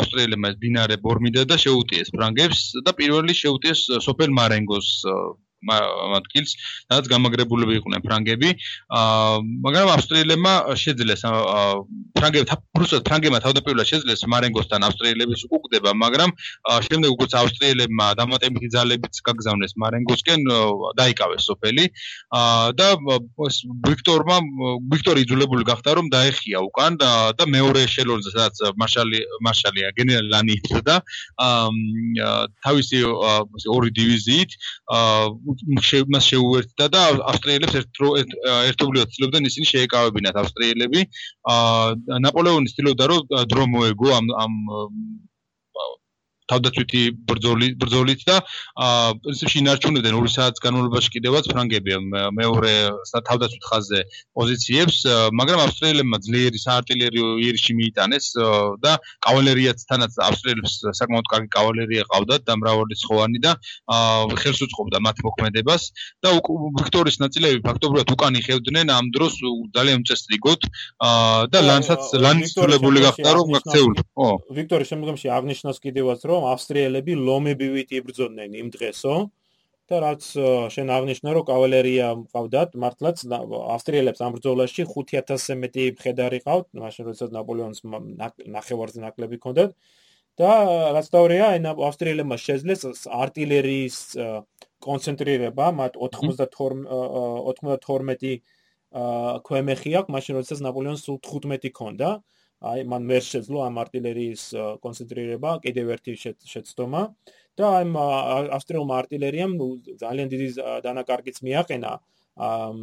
ავსტრიელებმა 0.00 0.50
დინარე 0.62 0.98
ბორმიდა 1.00 1.44
და 1.48 1.56
შეუტიეს 1.58 2.12
ფრანგებს 2.14 2.60
და 2.86 2.92
პირველი 2.98 3.34
შეუტიეს 3.34 3.80
სოფელ 4.04 4.34
მარენგოს 4.38 4.88
მათკილს, 5.66 6.52
სადაც 6.86 7.06
გამაგრებულები 7.10 7.78
იყვნენ 7.80 8.02
ფრანგები. 8.06 8.50
აა 8.88 9.42
მაგრამ 9.66 9.88
ავსტრიელებმა 9.96 10.52
შეძლეს 10.78 11.22
ფრანგებთან 12.18 12.58
პრუსად 12.78 13.02
ფრანგებმა 13.08 13.38
თავდაპირველად 13.42 13.88
შეძლეს 13.90 14.22
მარენგოსთან 14.30 14.86
ავსტრიელების 14.88 15.40
უკუგდება, 15.50 15.90
მაგრამ 15.98 16.30
შემდეგ 16.86 17.10
უკვე 17.18 17.26
ავსტრიელებმა 17.42 18.06
დამატებითი 18.20 18.68
ძალებიც 18.74 19.14
გაგზავნეს 19.26 19.74
მარენგოსკენ, 19.82 20.40
დაიკავეს 20.98 21.42
სოფელი. 21.50 21.84
აა 22.38 22.72
და 22.78 22.88
ვიქტორმა 23.88 24.36
ვიქტორი 24.92 25.24
იძულებული 25.26 25.64
გახდა 25.66 25.90
რომ 25.98 26.06
დაეხია 26.12 26.62
უკან 26.68 26.98
და 27.02 27.10
და 27.38 27.44
მეორე 27.50 27.84
ეშელონზე 27.88 28.30
სადაც 28.34 28.56
მარშალი 28.78 29.20
მარშალია 29.42 29.88
გენერალ 29.98 30.28
ლანი 30.32 30.58
იწოდა 30.58 30.96
აა 31.48 32.38
თავისი 32.66 32.98
ორი 33.76 33.90
დივიზიით 33.98 34.50
აა 34.98 35.47
მას 36.14 36.28
შეუერთდა 36.32 36.88
და 36.94 37.02
ავსტრიელებს 37.32 37.76
ერთობლივად 37.78 39.14
ცდილობდნენ 39.14 39.48
ისინი 39.50 39.70
შეეკავებინათ 39.72 40.40
ავსტრიელები. 40.42 41.04
აა 41.54 42.20
ნაპოლეონი 42.26 42.72
ცდილობდა 42.72 43.08
რომ 43.12 43.20
დრო 43.52 43.64
მოეგო 43.74 44.08
ამ 44.18 44.26
ამ 44.44 44.52
თავდაცვითი 46.52 47.02
ბრძოლი 47.28 47.68
ბრძოლით 47.82 48.20
და 48.28 48.36
აა 48.86 49.14
პრინციპში 49.24 49.56
ინარჩუნებდნენ 49.62 50.14
2 50.18 50.32
საათის 50.34 50.64
განმავლობაში 50.64 51.10
კიდევაც 51.16 51.44
ფრანგები 51.52 51.92
მეორე 52.38 52.72
თავდაცვით 53.28 53.64
ხაზზე 53.68 54.00
პოზიციებს, 54.38 54.96
მაგრამ 55.40 55.58
ავსტრიელებმა 55.66 56.18
ძლიერი 56.26 56.58
საარტილერიო 56.62 57.26
იერში 57.44 57.72
მიიტანეს 57.78 58.26
და 58.84 58.92
კავალერიაც 59.26 59.78
თანაც 59.90 60.12
ავსტრიელებს 60.28 60.74
საკმაოდ 61.00 61.26
კარგი 61.32 61.50
კავალერია 61.56 62.02
ყავდათ 62.12 62.42
და 62.48 62.54
მრავალი 62.62 62.96
ხოვანი 63.08 63.38
და 63.44 63.52
აა 63.88 64.38
ხელს 64.42 64.60
უწყობდა 64.66 64.98
მათ 65.06 65.16
მოქმედებას 65.26 65.82
და 66.24 66.34
ვიქტორის 66.38 67.16
ნაწილები 67.24 67.60
ფაქტობრივად 67.68 68.12
უკან 68.14 68.38
იხევდნენ 68.40 68.92
ამ 68.98 69.10
დროს 69.14 69.38
ძალიან 69.76 70.04
წესრიგოდ 70.08 70.60
აა 71.08 71.48
და 71.52 71.58
ლანსაც 71.68 72.02
ლანის 72.24 72.54
ცვლებული 72.54 73.04
გახდა 73.06 73.30
რომ 73.38 73.48
გაქცეული. 73.56 74.00
ო 74.18 74.26
ვიქტორის 74.58 74.90
შემდგომში 74.92 75.28
აღნიშნავს 75.38 75.78
კიდევაც 75.84 76.20
რომ 76.28 76.37
რომ 76.38 76.48
ავსტრიელები 76.54 77.18
ლომებივით 77.28 77.92
იბრძოდნენ 77.98 78.56
იმ 78.62 78.70
დღესო 78.78 79.14
და 79.88 79.98
რაც 80.04 80.24
შენ 80.74 80.90
აღნიშნა 80.92 81.32
რომ 81.32 81.44
კავალერია 81.48 82.08
მყავდათ 82.22 82.74
მართლაც 82.82 83.22
ავსტრიელებს 83.74 84.20
ამ 84.20 84.34
ბრძოლაში 84.36 84.84
5000-ზე 84.84 85.54
მეტი 85.62 85.84
მხედარი 85.96 86.40
ყავთ 86.44 86.66
მაშინ 86.82 87.08
როდესაც 87.08 87.32
ნაპოლეონს 87.32 87.80
ნახევარზე 88.56 89.00
ნაკლები 89.04 89.40
ჰქონდათ 89.40 89.72
და 90.38 90.50
რაც 90.94 91.08
თავია 91.08 91.46
აი 91.56 91.62
ავსტრიელებმა 91.88 92.36
შეძლეს 92.36 93.08
артиლერიის 93.08 93.96
კონცენტრირება 94.84 95.66
მათ 95.80 95.96
92 96.04 96.84
92 97.48 98.36
ქვემეხი 99.48 99.96
აქვს 100.00 100.14
მაშინ 100.14 100.38
როდესაც 100.38 100.60
ნაპოლეონს 100.68 101.02
სულ 101.08 101.18
15 101.24 101.72
ჰქონდა 101.72 102.12
აი 102.58 102.84
მან 102.90 103.02
ვერ 103.06 103.22
შეძლო 103.22 103.58
ამ 103.66 103.76
артиლერიის 103.84 104.42
კონცენტრირება, 104.82 105.50
კიდევ 105.62 105.94
ერთი 105.94 106.12
შეცდომა. 106.18 107.02
და 107.58 107.66
ამ 107.82 107.90
ავსტრიულმა 108.54 108.94
артиლერიამ 109.02 109.52
ძალიან 109.98 110.28
დიდი 110.30 110.48
დანაკარგიც 110.86 111.42
მიაყენა 111.42 111.92
ამ 112.38 112.76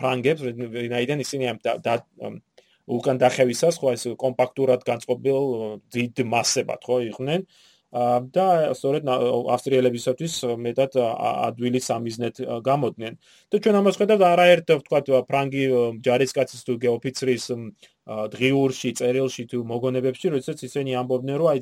ფრანგებს, 0.00 0.40
ვინაიდან 0.76 1.18
ისინი 1.24 1.44
ამ 1.52 1.58
უკან 2.88 3.16
დახევისას 3.20 3.76
ხო 3.78 3.92
ეს 3.96 4.04
კომპაქტურად 4.18 4.80
განწყობილ 4.88 5.44
დიდ 5.92 6.24
მასებად 6.32 6.80
ხო 6.88 6.96
იყვნენ. 7.12 7.46
და 7.92 8.72
სწორედ 8.72 9.04
ავსტრიელებისათვის 9.04 10.34
მეტად 10.64 10.92
ადვილი 10.96 11.80
სამიზნეთ 11.84 12.36
გამოდნენ. 12.64 13.12
და 13.52 13.56
ჩვენ 13.60 13.76
ამას 13.80 13.96
ხედავთ 14.00 14.22
არაერთ 14.32 14.68
ვთქვათ 14.80 15.06
ფრანგი 15.28 15.64
ჯარისკაცის 16.00 16.62
თუ 16.64 16.72
გეოფიცრის 16.80 17.44
დღიურში 18.32 18.90
წერილში 18.96 19.44
თუ 19.52 19.58
მოგონებებში 19.68 20.26
როდესაც 20.32 20.58
ისინი 20.64 20.90
ამბობდნენ 21.04 21.36
რომ 21.36 21.48
აი 21.52 21.60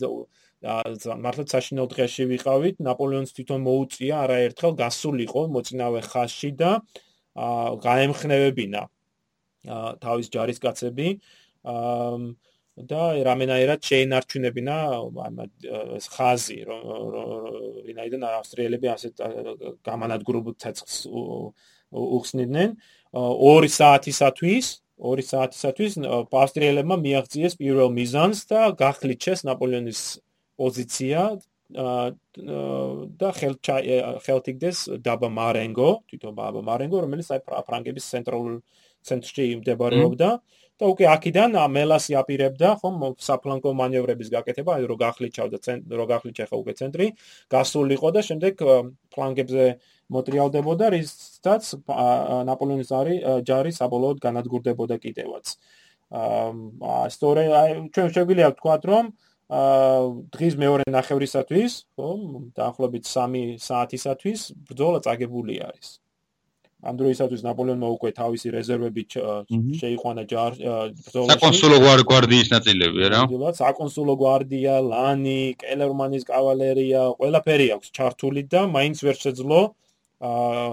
მართლა 1.19 1.45
საშინელ 1.51 1.87
დღეში 1.91 2.25
ვიყავით 2.31 2.77
ნაპოლეონს 2.79 3.35
თვითონ 3.35 3.61
მოუწია 3.67 4.15
არაერთხელ 4.23 4.73
გასულიყო 4.79 5.43
მოწინავე 5.51 6.01
ხაზში 6.07 6.51
და 6.63 6.71
გაემხნევებინა 7.81 8.83
თავის 9.99 10.27
ჯარისკაცები. 10.31 11.09
აა 11.65 12.19
და 12.89 13.03
რამენაერად 13.27 13.81
შეინარჩუნებინა 13.85 14.77
ხაზი 16.15 16.59
რომ 16.69 16.83
ვინაიდან 17.89 18.23
ავსტრიელები 18.31 18.87
ასეთ 18.95 19.15
გამანადგურებულ 19.85 20.55
ცეცხლს 20.63 20.97
უხსნიდნენ. 21.91 22.71
2 23.13 23.71
საათისათვის 23.77 24.67
2 25.01 25.25
საათისათვის 25.27 25.93
ავსტრიელებმა 26.31 26.97
მიაღწიეს 27.05 27.57
პირველ 27.61 27.89
მიზანს 27.97 28.39
და 28.51 28.61
გახლიჩეს 28.79 29.43
ნაპოლეონის 29.49 30.01
პოზიცია 30.61 31.21
და 33.21 33.29
ხელთიგდეს 33.39 34.79
დაბა 35.07 35.29
მარენგო 35.39 35.91
თვითონ 36.11 36.33
დაბა 36.39 36.63
მარენგო 36.69 36.97
რომელიც 37.07 37.29
აი 37.35 37.41
ფრანგების 37.47 38.05
ცენტრალურ 38.13 38.57
ცენტრში 39.07 39.45
მდებარეობდა 39.63 40.31
და 40.81 40.89
უკვე 40.89 41.07
აქედან 41.13 41.57
მელასი 41.77 42.17
აპირებდა 42.17 42.69
ხომ 42.81 43.03
საფლანკო 43.21 43.73
მანევრების 43.77 44.29
გაკეთება, 44.33 44.77
აი 44.81 44.85
რო 44.89 44.97
გახლიჩავდა 45.03 45.59
ცენტრი, 45.67 45.93
რო 46.01 46.07
გახლიჩა 46.09 46.45
ხა 46.49 46.57
უკვე 46.57 46.75
ცენტრი, 46.81 47.07
გასულიყო 47.53 48.09
და 48.17 48.21
შემდეგ 48.25 48.65
ფლანგებზე 49.13 49.67
მოტრიალდებოდა, 50.17 50.85
რისაც 50.97 51.65
ნაპოლეონის 52.49 52.91
არი 52.97 53.17
ჯარი 53.45 53.73
საბოლოოდ 53.77 54.25
განადგურდებოდა 54.25 54.97
კიდევაც. 55.05 55.55
აა 56.11 57.01
სწორე 57.15 57.45
ჩვენ 57.95 58.09
შეგვიძლია 58.17 58.49
ვთქვათ, 58.51 58.83
რომ 58.91 59.05
აა 59.51 60.01
დღის 60.35 60.55
მეორე 60.65 60.85
ნახევრისათვის, 60.97 61.73
ხო, 61.95 62.09
დაახლოებით 62.57 63.05
3 63.07 63.59
საათისათვის 63.63 64.41
ბრძოლა 64.67 64.99
წაგებული 65.07 65.61
არის. 65.71 66.01
ამ 66.81 66.97
დროისათვის 66.97 67.43
ნაპოლეონმა 67.45 67.89
უკვე 67.93 68.11
თავისი 68.17 68.53
რეზერვები 68.57 69.03
შეიყვანა 69.81 70.23
ჯარ 70.31 70.53
ბრძოლაში. 70.97 71.33
საკონსულო 71.37 71.79
გვარდიის 72.09 72.49
ნაწილები 72.55 73.11
რა. 73.13 73.21
დილა 73.29 73.53
საკონსულო 73.59 74.15
გვარდია, 74.23 74.77
ლანი, 74.81 75.43
კელერმანის 75.61 76.25
კავალერია, 76.31 77.03
ყველაფერი 77.21 77.67
აქვს 77.77 77.93
ჩართული 78.01 78.43
და 78.49 78.65
მაინც 78.73 78.97
ვერ 79.05 79.17
შეძლო 79.25 79.61
აა 80.25 80.69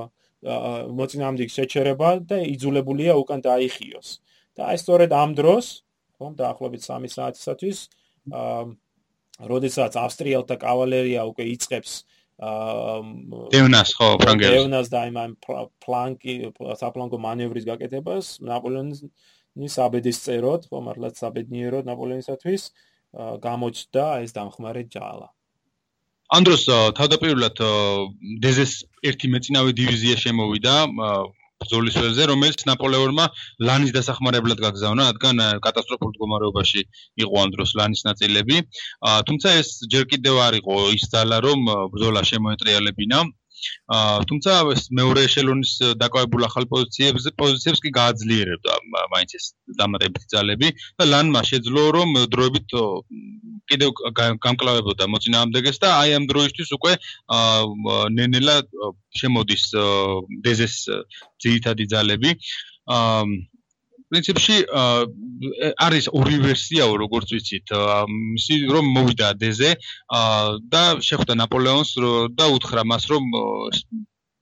მოწინააღმდეგე 0.97 1.51
შეჩერება 1.59 2.09
და 2.29 2.37
იძულებულია 2.55 3.13
უკან 3.19 3.39
დაიხიოს. 3.43 4.09
და 4.57 4.61
აი 4.73 4.77
სწორედ 4.81 5.11
ამ 5.13 5.31
დროს, 5.37 5.65
ხომ 6.17 6.33
დაახლოებით 6.39 6.81
3 6.87 7.13
საათისათვის 7.13 7.77
აა 8.31 8.63
როდესაც 9.51 9.93
ავსტრიელთა 9.93 10.55
კავალერია 10.57 11.21
უკვე 11.29 11.43
იწყებს 11.53 11.91
აა 12.01 12.16
დევნას 12.38 13.93
ხო 13.97 14.07
ფრანგებს 14.21 14.53
დევნას 14.53 14.91
და 14.93 14.99
იმ 15.09 15.17
პლანკი 15.81 16.35
საფლანგო 16.81 17.17
მანევრის 17.17 17.65
გაკეთებას 17.65 18.25
ნაპოლეონის 18.45 19.77
აბედის 19.85 20.21
წეროთ 20.25 20.69
ხო 20.69 20.81
მართლაც 20.85 21.17
აბედნიეროდ 21.29 21.89
ნაპოლეონისათვის 21.89 22.67
გამოჩნდა 23.41 24.05
ეს 24.21 24.31
დამხმარე 24.38 24.83
ჯალა. 24.93 25.27
ანდროს 26.38 26.63
თავდაპირველად 26.99 27.57
დეზეს 28.43 28.73
ერთი 29.01 29.27
მეწინავე 29.33 29.71
დივიზია 29.73 30.15
შემოვიდა 30.21 30.75
ბრძოლის 31.63 31.95
ველზე, 31.97 32.25
რომელიც 32.31 32.63
ნაპოლეონმა 32.69 33.25
ლანის 33.69 33.93
დასახმარებლად 33.95 34.61
გაგზავნა, 34.65 35.07
რადგან 35.09 35.41
კატასტროფულ 35.65 36.11
მდგომარეობაში 36.11 36.83
იყო 37.25 37.41
ამ 37.43 37.53
დროს 37.55 37.73
ლანის 37.79 38.05
ნაწილები. 38.09 38.61
თუმცა 39.29 39.55
ეს 39.61 39.73
ჯერ 39.95 40.05
კიდევ 40.13 40.41
არ 40.47 40.59
იყო 40.61 40.77
ის 40.99 41.09
ძალა, 41.15 41.41
რომ 41.47 41.65
ბრძოლა 41.95 42.21
შემოეტრიალებინა. 42.31 43.25
თუმცა 44.29 44.51
მეორე 44.99 45.23
ეშელონის 45.27 45.71
დაკავებულ 46.01 46.47
ახალ 46.47 46.67
პოზიციებს 46.73 47.27
პოზიციებს 47.41 47.81
კი 47.85 47.91
გააძლიერებდა 47.97 48.77
მაინც 49.13 49.35
ეს 49.39 49.45
დამატებითი 49.81 50.31
ძალები 50.35 50.71
და 50.99 51.09
ლანმა 51.13 51.41
შეძლო 51.51 51.83
რომ 51.97 52.15
დროებით 52.35 52.77
კიდევ 53.71 53.89
გამკლავებოდა 54.45 55.09
მოწინააღმდეგეს 55.11 55.81
და 55.83 55.89
აი 56.01 56.15
ამ 56.17 56.25
დროისთვის 56.31 56.69
უკვე 56.77 56.93
ნენელა 58.17 58.57
შემოდის 59.21 59.63
დეზეს 60.47 60.75
ძირითადი 61.43 61.85
ძალები. 61.93 62.31
აა 62.87 63.23
პრინციპში 64.11 64.57
არის 65.85 66.09
ორი 66.19 66.37
ვერსიაო 66.43 66.93
როგორც 67.03 67.33
ვიცით 67.35 67.73
ისი 68.39 68.59
რომ 68.71 68.91
მოვიდა 68.97 69.31
დეზე 69.41 69.71
და 70.73 70.83
შეხვდა 71.09 71.39
ნაპოლეონს 71.43 71.91
და 72.39 72.45
უთხრა 72.57 72.85
მას 72.91 73.09
რომ 73.11 73.23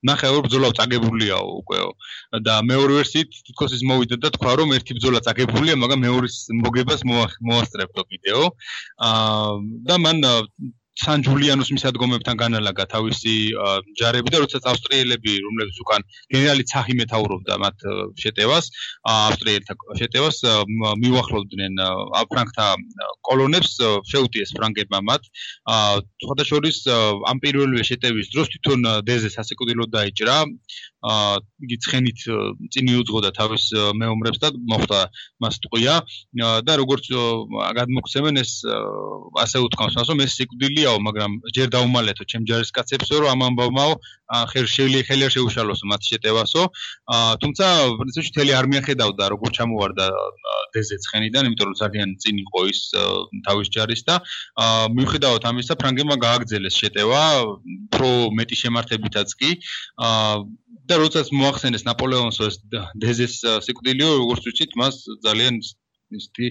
ნახე 0.06 0.30
ორ 0.30 0.46
ბრძოლა 0.46 0.70
წაგებულია 0.78 1.36
უკვე 1.42 1.78
და 2.46 2.54
მეორე 2.70 2.98
ვერსიით 3.00 3.38
თითქოს 3.48 3.74
ის 3.78 3.82
მოვიდა 3.90 4.20
და 4.22 4.30
თქვა 4.36 4.52
რომ 4.62 4.74
ერთი 4.78 4.98
ბრძოლა 4.98 5.20
წაგებულია 5.26 5.74
მაგრამ 5.82 6.04
მეორის 6.06 6.36
მოგებას 6.62 7.02
მოასწრებდო 7.10 8.02
კიდეო 8.10 8.44
და 9.90 9.96
მან 10.04 10.22
სან 10.96 11.22
ჯულიანოს 11.26 11.70
მისადგომებთან 11.76 12.38
განალაგა 12.40 12.86
თავისი 12.88 13.34
ჯარები 14.00 14.32
და 14.32 14.40
როდესაც 14.42 14.64
ავსტრიელები, 14.72 15.32
რომლებიც 15.44 15.76
უკან 15.84 16.04
გენერალი 16.32 16.64
ცახი 16.70 16.96
მეთაურობდა 17.00 17.58
მათ 17.60 17.84
შეტევას, 18.22 18.70
ავსტრიელთა 19.04 19.76
შეტევას 20.00 20.36
მიუახლოვდნენ 21.04 21.82
ფრანგთა 22.32 22.66
კოლონებს, 23.28 23.72
შეუტიეს 24.12 24.56
ფრანგებმა 24.56 25.00
მათ. 25.10 25.22
სხვადასხვა 26.24 26.96
ამ 27.28 27.36
პირველივე 27.44 27.84
შეტევის 27.90 28.32
დროს 28.32 28.48
თვითონ 28.56 28.80
დეზე 29.04 29.28
სასიკვდილოდ 29.36 29.90
დაიჭრა. 29.92 30.36
იგი 31.06 31.76
ცხენით 31.86 32.20
წინ 32.74 32.84
მიუძღოდა 32.90 33.30
თავის 33.38 33.64
მეომრებს 34.00 34.38
და 34.42 34.48
მოხდა 34.72 35.00
მას 35.42 35.54
ტყვია. 35.62 35.94
და 36.66 36.72
როგორც 36.82 37.04
გადმოგცემენ 37.78 38.42
ეს 38.42 38.52
ასე 39.44 39.62
უთქვამს 39.66 39.96
რომ 40.10 40.20
ეს 40.26 40.32
სიკვდილიაო 40.40 40.98
მაგრამ 41.06 41.30
ჯერ 41.56 41.68
დაუმალეთო 41.76 42.24
ჩემ 42.26 42.42
ჯარისკაცებსო 42.50 43.22
რომ 43.22 43.30
ამ 43.34 43.40
ამბავმაო 43.50 43.92
ხერ 44.50 44.66
შევილი 44.66 45.00
ხელერ 45.06 45.30
შეუშალოსო 45.30 45.84
მათ 45.86 46.02
შეტევასო. 46.10 46.62
თუმცა 47.42 47.66
პრინციპში 48.02 48.32
თელი 48.36 48.52
არმია 48.58 48.82
ხედავდა 48.82 49.24
როგორ 49.34 49.50
ჩამოვარდა 49.58 50.06
დეზე 50.74 50.96
ცხენიდან 51.06 51.48
იმიტომ 51.50 51.66
რომ 51.70 51.78
ძალიან 51.82 52.08
წინ 52.22 52.36
იყო 52.42 52.60
ის 52.72 52.80
თავის 53.46 53.68
ჯარის 53.76 54.02
და 54.10 54.14
მიუხედავად 54.96 55.42
ამისა 55.50 55.74
ფრანგებმა 55.78 56.16
გააგრძელეს 56.26 56.74
შეტევა 56.82 57.22
პრო 57.94 58.12
მეტი 58.38 58.56
შემართებითაც 58.62 59.28
კი. 59.38 59.50
და 60.86 60.95
როდესაც 61.02 61.32
მოახსენეს 61.40 61.86
ნაპოლეონს 61.88 62.38
ეს 62.48 62.60
დეზეს 63.02 63.40
სიკვდილიო 63.66 64.12
როგორც 64.22 64.48
ვთქვით 64.50 64.78
მას 64.80 65.02
ძალიან 65.26 65.60
ისეთი 66.14 66.48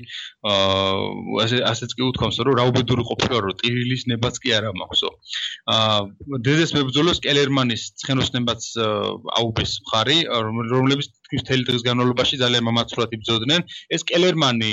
აა 0.52 1.44
ასე 1.44 1.60
ასეც 1.72 1.92
კი 1.96 2.04
უთქვამს 2.10 2.40
რომ 2.48 2.58
რაუბედური 2.60 3.04
ყოფილა 3.10 3.38
რომ 3.46 3.56
ტირილის 3.62 4.04
ნებაც 4.12 4.40
კი 4.44 4.52
არ 4.58 4.68
ამაქვსო. 4.72 5.10
აა 5.76 6.40
დეზეს 6.48 6.76
მებრძოლოს 6.76 7.22
კელერმანის 7.26 7.84
ცხენოსნებაც 8.04 8.62
აუბეს 9.40 9.72
მხარი 9.86 10.18
რომლებიც 10.76 11.10
თქვის 11.26 11.46
თელი 11.48 11.64
დღის 11.68 11.84
განმავლობაში 11.88 12.36
ძალიან 12.44 12.64
მამაცურად 12.70 13.10
იბრძოდნენ. 13.18 13.62
ეს 13.96 14.02
კელერმანი 14.10 14.72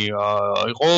იყო 0.72 0.90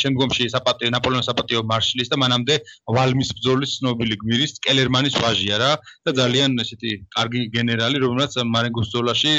შემდგომში 0.00 0.44
საპატიო 0.54 0.90
ნაპოლეონის 0.94 1.28
საპატიო 1.30 1.60
მარშალის 1.70 2.08
და 2.12 2.16
მანამდე 2.22 2.54
ვალმის 2.96 3.30
ბრძოლის 3.38 3.70
ცნობილი 3.78 4.14
გმირის 4.22 4.52
კელერმანის 4.66 5.14
ვაჟია 5.22 5.56
რა 5.62 5.72
და 6.06 6.10
ძალიან 6.20 6.50
ესეთი 6.62 6.90
კარგი 7.16 7.40
გენერალი 7.54 7.96
რომელსაც 8.04 8.42
მარენგოს 8.54 8.86
ბრძოლაში 8.88 9.32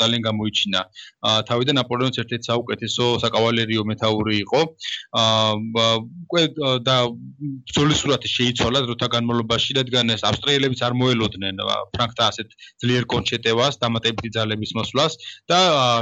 ძალიან 0.00 0.22
გამოიჩინა. 0.28 0.80
თავიდან 1.48 1.74
ნაპოლეონის 1.80 2.18
ერთ-ერთი 2.22 2.46
საუკეთესო 2.50 3.04
საკავალერიო 3.24 3.82
მეტაური 3.90 4.34
იყო. 4.44 4.60
აა 5.18 5.88
უკვე 6.28 6.42
და 6.84 6.96
ბრძოლის 7.68 7.98
სურათი 8.02 8.28
შეიცვალა 8.28 8.80
დროთა 8.86 9.08
განმავლობაში, 9.16 9.70
რადგან 9.78 10.14
ეს 10.14 10.22
ავსტრიელებიც 10.30 10.80
არ 10.86 10.92
მოელოდნენ 11.00 11.54
ფრანკთა 11.94 12.24
ასეთ 12.30 12.48
ძლიერ 12.82 13.04
კონჩეტევას, 13.12 13.78
დამატებითი 13.82 14.30
ძალების 14.36 14.72
მოსვლას 14.78 14.97
და 15.50 15.58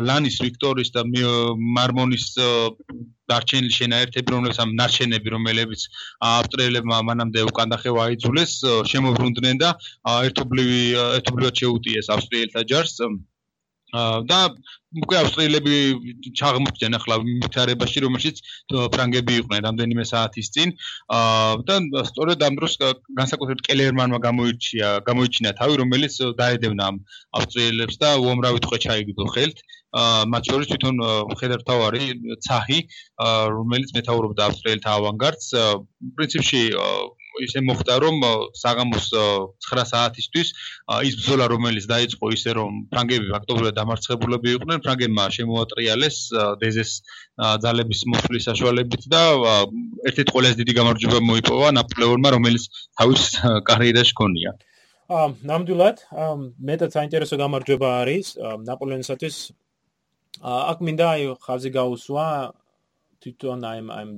ლანის, 0.06 0.38
ვიქტორის 0.44 0.90
და 0.96 1.04
მარმონის 1.76 2.26
დარჩენილი 3.30 3.74
შენაერთები, 3.74 4.32
რომლებიც 4.34 4.58
ამ 4.62 4.74
ნარჩენები, 4.80 5.32
რომლებიც 5.34 5.86
ავსტრიელებმა 6.30 6.98
მანამდე 7.10 7.46
უკან 7.50 7.72
დახევა 7.74 8.04
აიძულეს, 8.10 8.52
შემოbrunდნენ 8.92 9.62
და 9.62 9.70
ერთობლივი 10.26 10.82
ერთობლივად 11.18 11.62
შეუტიეს 11.62 12.12
ავსტრიელთა 12.16 12.62
ჯარს. 12.70 12.94
და 13.94 14.38
უკვე 14.96 15.16
ავსტრიელები 15.20 15.76
ჩაღმოხდნენ 16.40 16.96
ახლა 16.98 17.16
მითარებაში 17.22 18.02
რომელშიც 18.04 18.36
ფრანგები 18.94 19.32
იყვნენ 19.40 19.66
რამდენიმე 19.68 20.04
საათის 20.10 20.48
წინ. 20.56 20.72
და 21.68 21.76
სწორედ 22.10 22.42
ამ 22.42 22.54
დროს 22.58 22.74
განსაკუთრებით 23.20 23.62
კელერმანმა 23.68 24.18
გამოიჩია 24.26 24.88
გამოიჩინა 25.08 25.50
თავი 25.60 25.74
რომელიც 25.82 26.14
დაედევნა 26.40 26.82
ამ 26.90 26.96
ავსტრიელებს 27.38 27.96
და 28.02 28.10
უამრავი 28.24 28.58
თქო 28.66 28.76
ჩაიგდო 28.86 29.26
ხელთ. 29.36 29.56
მათ 30.32 30.42
შორის 30.50 30.66
თვითონ 30.72 30.96
მხედართავარი 31.32 32.04
ცაჰი 32.46 32.78
რომელიც 33.58 33.90
მეთაურობდა 33.96 34.42
ავსტრიელთა 34.48 34.90
ავანგარდს. 34.98 35.46
პრინციპში 36.16 36.62
ისე 37.44 37.60
მოხდა 37.68 37.94
რომ 38.04 38.16
საღამოს 38.56 39.06
9 39.68 39.84
საათისთვის 39.92 40.48
ის 41.08 41.14
ბრძოლა 41.20 41.46
რომელიც 41.52 41.84
დაიწყო 41.90 42.30
ისე 42.36 42.56
რომ 42.58 42.78
ფრანგები 42.92 43.32
ფაქტობრივად 43.34 43.76
დამარცხებულები 43.80 44.54
იყვნენ 44.56 44.82
ფრანგებმა 44.86 45.24
შემოატრიალეს 45.36 46.16
დეზეს 46.62 46.92
ძალების 47.64 48.00
მოსვლის 48.12 48.48
საშუალებით 48.50 49.08
და 49.12 49.22
ერთ-ერთი 50.10 50.30
ყველაზე 50.36 50.56
დიდი 50.62 50.72
გამარჯვება 50.80 51.20
მოიპოვა 51.30 51.68
ნაპოლეონმა 51.78 52.28
რომელიც 52.36 52.64
თავის 53.00 53.22
კარიერაში 53.70 54.14
ქონია. 54.16 54.50
ა 55.06 55.30
ნამდვილად 55.46 55.98
მეტად 56.58 56.90
საინტერესო 56.96 57.36
გამარჯვება 57.38 57.88
არის 58.02 58.26
ნაპოლეონისათვის. 58.66 59.36
აქ 60.42 60.78
მინდა 60.86 61.08
ხაზი 61.44 61.70
გაუსვა 61.76 62.26
თვითონ 63.22 63.60
აი 63.70 63.78
ამ 64.00 64.10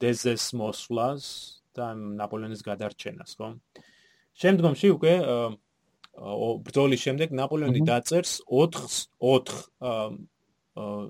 დეზეს 0.00 0.44
მოსვლას 0.60 1.24
და 1.76 1.92
ნაპოლეონის 1.98 2.62
გადარჩენას, 2.66 3.36
ხო? 3.38 3.48
შემდგომში 4.34 4.88
უკვე 4.94 5.14
ბრძოლის 6.14 7.00
შემდეგ 7.02 7.34
ნაპოლეონი 7.34 7.82
დაწერს 7.86 8.38
4 8.50 8.86
4 9.18 10.22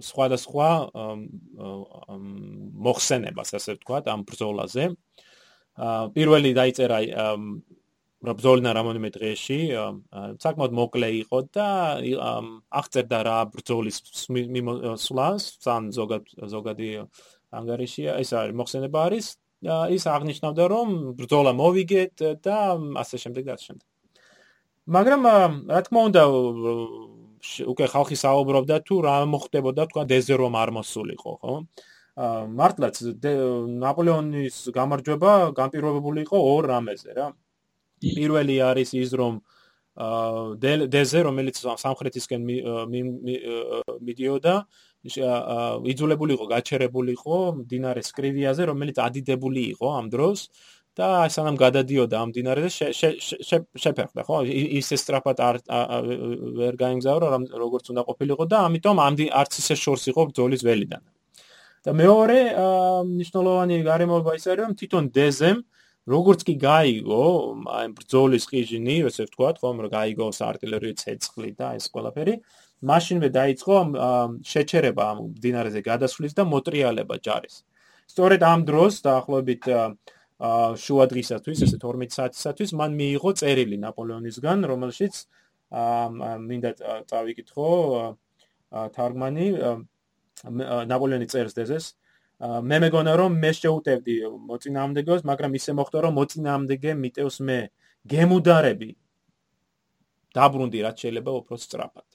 სხვადასხვა 0.04 0.68
მოხსენებას, 2.84 3.54
ასე 3.56 3.76
ვთქვათ, 3.78 4.08
ამ 4.12 4.24
ბრძოლაზე. 4.28 4.84
პირველი 6.14 6.50
დაიწერა 6.56 6.98
ბრძოლინა 8.24 8.70
რამონიმე 8.76 9.10
დღეში, 9.12 9.60
საკმაოდ 10.40 10.72
მოკლე 10.80 11.08
იყო 11.24 11.38
და 11.52 11.68
აღწერდა 12.80 13.18
რა 13.28 13.38
ბრძოლის 13.52 13.96
სულას, 15.04 15.42
სან 15.64 15.92
ზოგად 15.96 16.24
ზოგადი 16.52 16.90
ანგარიშია, 17.52 18.16
ეს 18.20 18.32
არის 18.32 18.56
მოხსენება 18.56 18.98
არის 19.08 19.26
ის 19.64 20.04
აღნიშნავდა 20.04 20.64
რომ 20.68 20.88
ბრძოლა 21.18 21.52
მოვიგეთ 21.56 22.16
და 22.44 22.56
ასე 23.00 23.16
შემდეგ 23.24 23.44
და 23.48 23.52
ასე 23.56 23.64
შემდეგ. 23.72 23.86
მაგრამ 24.84 25.22
რა 25.72 25.80
თქმა 25.88 26.00
უნდა 26.08 26.22
უკვე 27.72 27.86
ხალხი 27.92 28.16
საუბრობდა 28.20 28.76
თუ 28.84 28.94
რა 29.04 29.16
მოხდებოდა 29.32 29.82
თქვა 29.88 30.02
დეზე 30.08 30.34
რომ 30.40 30.52
არ 30.60 30.70
მოსულიყო, 30.76 31.32
ხო? 31.40 31.54
მართლაც 32.14 32.96
ნაპოლეონის 33.84 34.56
გამარჯვება 34.76 35.32
განპირობებული 35.56 36.22
იყო 36.28 36.36
ორ 36.38 36.62
რამეზე 36.72 37.10
რა. 37.16 37.26
პირველი 38.00 38.56
არის 38.68 38.90
ის 39.00 39.10
რომ 39.16 39.40
აა 39.40 40.88
დეზე 40.90 41.20
რომელიც 41.22 41.56
სამხრეთისკენ 41.62 42.40
მიდიოდა 44.02 44.54
იძულებულიყო 45.04 46.46
გაჩერებულიყო 46.48 47.38
მდინარე 47.60 48.02
სკრივიაზე, 48.08 48.68
რომელიც 48.72 48.96
ადიდებული 49.04 49.62
იყო 49.76 49.88
ამ 50.00 50.08
დროს 50.08 50.48
და 50.96 51.26
სანამ 51.28 51.58
გადადიოდა 51.60 52.16
ამ 52.22 52.30
მდინარეზე 52.30 52.70
შეფერხდა, 53.84 54.22
ხო? 54.24 54.36
ისე 54.80 54.96
სწრაფად 54.96 55.38
არ 55.44 55.56
ვერ 56.56 56.74
გაიმგზავრა, 56.80 57.28
როგორც 57.52 57.90
უნდა 57.92 58.02
ყოფილიყო 58.08 58.44
და 58.48 58.64
ამიტომ 58.70 58.96
არც 59.04 59.52
ისე 59.60 59.74
შორს 59.76 60.04
იყო 60.14 60.30
ბრძოლის 60.30 60.64
ველიდან. 60.64 61.02
და 61.84 61.92
მეორე 61.92 62.38
მნიშვნელოვანი 63.04 63.76
გარემოება 63.84 64.32
ის 64.40 64.44
არის, 64.48 64.60
რომ 64.64 64.72
თვითონ 64.80 65.04
დეზემ 65.12 65.58
როგორც 66.08 66.40
კი 66.48 66.54
გაიგო 66.56 67.24
აი 67.76 67.86
ბრძოლის 67.98 68.44
ყიჟინი, 68.48 68.96
ესე 69.04 69.28
ვთქვათ, 69.28 69.60
ხომ 69.60 69.76
რა 69.84 69.88
გაიგო 69.92 70.26
საარტილერიო 70.32 70.94
ცეცხლი 70.96 71.50
და 71.60 71.76
ეს 71.76 71.92
ყველაფერი, 71.92 72.34
აა 72.40 72.63
მაშინვე 72.90 73.28
დაიწყო 73.38 73.76
შეჩერება 74.52 75.02
ამ 75.12 75.18
დინარეზე 75.44 75.80
გადასვლის 75.88 76.32
და 76.38 76.44
მოტრიალება 76.44 77.16
ჯარის. 77.24 77.64
სწორედ 78.12 78.40
ამ 78.44 78.60
დროს 78.68 78.94
დაახლოებით 79.06 79.64
შუა 80.84 81.04
დღისათვის, 81.12 81.58
ესე 81.64 81.76
12 81.80 82.12
საათისათვის 82.18 82.70
მან 82.78 82.90
მიიღო 83.00 83.30
წერილი 83.40 83.76
ნაპოლეონისგან, 83.84 84.58
რომელშიც 84.70 85.14
მინდა 86.48 86.70
წავიკითხო 87.08 87.70
თარგმანი 88.94 89.46
ნაპოლეონი 90.90 91.26
წერს 91.30 91.54
დეზეს 91.56 91.86
მე 92.42 92.78
მეგონა 92.84 93.12
რომ 93.16 93.38
მე 93.40 93.50
შეუტევდი 93.56 94.14
მოწინააღმდეგოს, 94.50 95.22
მაგრამ 95.24 95.54
ისე 95.54 95.72
მოხდა 95.78 95.98
რომ 96.04 96.12
მოწინააღმდეგე 96.18 96.90
მიტევს 96.98 97.36
მე 97.46 97.58
გემუდარები 98.10 98.90
დაბრუნდი 100.34 100.78
რაც 100.84 100.96
შეიძლება 101.04 101.30
უფრო 101.40 101.56
სწრაფად. 101.56 102.13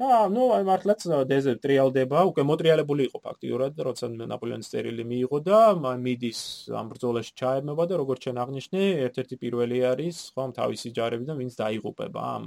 და 0.00 0.08
ნუ 0.32 0.44
აი 0.56 0.64
მართლაც 0.64 1.04
დეზე 1.28 1.52
ტრიალდება, 1.60 2.24
უკვე 2.30 2.42
მოტრიალებული 2.48 3.04
იყო 3.08 3.18
ფაქტიურად, 3.26 3.80
როცა 3.88 4.08
ნაპოლეონის 4.32 4.70
წერილი 4.72 5.04
მიიღო 5.04 5.38
და 5.44 5.58
მიდის 5.76 6.40
ამ 6.80 6.86
ბრძოლაში 6.92 7.32
ჩაემება 7.36 7.84
და 7.90 7.98
როგორც 8.00 8.24
ჩვენ 8.24 8.36
აღნიშნე, 8.44 8.80
ერთ-ერთი 9.06 9.36
პირველი 9.42 9.78
არის, 9.92 10.16
ხომ, 10.32 10.50
თავისი 10.56 10.88
ჯარებიდან, 10.96 11.36
ვინც 11.42 11.52
დაიღუპება 11.60 12.20
ამ 12.36 12.44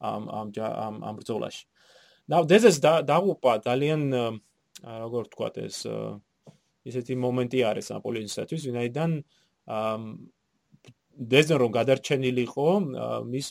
ამ 0.00 0.22
ამ 0.38 0.48
ამ 0.56 0.94
ამ 1.04 1.14
ბრძოლაში. 1.20 1.64
და 2.28 2.36
დეზეს 2.44 2.76
დააღუპა 2.84 3.52
ძალიან 3.68 4.00
როგორ 4.84 5.22
ვთქვა 5.28 5.48
ეს 5.64 5.78
ისეთი 6.88 7.14
მომენტი 7.24 7.58
არის 7.68 7.86
ნაპოლეონისათვის, 7.92 8.62
ვინაიდან 8.68 9.10
დეზენ 11.32 11.56
რომ 11.62 11.70
გადარჩენილიყო, 11.78 12.68
მის 13.32 13.46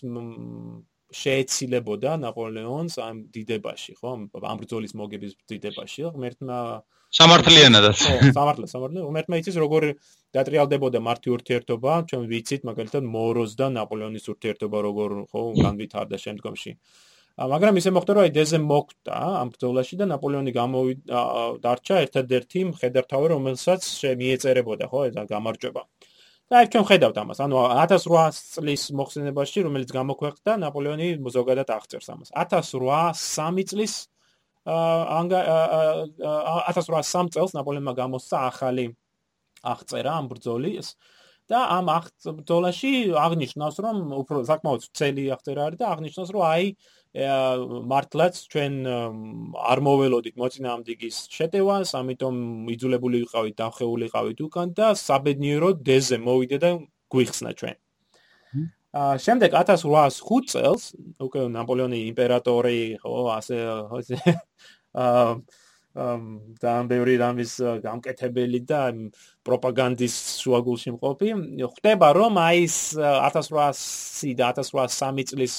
შეეცილებოდა 1.13 2.17
ნაპოლეონს 2.19 2.99
ამ 2.99 3.23
დიდებაში, 3.31 3.95
ხო? 3.99 4.11
ამ 4.43 4.55
ბრძოლის 4.59 4.93
მოგების 4.99 5.33
დიდებაში, 5.47 6.03
ღმერთმა 6.15 6.57
სამართლიანადაც. 7.15 7.97
ხო, 8.03 8.15
სამართლე, 8.35 8.65
სამართლე. 8.67 8.99
ღმერთმა 9.07 9.35
იცის 9.39 9.57
როგორ 9.63 9.83
დატრიალდებოდა 10.35 10.99
მართი 10.99 11.29
ურთიერთობა, 11.37 11.91
ჩვენ 12.11 12.23
ვიცით 12.27 12.61
მაგალითად 12.67 13.03
მოროს 13.07 13.51
და 13.55 13.71
ნაპოლეონის 13.71 14.25
ურთიერთობა 14.33 14.77
როგორ 14.87 15.09
ხო 15.31 15.41
განვითარდა 15.63 16.17
შემდგომში. 16.19 16.71
მაგრამ 17.37 17.77
ისე 17.77 17.93
მოხდა 17.93 18.11
რომ 18.17 18.23
აი 18.25 18.31
დეზე 18.33 18.57
მოკვდა 18.65 19.17
ამ 19.39 19.47
ბრძოლაში 19.53 19.95
და 20.01 20.05
ნაპოლეონი 20.09 20.51
გამოვიდა 20.57 21.19
დარჩა 21.61 21.95
ერთადერთი 22.05 22.59
მხედართავი 22.73 23.27
რომელსაც 23.33 23.81
მიეწერებოდა 24.21 24.85
ხო 24.89 24.99
ეს 25.07 25.15
გამარჯვება. 25.31 25.81
და 26.47 26.63
ჩვენ 26.71 26.85
ხედავთ 26.87 27.17
ამას. 27.19 27.39
ანუ 27.43 27.55
1800 27.75 28.37
წლის 28.55 28.83
მოხსენებაში, 28.95 29.59
რომელიც 29.67 29.89
გამოქვეყნდა, 29.91 30.53
ნაპოლეონი 30.63 31.07
ზოგადად 31.35 31.69
აღწერს 31.75 32.07
ამას. 32.13 32.29
1803 32.31 33.67
წლის 33.67 33.93
აა 34.67 35.23
1803 36.71 37.31
წელს 37.35 37.51
ნაპოლეონმა 37.55 37.93
გამოსცა 37.99 38.37
ახალი 38.51 38.87
აღწერა 39.63 40.11
ამ 40.19 40.25
ბრძოლის 40.31 40.95
და 41.47 41.59
ამ 41.71 41.87
ბრძოლაში 42.39 42.91
აღნიშნავს, 43.15 43.77
რომ 43.83 43.97
უფრო 44.19 44.43
საკმაოდ 44.47 44.81
ძელი 44.91 45.23
აღწერა 45.35 45.61
არის 45.67 45.79
და 45.79 45.85
აღნიშნავს, 45.95 46.31
რომ 46.35 46.43
აი 46.43 46.65
მართლაც 47.15 48.39
ჩვენ 48.51 48.73
არ 49.57 49.79
მოველოდით 49.87 50.35
მოწინააღმდეგის 50.37 51.17
შეტევას, 51.33 51.95
ამიტომ 51.97 52.35
იძულებული 52.75 53.23
ვიყავით 53.23 53.55
დახეული 53.57 54.09
ვიყავით 54.09 54.39
უკან 54.47 54.73
და 54.77 54.93
საბედნიეროდ 54.95 55.81
დეზე 55.87 56.17
მოვიდა 56.21 56.57
და 56.61 56.71
გვიხსნა 57.09 57.51
ჩვენ. 57.57 57.77
აა 58.97 59.17
შემდეგ 59.21 59.51
1805 59.53 60.51
წელს 60.51 60.83
უკვე 61.21 61.47
ნაპოლეონი 61.53 61.99
იმპერატორი, 62.11 62.97
ხო, 63.03 63.15
ასე 63.35 63.57
აა 64.95 65.37
და 65.97 66.71
ამ 66.77 66.89
ბევრი 66.89 67.17
რამის 67.17 67.57
გამკეთებელი 67.81 68.59
და 68.69 68.81
პროპაგანდის 69.47 70.15
შუაგულში 70.43 70.93
მყოფი 70.93 71.29
ხდება 71.73 72.09
რომ 72.13 72.37
აი 72.37 72.67
ეს 72.67 72.77
1800 73.01 74.37
და 74.37 74.51
1803 74.53 75.25
წლის 75.31 75.55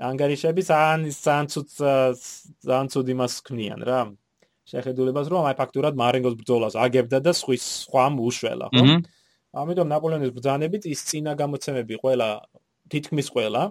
ძალიან 0.00 1.00
ძალიან 1.20 1.46
ძალიან 2.64 2.86
ცუდი 2.92 3.14
მას 3.20 3.32
ქმნიან 3.46 3.80
რა. 3.84 4.00
შეხედულებას 4.70 5.26
რომ 5.32 5.44
აი 5.50 5.54
ფაქტურად 5.58 5.94
მარენგოს 5.98 6.34
ბრძოლას 6.40 6.74
აგებდა 6.78 7.18
და 7.26 7.32
სხვის 7.34 7.64
სხვამ 7.84 8.14
უშველა 8.22 8.66
ხო? 8.70 8.84
ამიტომ 9.60 9.86
ნაპოლეონის 9.92 10.32
ბრძანებით 10.36 10.82
ის 10.86 11.00
წინა 11.10 11.32
გამოცემები 11.34 11.94
ყველა 12.02 12.28
თითქმის 12.92 13.26
ყველა 13.34 13.62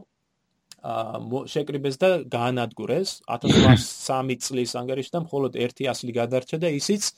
აა 0.79 1.43
შეკრიბეს 1.51 1.95
და 1.99 2.09
გაანადგურეს. 2.23 3.19
1803 3.27 4.37
წლის 4.45 4.71
ანგარიში 4.79 5.11
და 5.11 5.19
მხოლოდ 5.25 5.59
ერთი 5.59 5.89
ასლი 5.91 6.11
გადარჩა 6.15 6.57
და 6.63 6.69
ისიც 6.71 7.11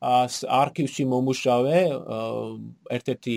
არქივში 0.00 1.04
მომუშავე 1.10 1.78
ერთ-ერთი 2.96 3.36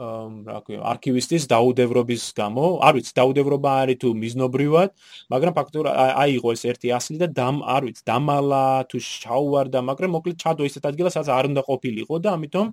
რა 0.00 0.58
ქვია 0.64 0.80
არქივისტის 0.92 1.44
დაუდევრობის 1.52 2.22
გამო 2.38 2.64
არ 2.88 2.96
ვიცი 2.96 3.12
დაუდევრობა 3.18 3.72
არის 3.82 3.98
თუ 4.02 4.12
მიზნობრივად 4.22 4.94
მაგრამ 5.34 5.56
ფაქტურად 5.58 5.94
აიღო 6.24 6.54
ეს 6.56 6.62
ერთი 6.72 6.92
ასლი 6.98 7.16
და 7.22 7.28
დამ 7.40 7.60
არ 7.74 7.82
ვიცი 7.88 8.02
დამალა 8.10 8.64
თუ 8.88 8.96
შაუვარდა 9.08 9.84
მაგრამ 9.90 10.10
მოკლედ 10.16 10.36
ჩადო 10.40 10.68
ისეთ 10.70 10.88
ადგილას 10.90 11.16
სადაც 11.18 11.30
არ 11.36 11.44
უნდა 11.52 11.62
ყოფილიყო 11.68 12.14
და 12.24 12.28
ამიტომ 12.36 12.66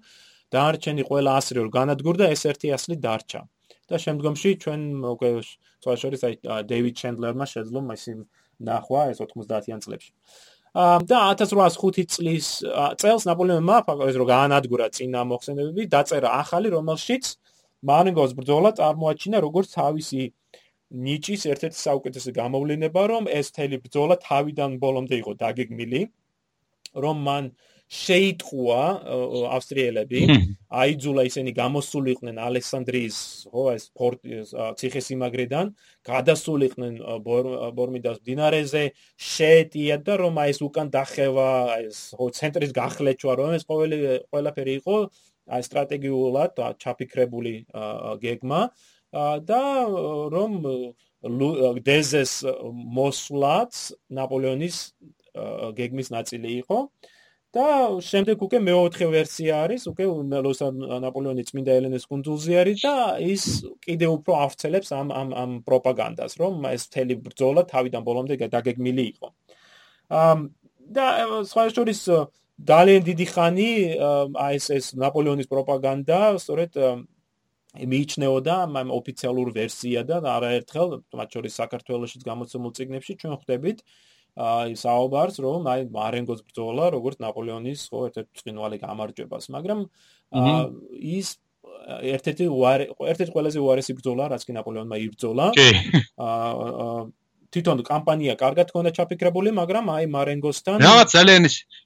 დაარჩენი 0.55 1.03
ყველა 1.09 1.31
ასლი 1.39 1.57
რომ 1.59 1.71
განადგურდა 1.77 2.25
ეს 2.31 2.43
ერთი 2.51 2.67
ასლი 2.77 2.95
დარჩა. 3.05 3.41
და 3.87 3.95
შემდგომში 4.03 4.49
ჩვენ 4.63 4.81
უკვე 5.15 5.29
სხვა 5.83 5.93
შორის 6.01 6.21
აი 6.27 6.33
დეივიდ 6.71 6.95
ჩენდლერმა 7.01 7.45
შეძლო 7.47 7.79
მასი 7.87 8.11
ნახვა 8.67 9.01
ეს 9.11 9.19
90-იან 9.23 9.79
წლებში 9.83 10.11
და 10.77 11.19
1805 11.33 12.05
წლის 12.13 12.47
წელს 13.01 13.23
ნაპოლეონმა 13.25 13.77
ფაქტობრივად 13.87 14.17
რომ 14.21 14.29
გაანადგურა 14.29 14.87
წინა 14.93 15.23
მოხსენებები, 15.25 15.83
დაწერა 15.89 16.29
ახალი, 16.43 16.69
რომელშიც 16.69 17.23
მარინგოს 17.89 18.35
ბრძოლა 18.37 18.71
წარმოაჩინა 18.77 19.41
როგორც 19.41 19.73
თავისი 19.73 20.21
ნიჭის 21.07 21.41
ერთ-ერთი 21.51 21.79
საუკეთესო 21.81 22.31
გამოვლენა, 22.37 22.89
რომ 22.93 23.23
ეს 23.27 23.47
თელი 23.57 23.77
ბრძოლა 23.83 24.15
თავიდან 24.21 24.77
ბოლომდე 24.77 25.15
იყო 25.21 25.33
დაგეგმილი, 25.41 26.01
რომ 26.93 27.17
მან 27.27 27.43
შეიტყუა 27.87 28.81
ავსტრიელები, 29.55 30.21
აიძულა 30.67 31.23
ისინი 31.29 31.51
გამოსულიყვნენ 31.55 32.35
ალექსანდრიის, 32.43 33.17
ხო, 33.47 33.63
ეს 33.77 33.85
პორტის 33.95 34.51
ციხესიმაგრედან, 34.79 35.71
გადასულიყვნენ 36.03 36.93
ბორმიდას 37.77 38.19
დინარეზე, 38.27 38.83
შეეტია 39.15 39.97
და 40.03 40.19
რომ 40.19 40.35
აი 40.43 40.51
ეს 40.51 40.59
უკან 40.67 40.91
დახევა, 40.91 41.49
ეს 41.87 41.97
ხო 42.19 42.27
ცენტრის 42.35 42.71
გახლეჩვა, 42.75 43.31
რომ 43.39 43.55
ეს 43.55 43.63
ყოველი 43.71 43.97
ყველაფერი 44.35 44.73
იყო 44.83 44.95
აი 45.47 45.61
სტრატეგიულად 45.63 46.51
ჩაფიქრებული 46.83 47.55
გეგმა. 48.19 48.61
და 49.47 49.61
რომ 50.35 50.51
დეზეს 51.87 52.43
მოსვლაც 52.97 53.73
ნაპოლეონის 54.11 54.75
გეგმის 55.77 56.11
ნაწილი 56.11 56.49
იყო. 56.61 56.91
და 57.55 57.65
შემდეგ 58.03 58.41
უკვე 58.43 58.59
მეოთხე 58.59 59.05
ვერსია 59.07 59.63
არის, 59.63 59.87
უკვე 59.87 60.05
ლოსა 60.43 60.67
ნაპოლეონი 60.75 61.43
წმინდა 61.47 61.71
ელენეს 61.79 62.05
კუნძულზე 62.11 62.53
არის 62.61 62.77
და 62.83 62.95
ის 63.23 63.43
კიდევ 63.87 64.09
უფრო 64.19 64.31
აღწელებს 64.45 64.89
ამ 64.91 65.07
ამ 65.15 65.29
ამ 65.43 65.51
პროპაგანდას, 65.63 66.33
რომ 66.41 66.67
ეს 66.67 66.83
მთელი 66.91 67.15
ბრძოლა 67.23 67.61
თავიდან 67.71 68.01
ბოლომდე 68.03 68.35
დაგეგმილი 68.51 69.03
იყო. 69.15 69.27
ამ 70.11 70.39
და 70.91 71.05
სხვა 71.47 71.63
შორის 71.71 71.99
ძალიან 72.67 73.01
დიდი 73.07 73.25
ხანი 73.31 73.71
აი 74.35 74.55
ეს 74.59 74.65
ეს 74.77 74.85
ნაპოლეონის 74.99 75.47
პროპაგანდა, 75.47 76.19
სწორედ 76.43 76.71
მიიჩნეოდა 77.77 78.53
ამ 78.65 78.89
ოფიციალურ 78.99 79.47
ვერსია 79.53 80.03
და 80.03 80.17
არაერთხელ, 80.19 80.89
მათ 81.13 81.29
შორის 81.35 81.53
საქართველოსიც 81.61 82.21
გამოცემულ 82.27 82.71
წიგნებში 82.77 83.13
ჩვენ 83.21 83.33
ხვდებით 83.37 83.77
აი 83.85 84.16
საუბარს 84.37 85.39
რომ 85.41 85.67
აი 85.71 85.85
მარენგოს 85.93 86.41
ბრძოლა 86.45 86.89
როგორც 86.93 87.17
ნაპოლეონის 87.23 87.85
ხო 87.89 88.01
ერთ-ერთი 88.09 88.43
წინვალი 88.45 88.77
გამარჯვებას 88.85 89.49
მაგრამ 89.55 89.79
ის 91.17 91.27
ერთ-ერთი 92.13 92.45
ერთ-ერთი 93.11 93.31
ყველაზე 93.33 93.59
უარესი 93.65 93.97
ბრძოლა 93.97 94.29
რაც 94.35 94.43
კი 94.45 94.57
ნაპოლეონმა 94.59 94.97
იბრძოლა 95.07 95.45
აა 95.57 96.99
თვითონ 97.53 97.77
კამპანია 97.87 98.33
კარგად 98.39 98.67
ქონდა 98.75 98.91
ჩაფიქრებული, 98.97 99.49
მაგრამ 99.59 99.85
აი 99.95 100.05
მარენგოსთან 100.15 100.83
რაღაც 100.83 101.07
ძალიან 101.17 101.43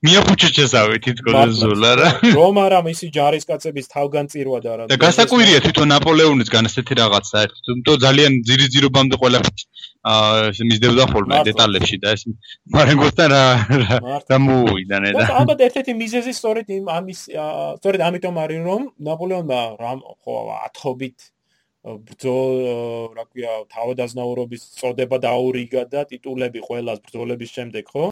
მიაფუჩე 0.07 0.49
შესავე 0.57 0.95
თითქოს 1.05 1.51
ზულა 1.62 1.91
რა. 2.01 2.07
რომ 2.39 2.55
არა 2.66 2.80
მისი 2.89 3.07
ჯარისკაცების 3.18 3.86
თავგანწირვა 3.93 4.59
და 4.66 4.72
რა. 4.78 4.84
და 4.91 4.95
გასაკვირია 5.05 5.59
თვითონ 5.66 5.88
ნაპოლეონისგან 5.93 6.64
ესეთი 6.70 6.93
რაღაც 7.01 7.26
საერთოდ, 7.34 7.62
თუმცა 7.86 7.93
ძალიან 8.05 8.32
ძირიძირობამდე 8.49 9.16
ყველაფერს 9.22 9.64
აა 10.01 10.66
მისდევდა 10.66 11.03
ხოლმე 11.14 11.36
დეტალებში 11.45 11.97
და 12.01 12.14
ეს 12.18 12.24
მარენგოსთან 12.74 13.28
რა 13.34 13.43
რა 14.01 14.38
მოუვიდა 14.45 14.97
ნე 15.05 15.09
და. 15.14 15.26
ალბათ 15.41 15.59
ერთ-ერთი 15.68 15.93
მიზეზი 16.01 16.34
სწორედ 16.41 16.66
იმ 16.78 16.89
ამის 16.97 17.20
სწორედ 17.30 18.01
ამიტომ 18.09 18.36
არის 18.43 18.66
რომ 18.66 18.82
ნაპოლეონმა 18.97 19.59
ხო 20.26 20.36
ათობით 20.66 21.18
ბრძოლა, 21.82 22.73
რა 23.17 23.23
ქვია, 23.25 23.53
თავადაზნაურობის 23.73 24.61
წოდება 24.77 25.17
დაურიგა 25.17 25.82
და 25.89 26.05
ტიტულები 26.05 26.61
ყოველას 26.61 27.01
ბრძოლების 27.01 27.49
შემდეგ, 27.57 27.86
ხო? 27.89 28.05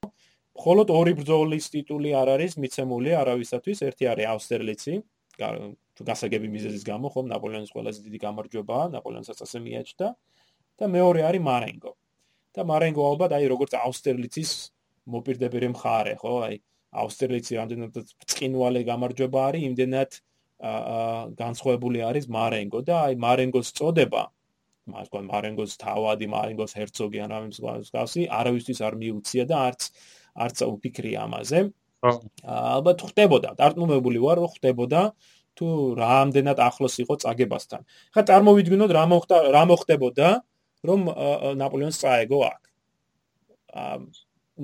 მხოლოდ 0.57 0.87
ორი 0.89 1.13
ბრძოლის 1.19 1.65
ტიტული 1.69 2.09
არ 2.17 2.29
არის 2.35 2.57
მიცემული 2.57 3.13
არავისათვის, 3.13 3.77
ერთი 3.85 4.09
არის 4.09 4.25
აუსტერლიცი, 4.33 4.93
თუ 5.39 6.01
გასაგები 6.09 6.47
მიზეზის 6.49 6.83
გამო, 6.89 7.13
ხო, 7.13 7.21
ნაპოლეონის 7.29 7.71
ყველაზე 7.75 7.99
დიდი 8.09 8.19
გამარჯვება, 8.25 8.77
ნაპოლეონსაც 8.97 9.37
ასე 9.45 9.57
მიაჩნდა 9.61 10.07
და 10.79 10.85
მეორე 10.89 11.21
არის 11.29 11.41
მარენგო. 11.45 11.91
და 12.49 12.61
მარენგო 12.65 13.01
ალბათ 13.05 13.31
აი 13.37 13.45
როგორც 13.53 13.71
აუსტერლიცის 13.77 14.51
მოპირდაპირე 15.13 15.67
მხარე, 15.77 16.13
ხო? 16.17 16.33
აი 16.49 16.55
აუსტერლიცი 16.89 17.53
რამდენად 17.61 17.93
წკინვალე 18.25 18.81
გამარჯვება 18.89 19.39
არის, 19.47 19.61
იმდენად 19.69 20.11
განსხვავებული 20.59 22.03
არის 22.03 22.27
მარენგო 22.27 22.79
და 22.83 22.95
აი 23.09 23.15
მარენგოს 23.15 23.71
წოდება 23.79 24.23
მას 24.89 25.09
გვა 25.13 25.21
მარენგოს 25.29 25.77
თავადი, 25.79 26.25
მარენგოს 26.33 26.73
hercogi 26.77 27.21
ან 27.23 27.29
რამის 27.33 27.59
მსგავსი 27.61 28.25
არავისთვის 28.39 28.79
არ 28.87 28.93
მიუცია 29.01 29.43
და 29.49 29.55
არც 29.69 29.81
არც 30.45 30.57
უფიქრი 30.65 31.11
ამაზე. 31.25 31.59
ალბათ 32.03 32.99
ხდებოდა, 33.11 33.49
დარტყმებული 33.59 34.19
ვარ, 34.23 34.39
ხდებოდა 34.55 35.01
თუ 35.59 35.67
რამდენად 35.99 36.57
ახლოს 36.63 36.95
იყო 37.03 37.15
წაგებასთან. 37.23 37.81
ხა 38.15 38.21
წარმოვიდგინოთ 38.29 38.91
რა 38.95 39.03
მოხდა, 39.11 39.37
რა 39.55 39.63
მოხდებოდა, 39.71 40.27
რომ 40.87 40.99
ნაპოლეონს 41.59 41.99
წაეგო 41.99 42.39
აქ. 42.51 42.61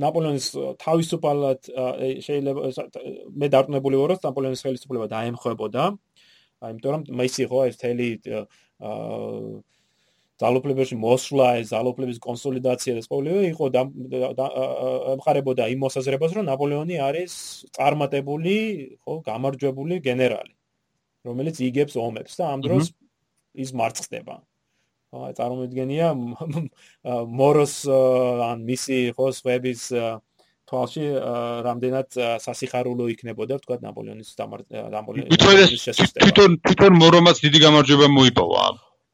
ნაპოლეონის 0.03 0.47
თავისუფალად 0.81 1.69
შეიძლება 2.25 2.85
მე 3.41 3.47
დარწმუნებული 3.55 4.01
ვარ 4.01 4.13
რომ 4.15 4.25
ნაპოლეონის 4.27 4.65
ხელისუფლება 4.65 5.07
დაემხებოდა 5.13 5.85
აიმიტომ 6.65 6.91
რომ 6.95 7.07
მე 7.19 7.27
ისე 7.29 7.47
ხო 7.51 7.61
ეს 7.69 7.79
თელი 7.81 8.09
აა 8.25 9.63
ძალოფლებაში 10.35 10.95
მოსვლა 10.99 11.47
ეს 11.61 11.69
ძალოფლების 11.71 12.17
კონსოლიდაცია 12.23 12.95
და 12.97 13.01
სპოლიო 13.05 13.43
იყო 13.55 13.65
ემხარებოდა 15.15 15.67
იმ 15.71 15.79
მოსაზრებას 15.85 16.35
რომ 16.35 16.49
ნაპოლეონი 16.51 16.97
არის 17.07 17.33
წარმატებული 17.77 18.55
ხო 19.07 19.15
გამარჯვებული 19.29 20.01
გენერალი 20.03 20.53
რომელიც 21.29 21.61
იგებს 21.69 21.95
ომებს 21.95 22.35
და 22.39 22.51
ამ 22.51 22.65
დროს 22.67 22.91
ის 23.55 23.71
მარცხდება. 23.79 24.35
აი 24.35 24.54
წარმოვიდგენია 25.13 26.07
მოროს 27.39 27.75
ან 27.89 28.63
მისი 28.69 28.97
ხო 29.17 29.27
სვების 29.35 29.83
თვალში 30.65 31.05
რამდენად 31.65 32.17
სასიხარულო 32.41 33.05
იქნებოდა 33.13 33.59
თქვა 33.61 33.77
ნაპოლეონის 33.85 34.31
დამოლენის 34.39 35.83
შესაძლებლობა 35.85 36.25
თვითონ 36.25 36.57
თვითონ 36.65 36.93
მორომაც 37.01 37.41
დიდი 37.45 37.59
გამარჯვება 37.65 38.07
მოიპოვა. 38.17 38.63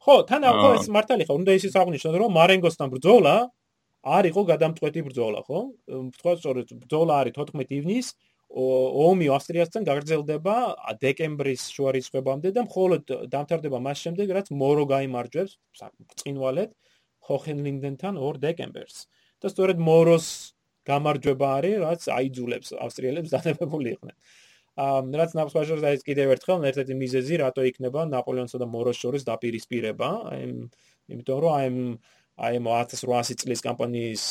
ხო 0.02 0.16
თან 0.28 0.42
ხო 0.48 0.68
ეს 0.80 0.86
მართალი 0.96 1.28
ხო 1.28 1.34
უნდა 1.38 1.52
ისიც 1.60 1.76
აღნიშნოთ 1.76 2.16
რომ 2.22 2.32
მარენგოსთან 2.40 2.88
ბრძოლა 2.94 3.34
არ 4.02 4.24
იყო 4.32 4.40
გადამწყვეტი 4.52 5.00
ბრძოლა 5.08 5.40
ხო? 5.46 5.58
თქვა 6.18 6.32
სწორედ 6.40 6.66
ბრძოლა 6.82 7.12
არის 7.20 7.32
14 7.36 7.76
ივნისს 7.78 8.16
ომი 8.52 9.26
ავსტრიასთან 9.32 9.86
გაგრძელდება 9.88 10.54
დეკემბრის 11.00 11.62
შუა 11.72 11.92
რიცხვებამდე 11.96 12.52
და 12.52 12.64
მხოლოდ 12.68 13.12
დამთავრდება 13.32 13.78
მას 13.80 13.98
შემდეგ 14.04 14.32
რაც 14.36 14.52
მორო 14.52 14.84
გამარჯვებს 14.92 15.52
წინვალეთ 16.20 16.70
ჰოხენლინდენთან 17.28 18.14
2 18.20 18.38
დეკემბერს. 18.44 19.06
და 19.42 19.50
სწორედ 19.50 19.78
მოროს 19.82 20.26
გამარჯვება 20.86 21.46
არის 21.58 21.76
რაც 21.82 22.02
აიძულებს 22.18 22.68
ავსტრიელებს 22.78 23.30
დადებებული 23.34 23.88
იყვნენ. 23.96 24.16
ამ 24.72 25.04
რაც 25.12 25.30
ნაპოლეონს 25.36 25.84
ეს 25.96 26.02
კიდევ 26.08 26.28
ერთხელ 26.34 26.64
ერთ-ერთი 26.70 26.94
მიზეზი 26.96 27.34
რატო 27.42 27.62
იქნება 27.70 28.00
ნაპოლეონსა 28.08 28.58
და 28.62 28.66
მოროს 28.74 28.96
შორის 29.02 29.22
დაპირისპირება? 29.28 30.08
აი 30.32 30.42
იმიტომ 31.12 31.38
რომ 31.44 31.52
აი 31.58 31.66
აი 32.40 32.58
1800 32.64 33.36
წლის 33.44 33.60
კამპანიის 33.60 34.22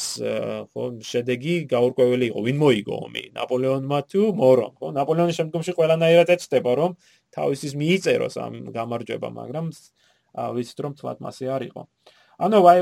ხო 0.74 0.84
შედეგი 1.06 1.56
გაურკვეველი 1.70 2.26
იყო. 2.34 2.40
ვინ 2.48 2.58
მოიგო 2.58 2.96
ომი? 2.98 3.24
ნაპოლეონმა 3.38 4.00
თუ 4.10 4.22
მორომ 4.42 4.74
ხო? 4.82 4.88
ნაპოლეონის 4.98 5.38
შემდგომში 5.38 5.76
ყველანაირად 5.78 6.34
ეცდება 6.34 6.72
რომ 6.82 6.96
თავისის 7.38 7.78
მიიწეროს 7.78 8.36
ამ 8.42 8.54
გამარჯვება 8.74 9.30
მაგრამ 9.38 9.66
ვიცით 10.58 10.80
რომ 10.82 10.94
თვათ 10.98 11.18
მასე 11.22 11.46
არ 11.54 11.62
იყო. 11.70 11.82
ანუ 12.42 12.58
აი 12.72 12.80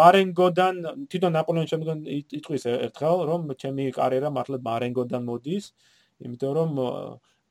მარენგოდან 0.00 0.74
თვითონ 1.12 1.32
ნაპოლეონის 1.36 1.70
შემდგომ 1.74 1.98
იტყვის 2.40 2.64
ერთხელ 2.88 3.16
რომ 3.28 3.40
ჩემი 3.60 3.92
კარიერა 3.92 4.28
მართლა 4.32 4.56
მარენგოდან 4.64 5.22
მოდის 5.28 5.64
იმიტომ 6.24 6.52
რომ 6.56 6.70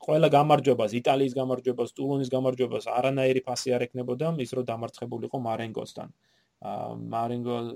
ყველა 0.10 0.28
გამარჯვებას 0.34 0.92
იტალიის 1.00 1.34
გამარჯვებას 1.38 1.90
ტულონის 1.94 2.30
გამარჯვებას 2.34 2.86
არანაირი 2.98 3.42
ფასი 3.46 3.78
არ 3.78 3.86
ეკნებოდა 3.88 4.34
ის 4.42 4.52
რომ 4.58 4.66
დამარცხებულიყო 4.72 5.38
მარენგოსთან 5.48 6.10
მარინგოს 6.62 7.68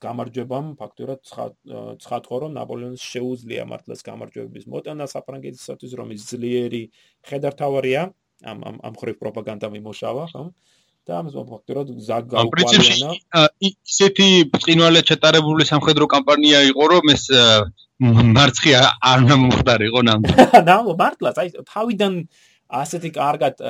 გამარჯვებამ 0.00 0.68
ფაქტურად 0.80 1.20
ცხადყო 2.00 2.36
რომ 2.42 2.52
ნაპოლეონს 2.56 3.02
შეუძლია 3.12 3.64
მართლაც 3.68 4.00
გამარჯვების 4.08 4.64
მოტანა 4.72 5.06
საფრანგეთისათვის 5.12 5.92
რომ 6.00 6.14
ის 6.16 6.22
ძლიერი 6.32 6.82
ხედართავარია. 7.28 8.12
ამ 8.42 8.58
ამ 8.68 8.76
ამ 8.82 8.94
ხრივ 8.98 9.16
პროპაგანდა 9.22 9.68
მიმოშავა 9.70 10.24
ხო 10.32 10.42
და 11.06 11.12
ამ 11.18 11.26
ფაქტურად 11.50 11.88
ზაგაუყვალიანა 12.08 13.10
ისეთი 13.68 14.28
წინვალე 14.64 15.02
ჩატარებული 15.10 15.66
სამხედრო 15.66 16.06
კამპანია 16.14 16.62
იყო 16.70 16.84
რომ 16.92 17.12
ეს 17.14 17.24
მარცხი 18.38 18.72
არ 19.12 19.20
მომხდარიყო 19.30 20.00
ნამდვილად. 20.08 20.38
ნამდვილად 20.70 20.98
მართლაც 21.02 21.36
აი 21.42 21.48
თავიდან 21.70 22.12
ასეთი 22.80 23.10
კარგად 23.16 23.60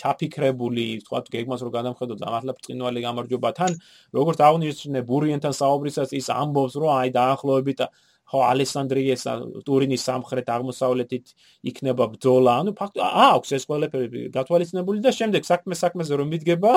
ჩაფიქრებული, 0.00 0.86
თქვა 1.06 1.20
გეგმას 1.34 1.60
რო 1.66 1.70
გადამხედოთ, 1.76 2.20
ამართლა 2.28 2.52
წინვალი 2.66 3.00
გამარჯობა 3.06 3.50
თან, 3.56 3.72
როგორც 4.18 4.38
აღნიშნე 4.48 5.00
ბურიენთან 5.08 5.54
საუბრისას 5.56 6.12
ის 6.20 6.26
ამბობს, 6.30 6.74
რომ 6.76 6.90
აი 7.00 7.08
დაახლოებით 7.16 7.80
ხო 8.26 8.40
ალესანდრიეს 8.42 9.22
ტურინის 9.66 10.02
სამხრეთ 10.02 10.48
აღმოსავლეთით 10.50 11.26
იქნება 11.70 12.04
ბრძოლა. 12.10 12.52
ანუ 12.62 12.72
ფაქტ 12.74 12.98
აქვს 12.98 13.50
ეს 13.54 13.64
ყველაფერი 13.70 14.22
გათვალისწინებული 14.34 14.98
და 15.06 15.10
შემდეგ 15.14 15.46
საქმე 15.46 15.78
საქმეზე 15.78 16.18
რომ 16.18 16.28
მიდგება 16.34 16.72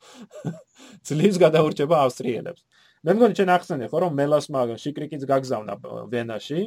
ძლივს 1.08 1.36
გადაურჩება 1.44 1.96
ავსტრიელებს. 2.08 2.62
მე 3.04 3.10
მგონი 3.14 3.36
ჩვენ 3.36 3.50
ახსენე 3.52 3.86
ხო 3.92 3.98
რომ 4.00 4.12
მელასმა 4.16 4.60
შიკრიკიც 4.80 5.22
გაგზავნა 5.28 5.74
ვენაში 6.08 6.60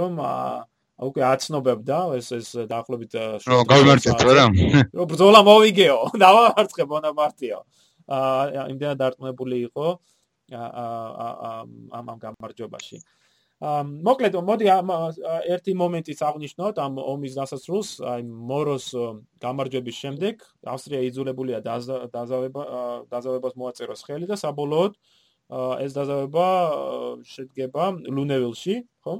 რომ 0.00 0.14
უკვე 1.00 1.22
აცნობებდა 1.32 1.98
ეს 2.18 2.28
ეს 2.36 2.48
დაახლოებით 2.68 3.12
რომ 3.48 3.62
გავიმარჯვეთ 3.72 4.20
რა. 4.26 4.46
რომ 4.92 5.06
ბრძოლა 5.12 5.40
მოვიგეო. 5.48 5.98
დავამარცხე 6.24 6.84
ბონაპარტიო 6.90 7.58
აა 8.10 8.66
იმდენად 8.74 9.00
დარწმუნებული 9.00 9.56
იყო 9.70 9.86
ამ 10.50 12.06
ამ 12.10 12.18
გამარჯვებაში. 12.26 12.98
აა 13.60 13.80
მოკლედ 14.08 14.34
მოდი 14.50 14.66
ერთი 15.54 15.72
მომენტიც 15.76 16.20
აღნიშნოთ 16.28 16.74
ამ 16.84 16.92
ომის 17.00 17.32
დასასრულს. 17.40 17.88
აი 18.12 18.20
მოროს 18.50 18.86
გამარჯვების 19.40 19.96
შემდეგ 20.04 20.34
ავსტრია 20.74 21.00
იძულებულია 21.08 21.58
დაზავება 21.64 22.62
დაზავებას 23.12 23.54
მოაწეროს 23.56 24.00
ხელი 24.04 24.26
და 24.28 24.36
საბოლოოდ 24.36 24.92
ეს 25.84 25.92
დაზავება 25.96 26.46
შედგება 27.26 27.84
ლუნევილში 28.16 28.74
ხო 29.04 29.14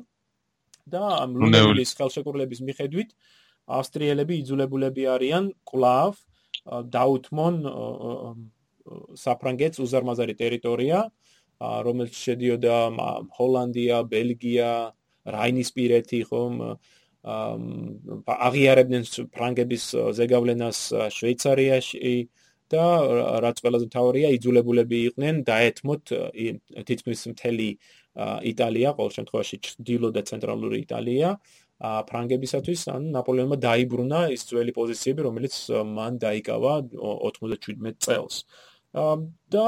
და 0.92 1.02
ამ 1.24 1.36
ლუნევილის 1.40 1.94
ხელშეკრულების 1.98 2.60
მიხედვით 2.68 3.14
ავსტრიელები 3.80 4.38
იძულებულები 4.42 5.06
არიან 5.14 5.50
კლავ 5.70 6.18
დაუთმონ 6.94 7.56
საფრანგეთს 9.24 9.82
უზარმაზარი 9.84 10.34
ტერიტორია 10.40 11.04
რომელიც 11.60 12.16
შედიოდა 12.16 12.76
ჰოლანდია, 13.36 13.96
ბელგია, 14.10 14.72
რაინისპირეთი 15.28 16.20
ხომ 16.30 16.54
აღიარებდნენ 17.20 19.04
ფრანგების 19.36 19.84
ზეგავლენას 20.16 20.78
შვეიცარიაში 21.16 22.14
და 22.72 22.84
რაც 23.44 23.60
ყველაზე 23.60 23.86
მთავარია 23.90 24.28
იძულებულები 24.38 24.98
იყვნენ 25.10 25.42
დაეთმოთ 25.44 26.14
თითქმის 26.88 27.20
მთელი 27.34 27.68
იტალია, 28.18 28.94
ყოველ 28.98 29.12
შემთხვევაში 29.16 29.56
დილო 29.86 30.10
და 30.14 30.22
ცენტრალური 30.26 30.82
იტალია 30.84 31.36
ფრანგებისათვის 31.80 32.80
ან 32.92 33.06
ნაპოლეონმა 33.14 33.56
დაიბრუნა 33.56 34.18
ის 34.36 34.44
ძველი 34.50 34.72
პოზიციები, 34.76 35.24
რომელიც 35.28 35.54
მან 35.96 36.18
დაიკავა 36.20 36.74
97 36.92 37.96
წელს. 37.96 38.44
და 38.90 39.66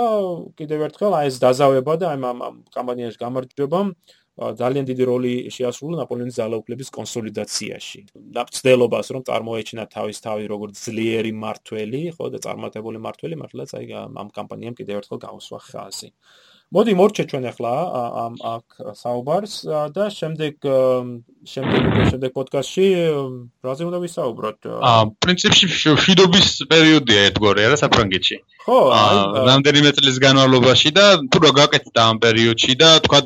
კიდევ 0.59 0.80
ერთხელ 0.90 1.12
აი 1.14 1.26
ეს 1.30 1.36
დაზავება 1.38 1.95
და 1.95 2.07
ამ 2.11 2.22
ამ 2.26 2.57
კამპანიაში 2.74 3.18
გამარჯვებამ 3.22 3.95
ძალიან 4.59 4.84
დიდი 4.88 5.05
როლი 5.07 5.32
შეასრულა 5.55 5.97
ნაპოლეონის 6.03 6.36
ძალაუფლების 6.40 6.88
კონსოლიდაციაში. 6.97 8.01
დაფცდელობას 8.34 9.07
რომ 9.14 9.22
წარმოეჩინა 9.28 9.84
თავის 9.95 10.18
თავი 10.26 10.45
როგორც 10.49 10.74
ძლიერი 10.74 11.32
მართველი, 11.36 12.01
ხო 12.16 12.26
და 12.34 12.38
წარმატებული 12.43 12.99
მართველი, 13.07 13.34
მართლაც 13.43 13.70
აი 13.78 13.86
ამ 13.93 14.28
კამპანიამ 14.32 14.74
კიდევ 14.74 14.95
ერთხელ 15.05 15.18
გაუსვა 15.26 15.59
ხაზი. 15.68 16.11
მოდი 16.72 16.92
მორჩე 16.96 17.24
ჩვენ 17.28 17.44
ახლა 17.50 17.72
ამ 18.24 18.34
აქ 18.48 18.66
საუბარს 18.96 19.54
და 19.92 20.04
შემდეგ 20.08 20.54
შემდეგ 21.52 21.82
შემდეგ 22.12 22.30
პოდკასტში 22.36 22.86
რაზე 23.66 23.82
უნდა 23.88 23.98
ვისაუბროთ? 24.04 24.58
აა 24.80 25.02
პრინციპში 25.20 25.68
შვიდობის 25.76 26.48
პერიოდია 26.72 27.26
ერთგვარი 27.28 27.66
არა 27.68 27.76
საფრანგეთში. 27.82 28.36
ხო, 28.64 28.78
აი 28.96 29.44
რამდენიმე 29.52 29.90
წლის 30.00 30.16
განმავლობაში 30.24 30.90
და 30.96 31.06
თუ 31.28 31.38
რა 31.44 31.52
გაკეთდა 31.60 32.00
ამ 32.08 32.16
პერიოდში 32.24 32.72
და 32.80 32.90
თქვა 33.04 33.20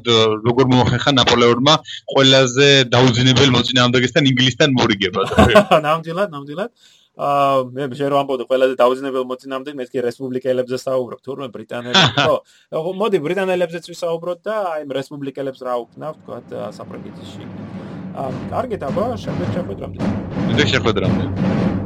როგორ 0.49 0.65
მოახერხა 0.75 1.13
ნაპოლეონმა 1.21 1.75
ყველაზე 2.13 2.69
დაუძინებელ 2.91 3.51
მოწინააღმდეგესთან 3.57 4.31
ინგლისთან 4.33 4.71
მორიგება. 4.81 5.23
ნამდვილად, 5.87 6.29
ნამდვილად. 6.35 6.71
აა 7.17 7.65
მე 7.73 7.85
შენ 7.97 8.11
რომ 8.13 8.19
ამბობდი 8.23 8.45
ყველაზე 8.45 8.75
დაუძინებელ 8.77 9.25
მოწინამდე 9.25 9.73
მე 9.79 9.85
კი 9.89 10.05
რესპუბლიკელებზე 10.05 10.77
საუბრობ 10.85 11.21
თურმე 11.25 11.49
ბრიტანელებს. 11.55 12.13
ხო 12.77 12.93
მოდი 13.01 13.23
ბრიტანელებზეც 13.25 13.89
ვისაუბროთ 13.89 14.45
და 14.45 14.57
აი 14.77 14.85
რესპუბლიკელებს 15.01 15.65
რა 15.65 15.81
უქნავ 15.81 16.21
თქვა 16.21 16.69
საფრანგეთში 16.77 17.49
აა 18.21 18.31
კარგეთ 18.53 18.87
აბა 18.93 19.05
შემდეგ 19.25 19.49
შეხვედრამდე 19.57 19.99
შემდეგ 20.45 20.67
შეხვედრამდე 20.77 21.86